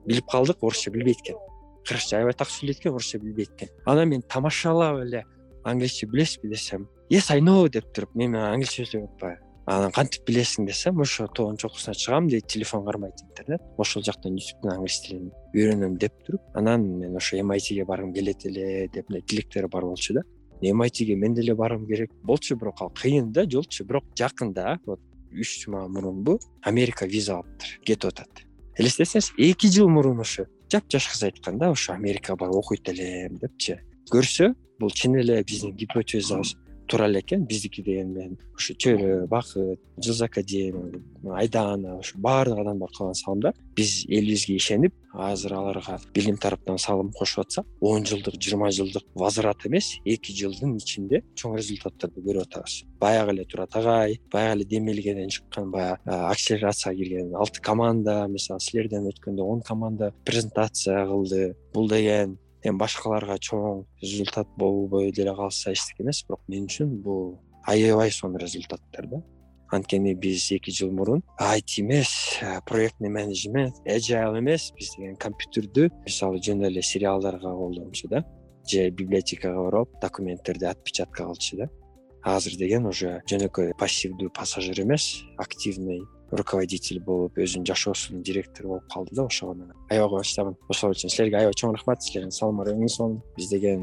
билип 0.06 0.26
калдык 0.30 0.62
орусча 0.62 0.90
билбейт 0.90 1.20
экен. 1.22 1.38
Кыргызча 1.86 2.18
аябай 2.18 2.34
так 2.34 2.48
сүйлөйт 2.48 2.80
экен 2.80 2.94
орусча 2.94 3.18
билбейт 3.18 3.54
экен. 3.56 3.68
Анан 3.86 4.08
мен 4.08 4.22
тамашалап 4.22 5.00
эле 5.02 5.24
англисче 5.64 6.06
билесизби 6.06 6.48
десем 6.48 6.88
yes 7.10 7.30
i 7.30 7.40
know 7.40 7.68
деп 7.68 7.92
туруп 7.92 8.14
мен 8.14 8.32
менен 8.32 8.54
англисче 8.54 8.84
сүйлөп 8.84 9.14
атпайбы? 9.14 9.40
Анан 9.66 9.92
кантип 9.94 10.24
билесиң 10.26 10.66
десем 10.66 11.00
ошо 11.00 11.28
тоонун 11.28 11.56
чокусуна 11.56 11.94
чыгам 11.94 12.28
дейт 12.28 12.48
телефон 12.48 12.84
кармайт 12.84 13.20
интернет 13.22 13.62
ошол 13.78 14.02
жактан 14.02 14.34
ютубтан 14.34 14.72
англис 14.72 15.00
тилин 15.04 15.30
үйрөнөм 15.54 15.98
деп 15.98 16.16
туруп 16.26 16.42
анан 16.54 16.82
мен 16.98 17.16
ошо 17.16 17.38
эмайтиге 17.38 17.84
баргым 17.84 18.12
келет 18.12 18.44
эле 18.46 18.88
деп 18.88 19.08
мындай 19.08 19.22
тилектери 19.22 19.68
бар 19.68 19.84
болчу 19.84 20.14
да 20.14 20.22
эмайтиге 20.70 21.16
мен 21.16 21.34
деле 21.34 21.54
баргым 21.54 21.86
керек. 21.86 22.10
Болчу 22.22 22.56
бирок 22.56 22.82
ал 22.82 22.90
кыйын 22.90 23.32
да 23.32 23.44
жолчу. 23.50 23.84
Бирок 23.84 24.04
жакында 24.16 24.78
вот 24.86 25.00
үч 25.32 25.64
жума 25.64 25.88
мурунбу 25.88 26.38
америка 26.62 27.06
виза 27.06 27.38
алыптыр 27.38 27.78
кетип 27.84 28.10
атат 28.10 28.44
элестетсеңиз 28.78 29.32
эки 29.38 29.70
жыл 29.72 29.88
мурун 29.88 30.20
ушу 30.20 30.46
жапжаш 30.72 31.08
кыз 31.12 31.22
айткан 31.28 31.58
да 31.58 31.70
ошо 31.72 31.92
америкага 31.92 32.44
барып 32.44 32.56
окуйт 32.56 32.88
элем 32.88 33.38
депчи. 33.40 33.78
Көрсө 34.12 34.52
бул 34.80 34.90
чын 34.90 35.16
эле 35.20 35.42
биздин 35.44 35.74
гипотезабыз 35.76 36.56
туура 36.86 37.08
эле 37.08 37.20
экен 37.20 37.46
биздики 37.46 37.82
деген 37.82 38.12
мен 38.12 38.38
ушу 38.56 38.74
чөйрө 38.74 39.26
бакыт 39.28 39.80
жылз 39.98 40.22
академия 40.22 41.02
айдана 41.34 41.98
ушу 41.98 42.18
баардык 42.18 42.58
адамдар 42.58 42.90
кылган 42.96 43.14
салымдар 43.14 43.54
биз 43.76 44.04
элибизге 44.06 44.56
ишенип 44.56 44.94
азыр 45.12 45.54
аларга 45.54 45.98
билим 46.14 46.36
тараптан 46.36 46.78
салым 46.78 47.12
кошуп 47.12 47.44
атсак 47.44 47.66
он 47.80 48.04
жылдык 48.04 48.40
жыйырма 48.40 48.70
жылдык 48.70 49.04
возврат 49.14 49.66
эмес 49.66 49.98
эки 50.04 50.32
жылдын 50.32 50.76
ичинде 50.76 51.22
чоң 51.36 51.56
результаттарды 51.56 52.22
көрүп 52.24 52.46
атабыз. 52.46 52.82
Баягы 53.00 53.32
эле 53.32 53.44
турат 53.44 53.76
агай 53.76 54.20
баягы 54.32 54.60
эле 54.60 54.64
демелгеден 54.64 55.28
чыккан 55.28 55.70
баягы 55.70 56.00
акселерацияга 56.06 56.96
кирген 56.96 57.34
алты 57.34 57.60
команда 57.60 58.26
мисалы 58.28 58.60
силерден 58.60 59.08
өткөндө 59.12 59.42
он 59.42 59.60
команда 59.62 60.14
презентация 60.24 61.04
кылды. 61.06 61.56
Бул 61.74 61.88
деген 61.88 62.38
эми 62.64 62.78
башкаларга 62.78 63.38
чоң 63.38 63.84
результат 64.02 64.48
болбой 64.56 65.12
деле 65.12 65.34
калса 65.34 65.72
эчтеке 65.72 66.04
эмес 66.04 66.22
бирок 66.28 66.42
мен 66.48 66.66
үчүн 66.66 66.96
бул 67.02 67.40
аябай 67.66 68.10
сонун 68.10 68.38
результаттар 68.38 69.06
да. 69.06 69.22
Анткени 69.72 70.12
биз 70.14 70.50
эки 70.52 70.70
жыл 70.70 70.92
мурун 70.92 71.22
айти 71.38 71.80
эмес 71.80 72.40
проектный 72.66 73.08
менеджмент 73.08 73.74
эжайл 73.84 74.38
эмес 74.38 74.70
биз 74.76 74.94
деген 74.96 75.16
компьютердү 75.16 75.88
мисалы 76.04 76.42
жөн 76.42 76.66
эле 76.68 76.82
сериалдарга 76.82 77.54
колдончу 77.56 78.08
да 78.08 78.24
же 78.68 78.90
библиотекага 78.90 79.62
барып 79.64 80.00
документтерди 80.00 80.64
отпечатка 80.64 81.24
кылчу 81.24 81.56
да. 81.56 81.68
Азыр 82.22 82.54
деген 82.54 82.86
уже 82.86 83.22
жөнөкөй 83.26 83.72
пассивдүү 83.78 84.30
пассажир 84.36 84.84
эмес 84.84 85.24
активный 85.38 86.04
руководитель 86.32 87.00
болуп 87.04 87.36
өзүнүн 87.38 87.66
жашоосунун 87.68 88.22
директору 88.24 88.74
болуп 88.74 88.86
калды 88.92 89.16
да 89.16 89.26
ошого 89.28 89.54
мен 89.54 89.72
аябай 89.90 90.08
кубанычтамын 90.08 90.56
ошол 90.72 90.94
үчүн 90.94 91.12
силерге 91.12 91.38
аябай 91.42 91.58
чоң 91.60 91.74
рахмат 91.76 92.02
силердин 92.02 92.32
салымыңар 92.32 92.72
эң 92.72 92.88
сонун 92.88 93.18
биз 93.36 93.50
деген 93.52 93.82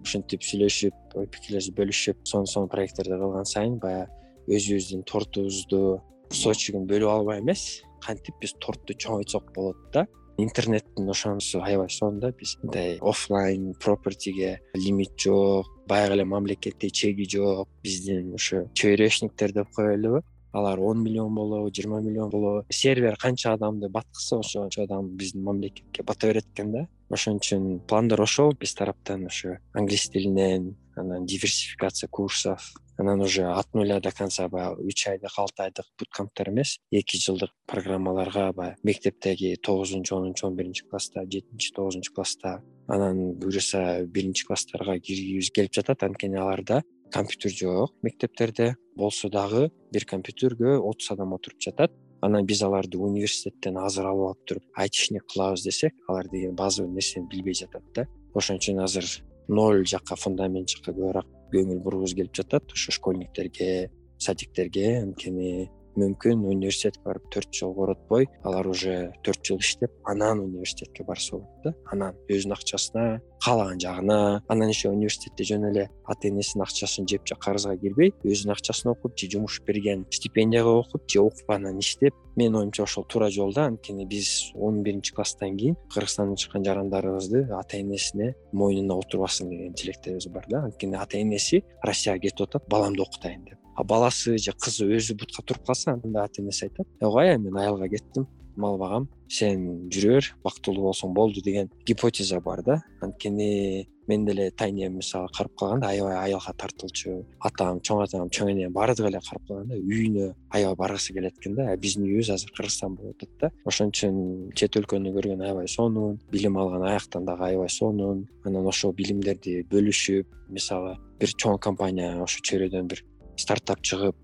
ушинтип 0.00 0.46
сүйлөшүп 0.48 1.18
ой 1.20 1.28
пикирлерибизди 1.34 1.76
бөлүшүп 1.76 2.22
сонун 2.24 2.48
сонун 2.48 2.72
проекттерди 2.72 3.20
кылган 3.20 3.48
сайын 3.48 3.76
баягы 3.82 4.08
өзүбүздүн 4.48 5.04
тортубузду 5.10 5.82
кусочогун 6.30 6.88
бөлүп 6.88 7.12
албай 7.12 7.44
эмес 7.44 7.82
кантип 8.00 8.40
биз 8.40 8.56
тортду 8.64 8.96
чоңойтсок 8.96 9.52
болот 9.54 9.84
да. 9.92 10.06
Интернеттин 10.40 11.10
ошонусу 11.10 11.60
аябай 11.60 11.90
сонун 11.92 12.20
да 12.20 12.32
биз 12.32 12.56
мындай 12.62 12.96
оффлайн 13.00 13.74
пропертиге 13.74 14.60
лимит 14.74 15.12
жок 15.20 15.68
баягы 15.86 16.14
эле 16.14 16.24
мамлекетте 16.24 16.88
чеги 16.88 17.28
жок 17.28 17.68
биздин 17.84 18.32
ушу 18.34 18.64
чөйрөшниктер 18.72 19.52
деп 19.52 19.68
коелубу 19.76 20.22
алар 20.52 20.80
он 20.80 21.02
миллион 21.02 21.34
болобу 21.34 21.70
жыйырма 21.70 22.00
миллион 22.00 22.30
болобу 22.30 22.66
сервер 22.68 23.16
канча 23.16 23.52
адамды 23.52 23.88
баткызса 23.88 24.38
ошончо 24.38 24.82
адам 24.82 25.08
биздин 25.16 25.42
мамлекетке 25.44 26.02
бата 26.02 26.26
берет 26.26 26.46
экен 26.46 26.72
да? 26.72 26.88
Ошон 27.10 27.40
үчүн 27.40 27.80
пландар 27.90 28.20
ошол. 28.22 28.54
Биз 28.54 28.74
тараптан 28.74 29.26
ошо 29.26 29.58
англис 29.74 30.08
тилинен 30.10 30.76
анан 30.96 31.26
диверсификация 31.26 32.08
курсов 32.08 32.72
анан 32.98 33.20
уже 33.20 33.44
от 33.44 33.74
нуля 33.74 34.00
до 34.00 34.12
конца 34.12 34.48
баягы 34.48 34.84
үч 34.86 35.08
айдык 35.08 35.32
алты 35.36 35.62
айдык 35.64 35.86
буткамптар 35.98 36.50
эмес. 36.50 36.78
Эки 36.90 37.16
жылдык 37.16 37.50
программаларга 37.66 38.52
баягы 38.52 38.76
мектептеги 38.84 39.56
тогузунчу 39.62 40.16
онунчу 40.16 40.46
он 40.46 40.56
биринчи 40.56 40.84
класста 40.84 41.24
жетинчи 41.24 41.72
тогузунчу 41.72 42.12
класста 42.12 42.62
анан 42.86 43.32
буюрса 43.32 44.04
биринчи 44.06 44.44
класстарга 44.46 45.00
киргизгибиз 45.00 45.50
келип 45.50 45.72
жатат. 45.72 46.02
Анткени 46.02 46.36
аларда 46.36 46.82
компьютер 47.10 47.50
жок 47.50 47.94
мектептерде 48.02 48.76
болсо 48.96 49.28
дагы 49.28 49.70
бир 49.92 50.04
компьютерге 50.04 50.78
отуз 50.78 51.10
адам 51.10 51.34
отуруп 51.34 51.60
жатат. 51.60 51.92
Анан 52.20 52.44
биз 52.46 52.62
аларды 52.62 52.98
университеттен 52.98 53.78
азыр 53.78 54.10
алып 54.10 54.26
алып 54.26 54.46
туруп 54.46 54.64
айтишник 54.76 55.24
кылабыз 55.32 55.64
десек 55.64 55.94
алар 56.08 56.28
деген 56.28 56.54
базовый 56.54 56.90
нерсени 56.92 57.28
билбей 57.30 57.54
жатат 57.54 57.82
да. 57.94 58.06
Ошон 58.34 58.58
үчүн 58.60 58.82
азыр 58.84 59.06
ноль 59.48 59.86
жакка 59.86 60.16
фундамент 60.16 60.68
жакка 60.68 60.92
көбүрөөк 60.92 61.30
көңүл 61.54 61.80
бургубуз 61.82 62.14
келип 62.14 62.34
жатат. 62.36 62.68
Ошо 62.72 62.92
школьниктерге 62.92 63.90
садиктерге 64.18 65.00
анткени 65.00 65.70
мүмкүн 65.96 66.44
университетке 66.46 67.02
барып 67.04 67.30
төрт 67.32 67.52
жыл 67.54 67.74
коротпой 67.74 68.28
алар 68.44 68.66
уже 68.66 69.12
төрт 69.24 69.44
жыл 69.44 69.58
иштеп 69.58 69.90
анан 70.04 70.40
университетке 70.40 71.04
барса 71.04 71.36
болот 71.36 71.64
да. 71.64 71.74
Анан 71.92 72.16
өзүнүн 72.28 72.56
акчасына 72.56 73.20
каалаган 73.44 73.80
жагына 73.80 74.42
анан 74.48 74.68
еще 74.68 74.90
университетте 74.90 75.44
жөн 75.44 75.70
эле 75.70 75.88
ата 76.04 76.28
энесинин 76.28 76.64
акчасын 76.64 77.08
жеп 77.08 77.26
же 77.26 77.34
карызга 77.34 77.76
кирбей 77.76 78.12
өзүнүн 78.24 78.54
акчасына 78.56 78.92
окуп 78.92 79.16
же 79.18 79.30
жумуш 79.30 79.60
берген 79.66 80.06
стипендияга 80.10 80.74
окуп 80.82 81.08
же 81.08 81.20
окупканынан 81.20 81.78
иштеп 81.80 82.14
менин 82.36 82.56
оюмча 82.56 82.82
ошол 82.82 83.04
туура 83.04 83.30
жол 83.30 83.54
да 83.54 83.66
анткени 83.66 84.06
биз 84.06 84.52
он 84.54 84.82
биринчи 84.82 85.14
класстан 85.14 85.56
кийин 85.56 85.76
кыргызстандан 85.94 86.36
чыккан 86.36 86.64
жарандарыбызды 86.64 87.48
ата 87.52 87.80
энесине 87.80 88.34
мойнуна 88.52 88.98
отурбасын 88.98 89.48
деген 89.48 89.74
тилектерибиз 89.74 90.28
бар 90.28 90.44
да. 90.48 90.64
Анткени 90.64 90.96
ата 90.96 91.20
энеси 91.20 91.64
россияга 91.82 92.20
кетип 92.20 92.48
атат 92.48 92.68
баламды 92.68 93.02
окутайын 93.02 93.44
деп 93.44 93.59
баласы 93.78 94.38
же 94.38 94.52
кызы 94.52 94.86
өзү 94.86 95.16
бутка 95.20 95.42
туруп 95.42 95.66
калса 95.66 95.92
анда 95.92 96.24
ата 96.24 96.42
энеси 96.42 96.68
айтат 96.68 96.86
ой 97.00 97.38
мен 97.38 97.56
аялга 97.56 97.88
кеттим 97.88 98.26
мал 98.56 98.78
багам 98.78 99.08
сен 99.30 99.88
жүрө 99.92 100.18
бер 100.18 100.28
бактылуу 100.44 100.90
болсоң 100.90 101.14
болду 101.14 101.42
деген 101.44 101.70
гипотеза 101.86 102.40
бар 102.40 102.62
да. 102.66 102.82
Анткени 103.00 103.86
мен 104.08 104.24
деле 104.26 104.50
тайнем 104.50 104.96
мисалы 104.96 105.28
карап 105.36 105.54
калганда 105.58 105.88
аябай 105.88 106.16
аялга 106.18 106.52
тартуучу 106.58 107.24
атам 107.38 107.78
чоң 107.80 108.02
атам 108.04 108.30
чоң 108.34 108.50
энем 108.52 108.72
баардыгы 108.74 109.08
эле 109.08 109.20
карап 109.22 109.46
калганда 109.46 109.78
үйүнө 109.78 110.32
аябай 110.50 110.76
баргысы 110.82 111.14
келет 111.14 111.38
экен 111.38 111.54
да 111.54 111.76
биздин 111.76 112.08
үйүбүз 112.08 112.32
азыр 112.34 112.50
кыргызстан 112.56 112.96
болуп 112.96 113.22
атат 113.22 113.36
да. 113.40 113.52
Ошон 113.64 113.94
үчүн 113.94 114.50
чет 114.58 114.76
өлкөнү 114.80 115.14
көргөн 115.14 115.46
аябай 115.46 115.68
сонун 115.68 116.18
билим 116.32 116.58
алган 116.58 116.88
аяктан 116.90 117.24
дагы 117.24 117.52
аябай 117.52 117.70
сонун. 117.70 118.26
Анан 118.44 118.66
ошол 118.66 118.92
билимдерди 118.98 119.60
бөлүшүп 119.70 120.26
мисалы 120.50 120.96
бир 121.20 121.36
чоң 121.38 121.60
компания 121.62 122.16
ошо 122.18 122.42
чөйрөдөн 122.42 122.90
бир 122.90 123.04
стартап 123.40 123.80
чыгып 123.82 124.16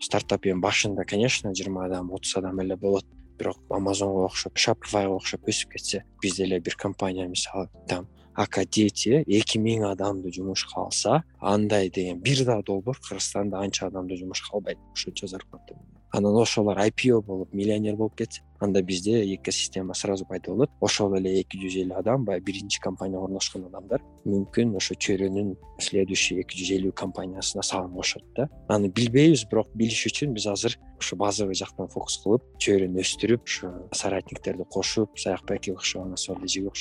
стартап 0.00 0.46
эми 0.46 0.60
башында 0.64 1.04
конечно 1.04 1.52
жыйырма 1.54 1.86
адам 1.86 2.12
отуз 2.12 2.36
адам 2.40 2.60
эле 2.60 2.76
болот. 2.76 3.06
Бирок 3.38 3.58
амазонго 3.72 4.26
окшоп 4.26 4.58
шапрфайга 4.60 5.14
окшоп 5.16 5.48
өсүп 5.48 5.76
кетсе 5.76 6.04
биз 6.22 6.36
деле 6.36 6.58
бир 6.60 6.76
компания 6.76 7.26
мисалы 7.26 7.70
там 7.88 8.08
ака 8.34 8.64
дети 8.64 9.08
э 9.08 9.24
эки 9.38 9.58
миң 9.58 9.86
адамды 9.88 10.32
жумушка 10.32 10.80
алса 10.80 11.22
андай 11.40 11.90
деген 11.90 12.20
бир 12.20 12.44
да 12.44 12.60
долбоор 12.62 12.98
кыргызстанда 13.00 13.58
анча 13.60 13.86
адамды 13.86 14.16
жумушка 14.16 14.54
албайт 14.56 14.78
ошончо 14.92 15.26
зарплата 15.26 15.74
анан 16.12 16.36
ошолор 16.36 16.78
ipo 16.86 17.22
болуп 17.22 17.52
миллионер 17.52 17.96
болуп 17.96 18.16
кетсе 18.16 18.42
анда 18.60 18.82
бизде 18.82 19.34
экосистема 19.34 19.94
сразу 19.94 20.26
пайда 20.26 20.50
болот. 20.50 20.70
Ошол 20.80 21.14
эле 21.16 21.40
эки 21.40 21.56
жүз 21.56 21.76
элүү 21.84 21.98
адам 21.98 22.24
баягы 22.24 22.44
биринчи 22.44 22.80
компанияга 22.80 23.24
орношкон 23.24 23.64
адамдар 23.70 24.02
мүмкүн 24.24 24.76
ошо 24.76 24.94
чөйрөнүн 24.94 25.54
следующий 25.80 26.40
эки 26.42 26.58
жүз 26.58 26.72
элүү 26.78 26.92
компаниясына 26.92 27.62
салым 27.62 27.94
кошот 27.96 28.24
да. 28.36 28.48
Аны 28.68 28.88
билбейбиз 28.88 29.46
бирок 29.50 29.70
билиш 29.74 30.06
үчүн 30.10 30.34
биз 30.34 30.46
азыр 30.46 30.76
ушу 30.98 31.16
базовый 31.16 31.54
жактан 31.54 31.88
фокус 31.88 32.18
кылып 32.24 32.44
чөйрөнү 32.60 33.00
өстүрүп 33.00 33.46
ушу 33.46 33.70
соратниктерди 33.92 34.66
кошуп 34.68 35.18
саякбекке 35.18 35.72
окшогон 35.72 36.12
асыл 36.18 36.36
эжеге 36.44 36.74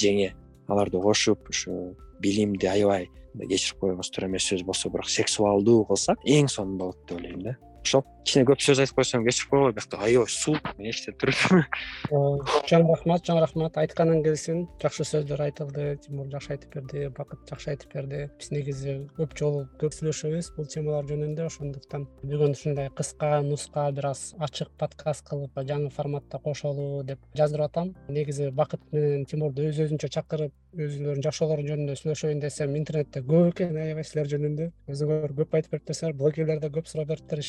жеңе 0.00 0.32
аларды 0.68 1.00
кошуп 1.00 1.50
ушу 1.50 1.96
билимди 2.20 2.66
аябай 2.66 3.10
кечирип 3.36 3.80
койгонубуз 3.80 4.10
туура 4.10 4.28
эмес 4.28 4.48
сөз 4.48 4.64
болсо 4.64 4.90
бирок 4.90 5.10
сексуалдуу 5.10 5.84
кылсак 5.88 6.24
эң 6.24 6.48
сонун 6.48 6.78
болот 6.78 7.04
деп 7.08 7.18
ойлойм 7.18 7.42
да 7.42 7.56
ошол 7.82 8.04
кичине 8.22 8.46
көп 8.46 8.62
сөз 8.62 8.82
айтып 8.82 9.00
койсом 9.00 9.24
кечирип 9.26 9.50
койгула 9.50 9.72
биякта 9.76 9.98
аябай 9.98 10.30
суук 10.30 10.72
мен 10.78 10.90
эчитип 10.90 11.18
турупмун 11.20 11.64
чоң 12.70 12.86
рахмат 12.88 13.24
чоң 13.26 13.40
рахмат 13.42 13.78
айтканың 13.82 14.22
келсин 14.24 14.66
жакшы 14.82 15.06
сөздөр 15.08 15.42
айтылды 15.48 15.96
тимур 16.04 16.28
жакшы 16.32 16.54
айтып 16.54 16.76
берди 16.76 17.08
бакыт 17.16 17.42
жакшы 17.50 17.72
айтып 17.72 17.94
берди. 17.94 18.22
Биз 18.38 18.50
негизи 18.54 18.96
көп 19.18 19.34
жолу 19.38 19.64
көп 19.80 19.96
сүйлөшөбүз 19.96 20.52
бул 20.56 20.68
темалар 20.70 21.08
жөнүндө 21.10 21.46
ошондуктан 21.48 22.06
бүгүн 22.22 22.56
ушундай 22.56 22.90
кыска 22.96 23.40
нуска 23.46 23.88
бир 23.92 24.10
аз 24.12 24.32
ачык 24.38 24.70
подкаст 24.78 25.26
кылып 25.28 25.58
жаңы 25.68 25.90
форматта 25.90 26.38
кошолу 26.38 27.02
деп 27.02 27.18
жаздырып 27.38 27.70
атам. 27.70 27.94
Негизи 28.08 28.50
бакыт 28.50 28.82
менен 28.92 29.26
тимурду 29.26 29.66
өз 29.68 29.82
өзүнчө 29.86 30.12
чакырып 30.18 30.54
өзүлөрүнүн 30.72 31.24
жакшылыгы 31.26 31.66
жөнүндө 31.68 31.96
сүйлөшөйүн 32.00 32.40
десем 32.40 32.76
интернетте 32.78 33.20
көп 33.26 33.50
экен 33.52 33.76
аябай 33.76 34.06
силер 34.08 34.30
жөнүндө. 34.30 34.70
Өзүңөр 34.92 35.34
көп 35.42 35.58
айтып 35.58 35.74
бериптирсиңер 35.76 36.16
блогерлер 36.16 36.62
да 36.62 36.70
көп 36.72 36.88
сурап 36.88 37.10
бериптир 37.12 37.42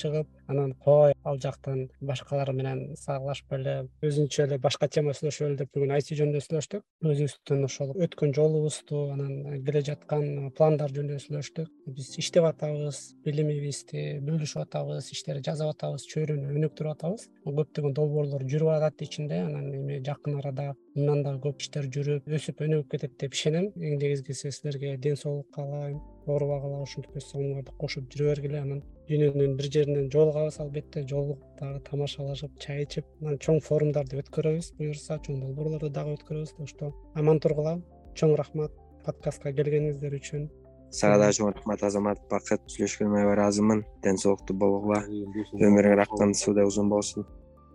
анан 0.48 0.74
кой 0.86 1.14
ал 1.24 1.38
жактан 1.40 1.88
башкалар 2.02 2.52
менен 2.54 2.96
саалашып 3.00 3.54
эле 3.58 3.76
өзүнчө 4.04 4.44
эле 4.46 4.58
башка 4.66 4.88
тема 4.88 5.14
сүйлөшөлү 5.16 5.58
деп 5.62 5.72
бүгүн 5.76 5.94
айти 5.96 6.18
жөнүндө 6.20 6.42
сүйлөштүк. 6.46 6.84
Өзүбүздүн 7.12 7.68
ошол 7.68 7.94
өткөн 8.06 8.34
жолубузду 8.38 9.04
анан 9.16 9.64
келе 9.68 9.82
жаткан 9.90 10.52
пландар 10.58 10.94
жөнүндө 10.96 11.20
сүйлөштүк. 11.26 11.72
Биз 11.98 12.12
иштеп 12.24 12.48
атабыз 12.50 13.02
билимибизди 13.26 14.06
бөлүшүп 14.28 14.66
атабыз 14.66 15.12
иштерди 15.16 15.46
жасап 15.50 15.74
атабыз 15.76 16.08
чөйрөнү 16.14 16.56
өнүктүрүп 16.58 16.96
атабыз. 16.98 17.28
Көптөгөн 17.48 17.98
долбоорлор 18.00 18.48
жүрүп 18.54 18.74
атат 18.78 19.06
ичинде 19.08 19.44
анан 19.48 19.70
эми 19.74 20.02
жакын 20.06 20.40
арада 20.42 20.74
мындан 20.98 21.24
дагы 21.28 21.44
көп 21.48 21.64
иштер 21.64 21.88
жүрүп 21.98 22.28
өсүп 22.40 22.66
өнүгүп 22.68 22.96
кетет 22.96 23.16
деп 23.20 23.40
ишенем. 23.40 23.72
Эң 23.80 24.00
негизгиси 24.00 24.52
силерге 24.52 24.98
ден 24.98 25.16
соолук 25.20 25.50
каалайм 25.56 26.02
оорубагыла 26.28 26.82
ушинтип 26.84 27.18
өз 27.20 27.28
салымыңарды 27.32 27.74
кошуп 27.82 28.08
жүрө 28.14 28.30
бергиле 28.32 28.60
анан 28.62 28.82
дүйнөнүн 29.10 29.56
бир 29.60 29.70
жеринен 29.76 30.10
жолугабыз 30.14 30.60
албетте 30.64 31.04
жолугуп 31.10 31.44
дагы 31.60 31.82
тамашалашып 31.90 32.56
чай 32.64 32.86
ичип 32.86 33.06
анан 33.22 33.38
чоң 33.46 33.60
форумдарды 33.68 34.22
өткөрөбүз 34.24 34.72
буюрса 34.80 35.20
чоң 35.28 35.42
долбоорлорду 35.44 35.92
дагы 35.98 36.16
өткөрөбүз 36.18 36.56
так 36.58 36.72
что 36.72 36.92
аман 37.16 37.40
тургула. 37.44 37.78
Чоң 38.16 38.36
рахмат 38.40 38.72
подкастка 39.06 39.52
келгениңиздер 39.58 40.18
үчүн. 40.20 40.50
Сага 40.94 41.20
дагы 41.24 41.38
чоң 41.40 41.54
рахмат 41.54 41.84
азамат 41.84 42.20
бакыт 42.32 42.64
сүйлөшкөнүмө 42.72 43.20
аябай 43.20 43.38
ыраазымын 43.38 43.86
ден 44.06 44.20
соолуктуу 44.22 44.58
болгула 44.64 45.04
өмүрүң 45.10 46.04
аккан 46.06 46.36
суудай 46.38 46.70
узун 46.70 46.92
болсун 46.94 47.26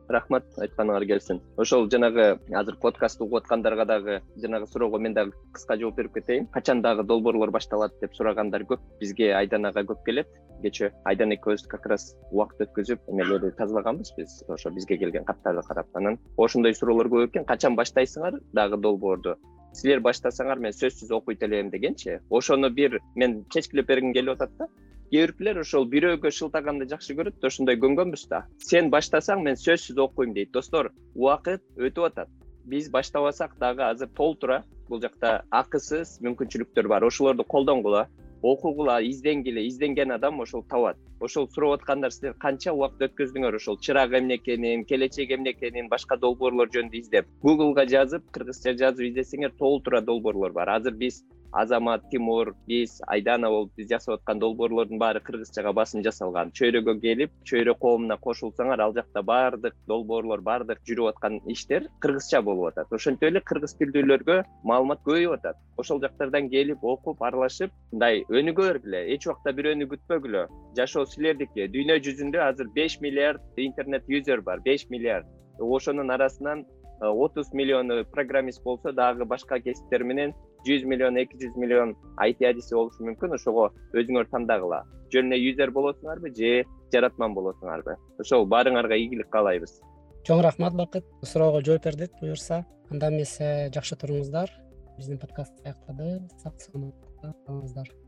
рахмат 0.08 0.44
айтканыңар 0.56 1.04
келсин 1.06 1.40
ошол 1.56 1.88
жанагы 1.90 2.38
азыр 2.60 2.76
подкастты 2.80 3.24
угуп 3.24 3.42
аткандарга 3.42 3.84
дагы 3.84 4.20
жанагы 4.36 4.66
суроого 4.66 4.98
мен 4.98 5.14
дагы 5.14 5.32
кыска 5.52 5.76
жооп 5.76 5.96
берип 5.96 6.14
кетейин. 6.14 6.46
Качан 6.46 6.82
дагы 6.82 7.04
долбоорлор 7.04 7.50
башталат 7.50 7.92
деп 8.00 8.14
сурагандар 8.14 8.62
көп 8.62 8.80
бизге 9.00 9.32
айдан 9.34 9.66
ага 9.66 9.84
көп 9.84 10.04
келет. 10.06 10.28
Кечээ 10.62 10.92
айдан 11.04 11.32
экөөбүз 11.36 11.66
как 11.68 11.86
раз 11.86 12.16
убакыт 12.30 12.66
өткөзүп 12.68 13.12
эмелерди 13.12 13.52
тазалаганбыз 13.58 14.14
биз. 14.16 14.42
Ошо 14.48 14.70
бизге 14.70 14.98
келген 14.98 15.24
каттарды 15.24 15.62
карап. 15.68 15.86
Анан 15.94 16.18
ошондой 16.36 16.74
суроолор 16.74 17.08
көп 17.08 17.28
экен 17.28 17.44
качан 17.44 17.76
баштайсыңар 17.76 18.40
дагы 18.52 18.76
долбоорду? 18.76 19.36
Силер 19.72 20.00
баштасаңар 20.00 20.58
мен 20.58 20.72
сөзсүз 20.72 21.12
окуйт 21.12 21.42
элем 21.42 21.70
дегенчи 21.70 22.20
ошону 22.30 22.70
бир 22.70 22.98
мен 23.14 23.44
чечкилеп 23.50 23.86
бергим 23.86 24.14
келип 24.14 24.40
атат 24.40 24.56
да 24.58 24.66
кээ 25.10 25.26
биркилер 25.26 25.60
ошол 25.64 25.86
бирөөгө 25.88 26.30
шылтаганды 26.38 26.88
жакшы 26.90 27.16
көрөт 27.18 27.44
ошондой 27.48 27.78
көнгөнбүз 27.80 28.28
да. 28.28 28.44
Сен 28.58 28.90
баштасаң 28.92 29.42
мен 29.46 29.56
сөзсүз 29.56 29.98
окуйм 30.04 30.34
дейт. 30.36 30.52
Достор 30.52 30.92
убакыт 31.14 31.64
өтүп 31.76 32.10
атат. 32.10 32.28
Биз 32.68 32.90
баштабасак 32.92 33.56
дагы 33.58 33.86
азыр 33.88 34.08
толтура 34.14 34.62
бул 34.88 35.00
жакта 35.00 35.42
акысыз 35.50 36.18
мүмкүнчүлүктөр 36.24 36.88
бар. 36.88 37.04
Ошолорду 37.04 37.44
колдонгула 37.44 38.08
окугула 38.42 39.00
изденгиле 39.02 39.66
изденген 39.66 40.12
адам 40.12 40.40
ошол 40.40 40.62
табат. 40.62 40.96
Ошол 41.20 41.48
сурап 41.48 41.80
аткандар 41.80 42.12
силер 42.12 42.34
канча 42.38 42.72
убакыт 42.72 43.08
өткөздүңөр 43.08 43.56
ошол 43.56 43.78
чырак 43.80 44.12
эмне 44.14 44.36
экенин 44.36 44.84
келечек 44.84 45.32
эмне 45.34 45.50
экенин 45.56 45.88
башка 45.88 46.16
долбоорлор 46.16 46.70
жөнүндө 46.70 47.00
издеп. 47.00 47.26
Гуглга 47.42 47.86
жазып 47.88 48.28
кыргызча 48.30 48.76
жазып 48.78 49.08
издесеңер 49.08 49.56
толтура 49.58 50.00
долбоорлор 50.00 50.52
бар. 50.52 50.76
Азыр 50.76 50.94
биз 50.94 51.24
азамат 51.52 52.02
тимур 52.10 52.54
биз 52.68 53.00
айдана 53.06 53.48
болуп 53.50 53.72
биз 53.76 53.88
жасап 53.88 54.18
аткан 54.18 54.38
долбоорлордун 54.38 54.98
баары 54.98 55.20
кыргызчага 55.20 55.72
басым 55.72 56.02
жасалган. 56.04 56.52
Чөйрөгө 56.58 56.98
келип 57.00 57.32
чөйрө 57.48 57.74
коомуна 57.80 58.16
кошулсаңар 58.26 58.82
ал 58.84 58.94
жакта 58.96 59.22
баардык 59.22 59.74
долбоорлор 59.88 60.42
баардык 60.50 60.82
жүрүп 60.88 61.12
аткан 61.14 61.40
иштер 61.46 61.88
кыргызча 62.04 62.42
болуп 62.42 62.72
атат. 62.72 62.92
Ошентип 62.92 63.28
эле 63.30 63.40
кыргыз 63.40 63.74
тилдүүлөргө 63.80 64.42
маалымат 64.64 65.02
көбөйүп 65.06 65.38
атат. 65.38 65.56
Ошол 65.76 66.02
жактардан 66.04 66.50
келип 66.50 66.84
окуп 66.84 67.22
аралашып 67.22 67.72
мындай 67.92 68.24
өнүгө 68.28 68.68
бергиле 68.68 69.04
эч 69.14 69.26
убакта 69.26 69.54
бирөөнү 69.56 69.88
күтпөгүлө 69.92 70.46
жашоо 70.76 71.06
силердики 71.06 71.68
дүйнө 71.74 71.98
жүзүндө 72.04 72.42
азыр 72.50 72.68
беш 72.74 73.00
миллиард 73.00 73.40
интернет 73.56 74.04
юзер 74.08 74.42
бар 74.42 74.60
беш 74.64 74.86
миллиард. 74.90 75.26
Ошонун 75.58 76.10
арасынан 76.10 76.64
отуз 77.00 77.52
миллиону 77.52 78.04
программист 78.04 78.62
болсо 78.62 78.92
дагы 78.92 79.24
башка 79.24 79.60
кесиптер 79.60 80.04
менен 80.04 80.34
жүз 80.66 80.84
миллион 80.84 81.18
эки 81.20 81.38
жүз 81.38 81.56
миллион 81.56 81.94
айти 82.16 82.48
адиси 82.48 82.74
болушу 82.74 83.04
мүмкүн. 83.06 83.36
Ошого 83.38 83.70
өзүңөр 83.94 84.30
тандагыла. 84.32 84.82
Жөн 85.12 85.32
эле 85.32 85.40
юзер 85.50 85.70
болосуңарбы 85.72 86.32
же 86.34 86.64
жаратман 86.92 87.34
болосуңарбы? 87.36 87.96
Ошол 88.18 88.48
баарыңарга 88.50 88.98
игилик 88.98 89.30
каалайбыз. 89.30 89.78
Чоң 90.26 90.42
рахмат 90.44 90.74
бакыт. 90.74 91.06
Суроого 91.22 91.62
жооп 91.62 91.84
бердик 91.84 92.18
буюрса. 92.20 92.64
Анда 92.90 93.12
эмесе 93.12 93.70
жакшы 93.74 93.96
туруңуздар. 93.96 94.50
Биздин 94.98 95.22
подкаст 95.22 95.54
аяктады. 95.64 96.28
Сак 96.42 96.60
саламатта 96.60 97.34
калыңыздар 97.46 98.07